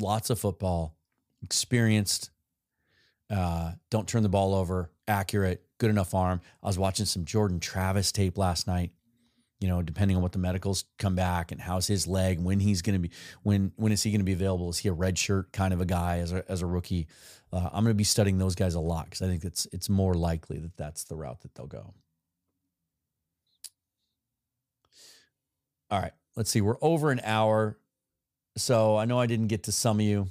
lots 0.00 0.30
of 0.30 0.38
football, 0.38 0.96
experienced, 1.42 2.30
uh, 3.30 3.72
don't 3.90 4.08
turn 4.08 4.22
the 4.22 4.28
ball 4.28 4.54
over, 4.54 4.90
accurate, 5.06 5.62
good 5.78 5.90
enough 5.90 6.14
arm. 6.14 6.40
I 6.62 6.66
was 6.66 6.78
watching 6.78 7.06
some 7.06 7.24
Jordan 7.24 7.60
Travis 7.60 8.12
tape 8.12 8.36
last 8.36 8.66
night. 8.66 8.90
You 9.60 9.68
know, 9.68 9.82
depending 9.82 10.16
on 10.16 10.22
what 10.22 10.32
the 10.32 10.38
medicals 10.38 10.84
come 10.98 11.14
back 11.14 11.52
and 11.52 11.60
how's 11.60 11.86
his 11.86 12.06
leg, 12.06 12.40
when 12.40 12.60
he's 12.60 12.80
going 12.80 12.94
to 12.94 13.08
be, 13.08 13.10
when 13.42 13.72
when 13.76 13.92
is 13.92 14.02
he 14.02 14.10
going 14.10 14.20
to 14.20 14.24
be 14.24 14.32
available? 14.32 14.70
Is 14.70 14.78
he 14.78 14.88
a 14.88 14.92
red 14.92 15.18
shirt 15.18 15.52
kind 15.52 15.74
of 15.74 15.80
a 15.82 15.86
guy 15.86 16.18
as 16.18 16.32
a 16.32 16.50
as 16.50 16.62
a 16.62 16.66
rookie? 16.66 17.06
Uh, 17.52 17.68
I'm 17.72 17.84
going 17.84 17.92
to 17.92 17.94
be 17.94 18.04
studying 18.04 18.38
those 18.38 18.54
guys 18.54 18.74
a 18.74 18.80
lot 18.80 19.04
because 19.04 19.20
I 19.20 19.26
think 19.26 19.44
it's 19.44 19.66
it's 19.70 19.90
more 19.90 20.14
likely 20.14 20.58
that 20.60 20.76
that's 20.76 21.04
the 21.04 21.16
route 21.16 21.42
that 21.42 21.54
they'll 21.54 21.66
go. 21.66 21.92
All 25.90 26.00
right, 26.00 26.12
let's 26.36 26.50
see. 26.50 26.60
We're 26.60 26.76
over 26.80 27.10
an 27.10 27.20
hour, 27.24 27.76
so 28.56 28.96
I 28.96 29.04
know 29.04 29.18
I 29.18 29.26
didn't 29.26 29.48
get 29.48 29.64
to 29.64 29.72
some 29.72 29.98
of 29.98 30.06
you. 30.06 30.28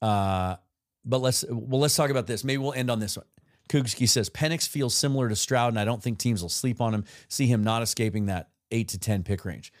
Uh, 0.00 0.56
but 1.04 1.20
let's 1.20 1.44
well 1.50 1.80
let's 1.80 1.96
talk 1.96 2.10
about 2.10 2.26
this. 2.26 2.44
Maybe 2.44 2.58
we'll 2.58 2.72
end 2.72 2.90
on 2.90 3.00
this 3.00 3.16
one. 3.16 3.26
Kugski 3.68 4.08
says 4.08 4.28
Penix 4.28 4.68
feels 4.68 4.94
similar 4.94 5.28
to 5.28 5.36
Stroud, 5.36 5.68
and 5.72 5.78
I 5.78 5.84
don't 5.84 6.02
think 6.02 6.18
teams 6.18 6.42
will 6.42 6.48
sleep 6.48 6.80
on 6.80 6.94
him. 6.94 7.04
See 7.28 7.46
him 7.46 7.62
not 7.64 7.82
escaping 7.82 8.26
that 8.26 8.50
eight 8.70 8.88
to 8.88 8.98
ten 8.98 9.22
pick 9.22 9.44
range. 9.44 9.72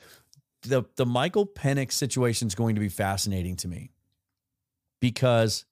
The 0.62 0.84
the 0.96 1.06
Michael 1.06 1.46
Penix 1.46 1.92
situation 1.92 2.48
is 2.48 2.54
going 2.54 2.76
to 2.76 2.80
be 2.80 2.88
fascinating 2.88 3.56
to 3.56 3.68
me 3.68 3.90
because 5.00 5.64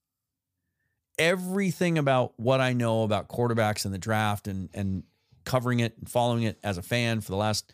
everything 1.19 1.99
about 1.99 2.33
what 2.39 2.61
I 2.61 2.73
know 2.73 3.03
about 3.03 3.29
quarterbacks 3.29 3.85
in 3.85 3.93
the 3.93 3.99
draft 3.99 4.49
and 4.49 4.69
and 4.75 5.05
covering 5.45 5.81
it 5.81 5.97
and 5.99 6.09
following 6.11 6.43
it 6.43 6.59
as 6.63 6.79
a 6.79 6.83
fan 6.83 7.21
for 7.21 7.31
the 7.31 7.37
last 7.37 7.73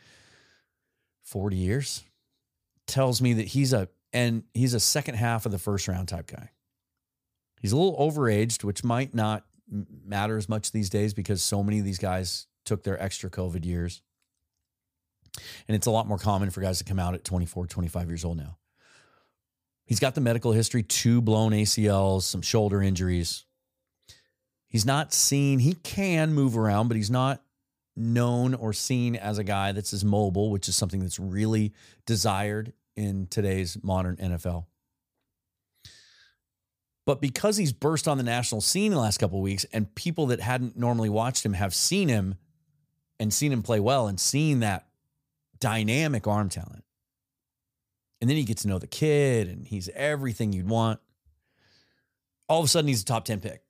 40 1.24 1.56
years 1.56 2.04
tells 2.86 3.20
me 3.20 3.32
that 3.34 3.48
he's 3.48 3.72
a 3.72 3.88
and 4.12 4.44
he's 4.54 4.74
a 4.74 4.80
second 4.80 5.16
half 5.16 5.46
of 5.46 5.52
the 5.52 5.58
first 5.58 5.88
round 5.88 6.08
type 6.08 6.26
guy. 6.26 6.50
He's 7.60 7.72
a 7.72 7.76
little 7.76 7.98
overaged, 7.98 8.64
which 8.64 8.84
might 8.84 9.14
not 9.14 9.44
matter 9.68 10.36
as 10.36 10.48
much 10.48 10.72
these 10.72 10.90
days 10.90 11.14
because 11.14 11.42
so 11.42 11.62
many 11.62 11.78
of 11.78 11.84
these 11.84 11.98
guys 11.98 12.46
took 12.64 12.82
their 12.82 13.00
extra 13.02 13.30
COVID 13.30 13.64
years. 13.64 14.02
And 15.68 15.74
it's 15.74 15.86
a 15.86 15.90
lot 15.90 16.06
more 16.06 16.18
common 16.18 16.50
for 16.50 16.60
guys 16.60 16.78
to 16.78 16.84
come 16.84 16.98
out 16.98 17.14
at 17.14 17.24
24, 17.24 17.66
25 17.66 18.08
years 18.08 18.24
old 18.24 18.36
now. 18.36 18.58
He's 19.84 20.00
got 20.00 20.14
the 20.14 20.20
medical 20.20 20.52
history, 20.52 20.82
two 20.82 21.20
blown 21.20 21.52
ACLs, 21.52 22.22
some 22.22 22.42
shoulder 22.42 22.82
injuries. 22.82 23.44
He's 24.68 24.84
not 24.84 25.12
seen, 25.12 25.60
he 25.60 25.74
can 25.74 26.34
move 26.34 26.56
around, 26.56 26.88
but 26.88 26.96
he's 26.96 27.10
not 27.10 27.42
known 27.94 28.54
or 28.54 28.72
seen 28.72 29.16
as 29.16 29.38
a 29.38 29.44
guy 29.44 29.72
that's 29.72 29.92
as 29.92 30.04
mobile, 30.04 30.50
which 30.50 30.68
is 30.68 30.76
something 30.76 31.00
that's 31.00 31.20
really 31.20 31.72
desired 32.04 32.72
in 32.96 33.26
today's 33.28 33.78
modern 33.82 34.16
NFL. 34.16 34.66
But 37.06 37.20
because 37.20 37.56
he's 37.56 37.72
burst 37.72 38.08
on 38.08 38.18
the 38.18 38.24
national 38.24 38.60
scene 38.60 38.86
in 38.86 38.92
the 38.92 39.00
last 39.00 39.18
couple 39.18 39.40
weeks, 39.40 39.64
and 39.72 39.94
people 39.94 40.26
that 40.26 40.40
hadn't 40.40 40.76
normally 40.76 41.08
watched 41.08 41.46
him 41.46 41.52
have 41.52 41.72
seen 41.72 42.08
him 42.08 42.34
and 43.20 43.32
seen 43.32 43.52
him 43.52 43.62
play 43.62 43.80
well 43.80 44.08
and 44.08 44.18
seen 44.18 44.60
that 44.60 44.88
dynamic 45.60 46.26
arm 46.26 46.48
talent. 46.48 46.84
And 48.20 48.28
then 48.28 48.36
you 48.36 48.44
get 48.44 48.58
to 48.58 48.68
know 48.68 48.78
the 48.78 48.88
kid, 48.88 49.48
and 49.48 49.66
he's 49.66 49.88
everything 49.90 50.52
you'd 50.52 50.68
want. 50.68 50.98
All 52.48 52.60
of 52.60 52.64
a 52.64 52.68
sudden, 52.68 52.88
he's 52.88 53.02
a 53.02 53.04
top 53.04 53.24
10 53.24 53.40
pick. 53.40 53.62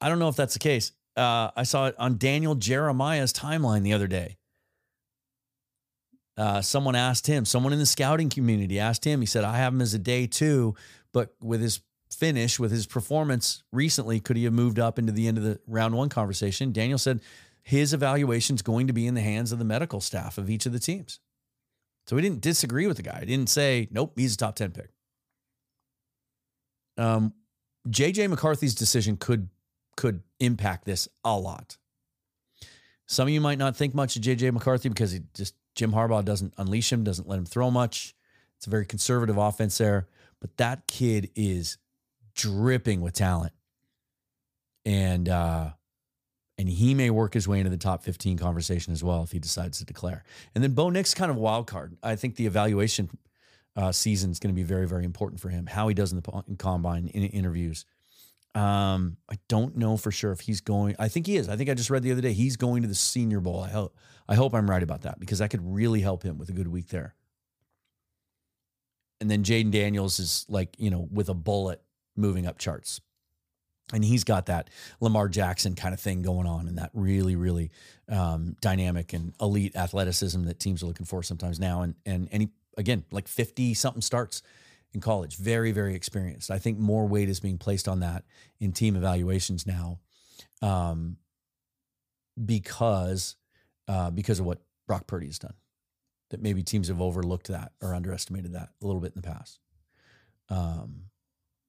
I 0.00 0.08
don't 0.10 0.18
know 0.18 0.28
if 0.28 0.36
that's 0.36 0.54
the 0.54 0.58
case. 0.58 0.92
Uh, 1.16 1.50
I 1.56 1.62
saw 1.62 1.86
it 1.86 1.94
on 1.98 2.18
Daniel 2.18 2.56
Jeremiah's 2.56 3.32
timeline 3.32 3.82
the 3.82 3.92
other 3.94 4.06
day. 4.06 4.36
Uh, 6.36 6.60
someone 6.60 6.96
asked 6.96 7.26
him, 7.26 7.44
someone 7.44 7.72
in 7.72 7.78
the 7.78 7.86
scouting 7.86 8.28
community 8.28 8.80
asked 8.80 9.04
him, 9.04 9.20
he 9.20 9.26
said, 9.26 9.44
I 9.44 9.56
have 9.56 9.72
him 9.72 9.80
as 9.80 9.94
a 9.94 9.98
day 9.98 10.26
two, 10.26 10.74
but 11.14 11.34
with 11.42 11.62
his 11.62 11.80
finish, 12.10 12.58
with 12.58 12.70
his 12.70 12.86
performance 12.86 13.62
recently, 13.72 14.20
could 14.20 14.36
he 14.36 14.44
have 14.44 14.52
moved 14.52 14.78
up 14.78 14.98
into 14.98 15.12
the 15.12 15.26
end 15.26 15.38
of 15.38 15.44
the 15.44 15.58
round 15.66 15.94
one 15.94 16.10
conversation? 16.10 16.72
Daniel 16.72 16.98
said 16.98 17.20
his 17.62 17.94
evaluation 17.94 18.56
is 18.56 18.62
going 18.62 18.88
to 18.88 18.92
be 18.92 19.06
in 19.06 19.14
the 19.14 19.22
hands 19.22 19.52
of 19.52 19.58
the 19.58 19.64
medical 19.64 20.00
staff 20.00 20.36
of 20.36 20.50
each 20.50 20.66
of 20.66 20.72
the 20.72 20.78
teams. 20.78 21.20
So 22.06 22.16
he 22.16 22.22
didn't 22.22 22.42
disagree 22.42 22.86
with 22.86 22.98
the 22.98 23.02
guy. 23.02 23.20
He 23.20 23.26
didn't 23.26 23.48
say, 23.48 23.88
nope, 23.90 24.12
he's 24.16 24.34
a 24.34 24.36
top 24.36 24.56
10 24.56 24.72
pick. 24.72 24.90
Um, 26.98 27.32
JJ 27.88 28.28
McCarthy's 28.28 28.74
decision 28.74 29.16
could 29.16 29.48
could 29.96 30.22
impact 30.40 30.84
this 30.84 31.08
a 31.24 31.38
lot. 31.38 31.76
Some 33.06 33.28
of 33.28 33.34
you 33.34 33.40
might 33.40 33.58
not 33.58 33.76
think 33.76 33.94
much 33.94 34.16
of 34.16 34.22
JJ 34.22 34.52
McCarthy 34.52 34.88
because 34.88 35.12
he 35.12 35.20
just 35.34 35.54
Jim 35.74 35.92
Harbaugh 35.92 36.24
doesn't 36.24 36.54
unleash 36.56 36.92
him, 36.92 37.04
doesn't 37.04 37.28
let 37.28 37.38
him 37.38 37.46
throw 37.46 37.70
much. 37.70 38.14
It's 38.56 38.66
a 38.66 38.70
very 38.70 38.86
conservative 38.86 39.36
offense 39.36 39.78
there, 39.78 40.08
but 40.44 40.58
that 40.58 40.86
kid 40.86 41.30
is 41.34 41.78
dripping 42.34 43.00
with 43.00 43.14
talent. 43.14 43.54
And 44.84 45.26
uh 45.26 45.70
and 46.58 46.68
he 46.68 46.94
may 46.94 47.08
work 47.08 47.32
his 47.32 47.48
way 47.48 47.60
into 47.60 47.70
the 47.70 47.78
top 47.78 48.02
15 48.02 48.36
conversation 48.36 48.92
as 48.92 49.02
well 49.02 49.22
if 49.22 49.32
he 49.32 49.38
decides 49.38 49.78
to 49.78 49.86
declare. 49.86 50.22
And 50.54 50.62
then 50.62 50.72
Bo 50.72 50.90
Nix 50.90 51.14
kind 51.14 51.30
of 51.30 51.38
wild 51.38 51.66
card. 51.66 51.96
I 52.02 52.14
think 52.14 52.36
the 52.36 52.44
evaluation 52.44 53.08
uh, 53.74 53.90
season 53.90 54.30
is 54.30 54.38
going 54.38 54.54
to 54.54 54.54
be 54.54 54.62
very, 54.64 54.86
very 54.86 55.06
important 55.06 55.40
for 55.40 55.48
him. 55.48 55.64
How 55.64 55.88
he 55.88 55.94
does 55.94 56.12
in 56.12 56.20
the 56.20 56.44
in 56.46 56.56
combine 56.56 57.08
in 57.08 57.22
interviews. 57.24 57.86
Um, 58.54 59.16
I 59.30 59.38
don't 59.48 59.78
know 59.78 59.96
for 59.96 60.12
sure 60.12 60.30
if 60.30 60.40
he's 60.40 60.60
going. 60.60 60.94
I 60.98 61.08
think 61.08 61.26
he 61.26 61.38
is. 61.38 61.48
I 61.48 61.56
think 61.56 61.70
I 61.70 61.74
just 61.74 61.88
read 61.88 62.02
the 62.02 62.12
other 62.12 62.20
day 62.20 62.34
he's 62.34 62.58
going 62.58 62.82
to 62.82 62.88
the 62.88 62.94
Senior 62.94 63.40
Bowl. 63.40 63.62
I 63.62 63.70
hope. 63.70 63.96
I 64.28 64.34
hope 64.34 64.54
I'm 64.54 64.68
right 64.70 64.82
about 64.82 65.02
that 65.02 65.18
because 65.18 65.38
that 65.38 65.48
could 65.48 65.62
really 65.64 66.02
help 66.02 66.22
him 66.22 66.36
with 66.36 66.50
a 66.50 66.52
good 66.52 66.68
week 66.68 66.88
there. 66.88 67.14
And 69.24 69.30
then 69.30 69.42
Jayden 69.42 69.70
Daniels 69.70 70.20
is 70.20 70.44
like 70.50 70.76
you 70.78 70.90
know 70.90 71.08
with 71.10 71.30
a 71.30 71.34
bullet 71.34 71.80
moving 72.14 72.46
up 72.46 72.58
charts, 72.58 73.00
and 73.90 74.04
he's 74.04 74.22
got 74.22 74.44
that 74.46 74.68
Lamar 75.00 75.30
Jackson 75.30 75.74
kind 75.74 75.94
of 75.94 76.00
thing 76.00 76.20
going 76.20 76.46
on, 76.46 76.68
and 76.68 76.76
that 76.76 76.90
really 76.92 77.34
really 77.34 77.70
um, 78.10 78.54
dynamic 78.60 79.14
and 79.14 79.32
elite 79.40 79.76
athleticism 79.76 80.42
that 80.42 80.60
teams 80.60 80.82
are 80.82 80.86
looking 80.86 81.06
for 81.06 81.22
sometimes 81.22 81.58
now. 81.58 81.80
And 81.80 81.94
and 82.04 82.28
and 82.32 82.42
he 82.42 82.48
again 82.76 83.04
like 83.10 83.26
fifty 83.26 83.72
something 83.72 84.02
starts 84.02 84.42
in 84.92 85.00
college. 85.00 85.36
Very, 85.36 85.72
very 85.72 85.94
experienced. 85.94 86.50
I 86.50 86.58
think 86.58 86.78
more 86.78 87.08
weight 87.08 87.30
is 87.30 87.40
being 87.40 87.56
placed 87.56 87.88
on 87.88 88.00
that 88.00 88.24
in 88.60 88.72
team 88.72 88.94
evaluations 88.94 89.66
now, 89.66 90.00
um, 90.60 91.16
because 92.44 93.36
uh, 93.88 94.10
because 94.10 94.38
of 94.38 94.44
what 94.44 94.60
Brock 94.86 95.06
Purdy 95.06 95.28
has 95.28 95.38
done. 95.38 95.54
That 96.34 96.42
maybe 96.42 96.64
teams 96.64 96.88
have 96.88 97.00
overlooked 97.00 97.46
that 97.46 97.70
or 97.80 97.94
underestimated 97.94 98.54
that 98.54 98.70
a 98.82 98.86
little 98.86 99.00
bit 99.00 99.12
in 99.14 99.22
the 99.22 99.28
past. 99.28 99.60
Um, 100.48 101.04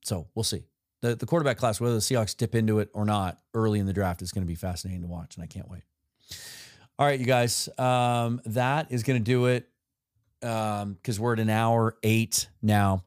so 0.04 0.28
we'll 0.34 0.42
see. 0.42 0.64
The 1.02 1.16
the 1.16 1.28
quarterback 1.28 1.58
class, 1.58 1.80
whether 1.80 1.94
the 1.94 2.00
Seahawks 2.00 2.36
dip 2.36 2.56
into 2.56 2.80
it 2.80 2.90
or 2.94 3.06
not 3.06 3.38
early 3.54 3.80
in 3.80 3.86
the 3.86 3.94
draft, 3.94 4.24
is 4.24 4.32
going 4.32 4.42
to 4.42 4.48
be 4.48 4.56
fascinating 4.56 5.04
to 5.04 5.08
watch, 5.08 5.36
and 5.36 5.44
I 5.44 5.48
can't 5.48 5.70
wait. 5.70 5.84
All 6.98 7.06
right, 7.06 7.20
you 7.20 7.28
guys, 7.28 7.70
um, 7.78 8.42
that 8.46 8.92
is 8.92 9.04
going 9.04 9.20
to 9.20 9.24
do 9.24 9.46
it 9.46 9.70
because 10.40 10.82
um, 10.84 10.98
we're 11.20 11.34
at 11.34 11.40
an 11.40 11.52
hour 11.52 11.96
eight 12.02 12.48
now. 12.64 13.04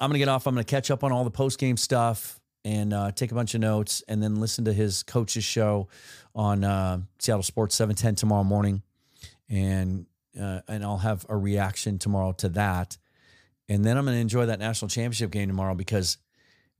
I'm 0.00 0.10
going 0.10 0.14
to 0.14 0.18
get 0.20 0.28
off. 0.28 0.46
I'm 0.46 0.54
going 0.54 0.64
to 0.64 0.70
catch 0.70 0.92
up 0.92 1.02
on 1.02 1.10
all 1.10 1.24
the 1.24 1.30
post 1.30 1.58
game 1.58 1.76
stuff 1.76 2.38
and 2.64 2.92
uh, 2.92 3.10
take 3.10 3.32
a 3.32 3.34
bunch 3.34 3.54
of 3.54 3.60
notes 3.60 4.02
and 4.06 4.22
then 4.22 4.36
listen 4.36 4.66
to 4.66 4.72
his 4.72 5.02
coach's 5.02 5.42
show 5.42 5.88
on 6.34 6.62
uh, 6.62 7.00
Seattle 7.18 7.42
Sports 7.42 7.74
710 7.74 8.14
tomorrow 8.14 8.44
morning. 8.44 8.82
And, 9.48 10.06
uh, 10.38 10.60
and 10.68 10.84
I'll 10.84 10.98
have 10.98 11.26
a 11.28 11.36
reaction 11.36 11.98
tomorrow 11.98 12.32
to 12.32 12.48
that. 12.50 12.96
And 13.68 13.84
then 13.84 13.96
I'm 13.96 14.04
going 14.04 14.16
to 14.16 14.20
enjoy 14.20 14.46
that 14.46 14.58
national 14.58 14.88
championship 14.88 15.30
game 15.30 15.48
tomorrow 15.48 15.74
because 15.74 16.18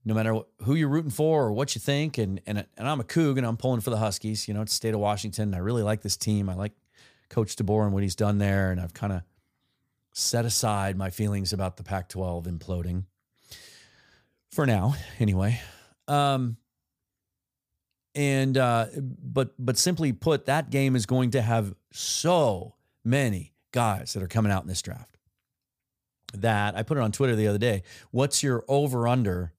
no 0.05 0.15
matter 0.15 0.41
who 0.63 0.75
you're 0.75 0.89
rooting 0.89 1.11
for 1.11 1.45
or 1.45 1.53
what 1.53 1.75
you 1.75 1.81
think, 1.81 2.19
and, 2.19 2.41
and, 2.47 2.65
and 2.77 2.89
I'm 2.89 3.01
a 3.01 3.05
Coug 3.05 3.37
and 3.37 3.47
I'm 3.47 3.57
pulling 3.57 3.81
for 3.81 3.91
the 3.91 3.99
Huskies, 3.99 4.49
you 4.49 4.55
know, 4.55 4.63
it's 4.63 4.73
state 4.73 4.95
of 4.95 5.01
Washington. 5.01 5.55
I 5.55 5.59
really 5.59 5.83
like 5.83 6.01
this 6.03 6.17
team. 6.17 6.49
I 6.49 6.55
like 6.55 6.73
Coach 7.29 7.57
DeBoer 7.57 7.85
and 7.85 7.93
what 7.93 8.03
he's 8.03 8.15
done 8.15 8.39
there. 8.39 8.71
And 8.71 8.81
I've 8.81 8.95
kind 8.95 9.13
of 9.13 9.23
set 10.15 10.45
aside 10.45 10.97
my 10.97 11.11
feelings 11.11 11.53
about 11.53 11.77
the 11.77 11.83
Pac 11.83 12.09
12 12.09 12.47
imploding 12.47 13.05
for 14.51 14.67
now, 14.67 14.95
anyway. 15.21 15.61
Um, 16.07 16.57
and, 18.15 18.57
uh, 18.57 18.87
but, 18.97 19.53
but 19.59 19.77
simply 19.77 20.13
put, 20.13 20.47
that 20.47 20.71
game 20.71 20.97
is 20.97 21.07
going 21.07 21.33
to 21.33 21.43
have 21.43 21.75
so 21.93 22.75
many 23.05 23.53
guys 23.73 24.13
that 24.13 24.23
are 24.23 24.29
coming 24.29 24.53
out 24.53 24.63
in 24.63 24.69
this 24.69 24.83
draft 24.83 25.19
that 26.35 26.77
I 26.77 26.83
put 26.83 26.99
it 26.99 27.01
on 27.03 27.13
Twitter 27.13 27.37
the 27.37 27.49
other 27.49 27.59
day. 27.59 27.83
What's 28.11 28.43
your 28.43 28.65
over 28.69 29.09
under 29.09 29.53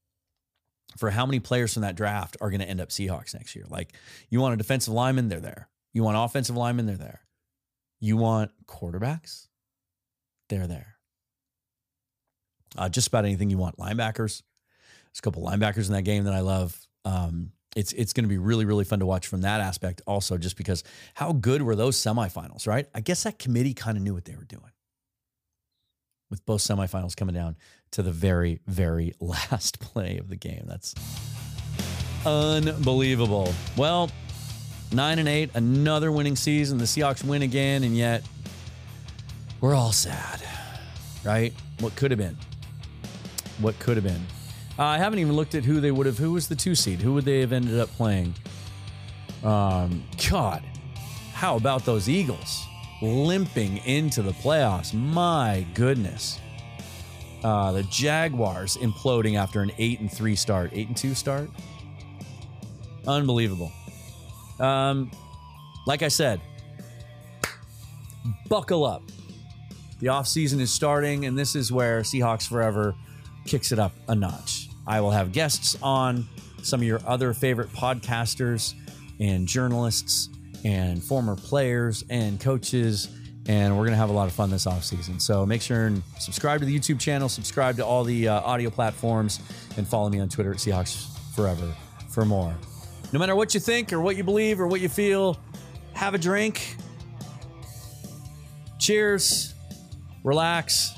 for 0.97 1.09
how 1.11 1.25
many 1.25 1.39
players 1.39 1.73
from 1.73 1.81
that 1.81 1.95
draft 1.95 2.37
are 2.41 2.49
going 2.49 2.61
to 2.61 2.69
end 2.69 2.81
up 2.81 2.89
Seahawks 2.89 3.33
next 3.33 3.55
year? 3.55 3.65
Like, 3.69 3.93
you 4.29 4.39
want 4.39 4.53
a 4.53 4.57
defensive 4.57 4.93
lineman, 4.93 5.29
they're 5.29 5.39
there. 5.39 5.69
You 5.93 6.03
want 6.03 6.17
offensive 6.17 6.55
linemen, 6.55 6.85
they're 6.85 6.97
there. 6.97 7.21
You 7.99 8.17
want 8.17 8.51
quarterbacks, 8.65 9.47
they're 10.49 10.67
there. 10.67 10.95
Uh, 12.77 12.87
just 12.87 13.07
about 13.07 13.25
anything 13.25 13.49
you 13.49 13.57
want. 13.57 13.77
Linebackers. 13.77 14.43
There's 15.11 15.19
a 15.19 15.21
couple 15.21 15.43
linebackers 15.43 15.87
in 15.87 15.93
that 15.93 16.03
game 16.03 16.25
that 16.25 16.35
I 16.35 16.41
love. 16.41 16.79
Um, 17.03 17.51
it's 17.75 17.93
it's 17.93 18.13
going 18.13 18.23
to 18.23 18.29
be 18.29 18.37
really 18.37 18.65
really 18.65 18.83
fun 18.83 18.99
to 18.99 19.05
watch 19.05 19.27
from 19.27 19.41
that 19.41 19.61
aspect. 19.61 20.01
Also, 20.07 20.37
just 20.37 20.57
because 20.57 20.83
how 21.13 21.31
good 21.33 21.61
were 21.61 21.75
those 21.75 21.97
semifinals? 21.97 22.67
Right. 22.67 22.87
I 22.93 23.01
guess 23.01 23.23
that 23.23 23.39
committee 23.39 23.73
kind 23.73 23.97
of 23.97 24.03
knew 24.03 24.13
what 24.13 24.25
they 24.25 24.35
were 24.35 24.45
doing 24.45 24.71
with 26.29 26.45
both 26.45 26.61
semifinals 26.61 27.15
coming 27.15 27.35
down 27.35 27.55
to 27.91 28.01
the 28.03 28.11
very 28.11 28.59
very 28.67 29.13
last 29.19 29.79
play 29.79 30.17
of 30.17 30.29
the 30.29 30.35
game. 30.35 30.63
That's 30.67 30.95
unbelievable. 32.25 33.53
Well, 33.77 34.09
nine 34.91 35.19
and 35.19 35.27
eight, 35.27 35.51
another 35.53 36.11
winning 36.11 36.35
season. 36.35 36.77
The 36.77 36.85
Seahawks 36.85 37.23
win 37.23 37.41
again, 37.41 37.83
and 37.83 37.95
yet 37.95 38.23
we're 39.61 39.75
all 39.75 39.91
sad, 39.91 40.41
right? 41.23 41.53
What 41.79 41.95
could 41.95 42.11
have 42.11 42.17
been? 42.17 42.37
What 43.59 43.77
could 43.79 43.97
have 43.97 44.03
been? 44.03 44.21
Uh, 44.79 44.83
I 44.83 44.97
haven't 44.97 45.19
even 45.19 45.33
looked 45.33 45.55
at 45.55 45.65
who 45.65 45.81
they 45.81 45.91
would 45.91 46.05
have. 46.05 46.17
Who 46.17 46.31
was 46.31 46.47
the 46.47 46.55
two 46.55 46.73
seed? 46.73 47.01
Who 47.01 47.13
would 47.13 47.25
they 47.25 47.41
have 47.41 47.51
ended 47.51 47.77
up 47.77 47.89
playing? 47.89 48.33
Um, 49.43 50.05
God, 50.29 50.63
how 51.33 51.57
about 51.57 51.83
those 51.83 52.07
Eagles 52.07 52.65
limping 53.01 53.77
into 53.79 54.21
the 54.21 54.31
playoffs? 54.31 54.93
My 54.93 55.65
goodness. 55.73 56.39
Uh, 57.43 57.73
the 57.73 57.83
Jaguars 57.83 58.77
imploding 58.77 59.37
after 59.37 59.61
an 59.61 59.71
eight 59.77 59.99
and 59.99 60.09
three 60.09 60.35
start, 60.35 60.71
eight 60.73 60.87
and 60.87 60.95
two 60.95 61.13
start. 61.13 61.49
Unbelievable. 63.05 63.73
Um, 64.61 65.11
like 65.87 66.03
I 66.03 66.09
said, 66.09 66.39
buckle 68.47 68.85
up. 68.85 69.03
The 69.99 70.07
offseason 70.07 70.61
is 70.61 70.71
starting, 70.71 71.25
and 71.25 71.37
this 71.37 71.53
is 71.53 71.69
where 71.69 71.99
Seahawks 72.01 72.47
Forever 72.47 72.95
kicks 73.45 73.73
it 73.73 73.79
up 73.79 73.91
a 74.07 74.15
notch. 74.15 74.68
I 74.87 75.01
will 75.01 75.11
have 75.11 75.31
guests 75.31 75.77
on 75.81 76.27
some 76.61 76.81
of 76.81 76.87
your 76.87 77.01
other 77.05 77.33
favorite 77.33 77.71
podcasters 77.73 78.73
and 79.19 79.47
journalists 79.47 80.29
and 80.63 81.03
former 81.03 81.35
players 81.35 82.03
and 82.09 82.39
coaches 82.39 83.07
and 83.49 83.75
we're 83.75 83.83
going 83.83 83.93
to 83.93 83.97
have 83.97 84.11
a 84.11 84.13
lot 84.13 84.27
of 84.27 84.33
fun 84.33 84.51
this 84.51 84.65
offseason. 84.65 85.19
So 85.19 85.43
make 85.43 85.63
sure 85.63 85.87
and 85.87 86.03
subscribe 86.19 86.59
to 86.59 86.67
the 86.67 86.79
YouTube 86.79 86.99
channel, 86.99 87.27
subscribe 87.27 87.77
to 87.77 87.85
all 87.85 88.03
the 88.03 88.27
uh, 88.27 88.41
audio 88.41 88.69
platforms, 88.69 89.39
and 89.75 89.87
follow 89.87 90.07
me 90.09 90.19
on 90.19 90.29
Twitter 90.29 90.51
at 90.51 90.57
Seahawks 90.57 91.17
Forever 91.33 91.73
for 92.09 92.25
more. 92.25 92.55
No 93.11 93.17
matter 93.17 93.35
what 93.35 93.55
you 93.55 93.59
think 93.59 93.91
or 93.91 94.01
what 94.01 94.17
you 94.17 94.23
believe 94.23 94.59
or 94.59 94.67
what 94.67 94.81
you 94.81 94.89
feel, 94.89 95.39
have 95.93 96.13
a 96.13 96.19
drink. 96.19 96.75
Cheers. 98.77 99.55
Relax. 100.23 100.93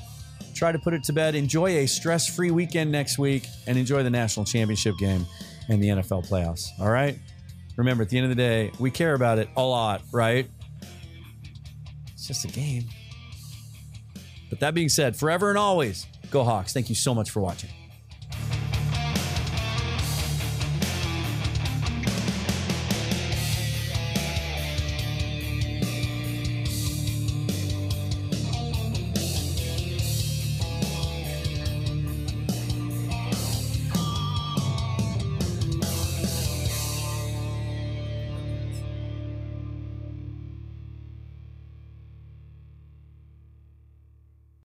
Try 0.62 0.70
to 0.70 0.78
put 0.78 0.94
it 0.94 1.02
to 1.02 1.12
bed. 1.12 1.34
Enjoy 1.34 1.78
a 1.78 1.86
stress 1.88 2.32
free 2.32 2.52
weekend 2.52 2.92
next 2.92 3.18
week 3.18 3.48
and 3.66 3.76
enjoy 3.76 4.04
the 4.04 4.10
national 4.10 4.46
championship 4.46 4.96
game 4.96 5.26
and 5.68 5.82
the 5.82 5.88
NFL 5.88 6.28
playoffs. 6.28 6.68
All 6.78 6.88
right? 6.88 7.18
Remember, 7.74 8.04
at 8.04 8.10
the 8.10 8.16
end 8.16 8.26
of 8.26 8.28
the 8.28 8.40
day, 8.40 8.70
we 8.78 8.88
care 8.88 9.14
about 9.14 9.38
it 9.38 9.48
a 9.56 9.60
lot, 9.60 10.02
right? 10.12 10.48
It's 12.12 12.28
just 12.28 12.44
a 12.44 12.48
game. 12.48 12.84
But 14.50 14.60
that 14.60 14.72
being 14.72 14.88
said, 14.88 15.16
forever 15.16 15.48
and 15.48 15.58
always, 15.58 16.06
go 16.30 16.44
Hawks. 16.44 16.72
Thank 16.72 16.88
you 16.88 16.94
so 16.94 17.12
much 17.12 17.30
for 17.30 17.40
watching. 17.40 17.70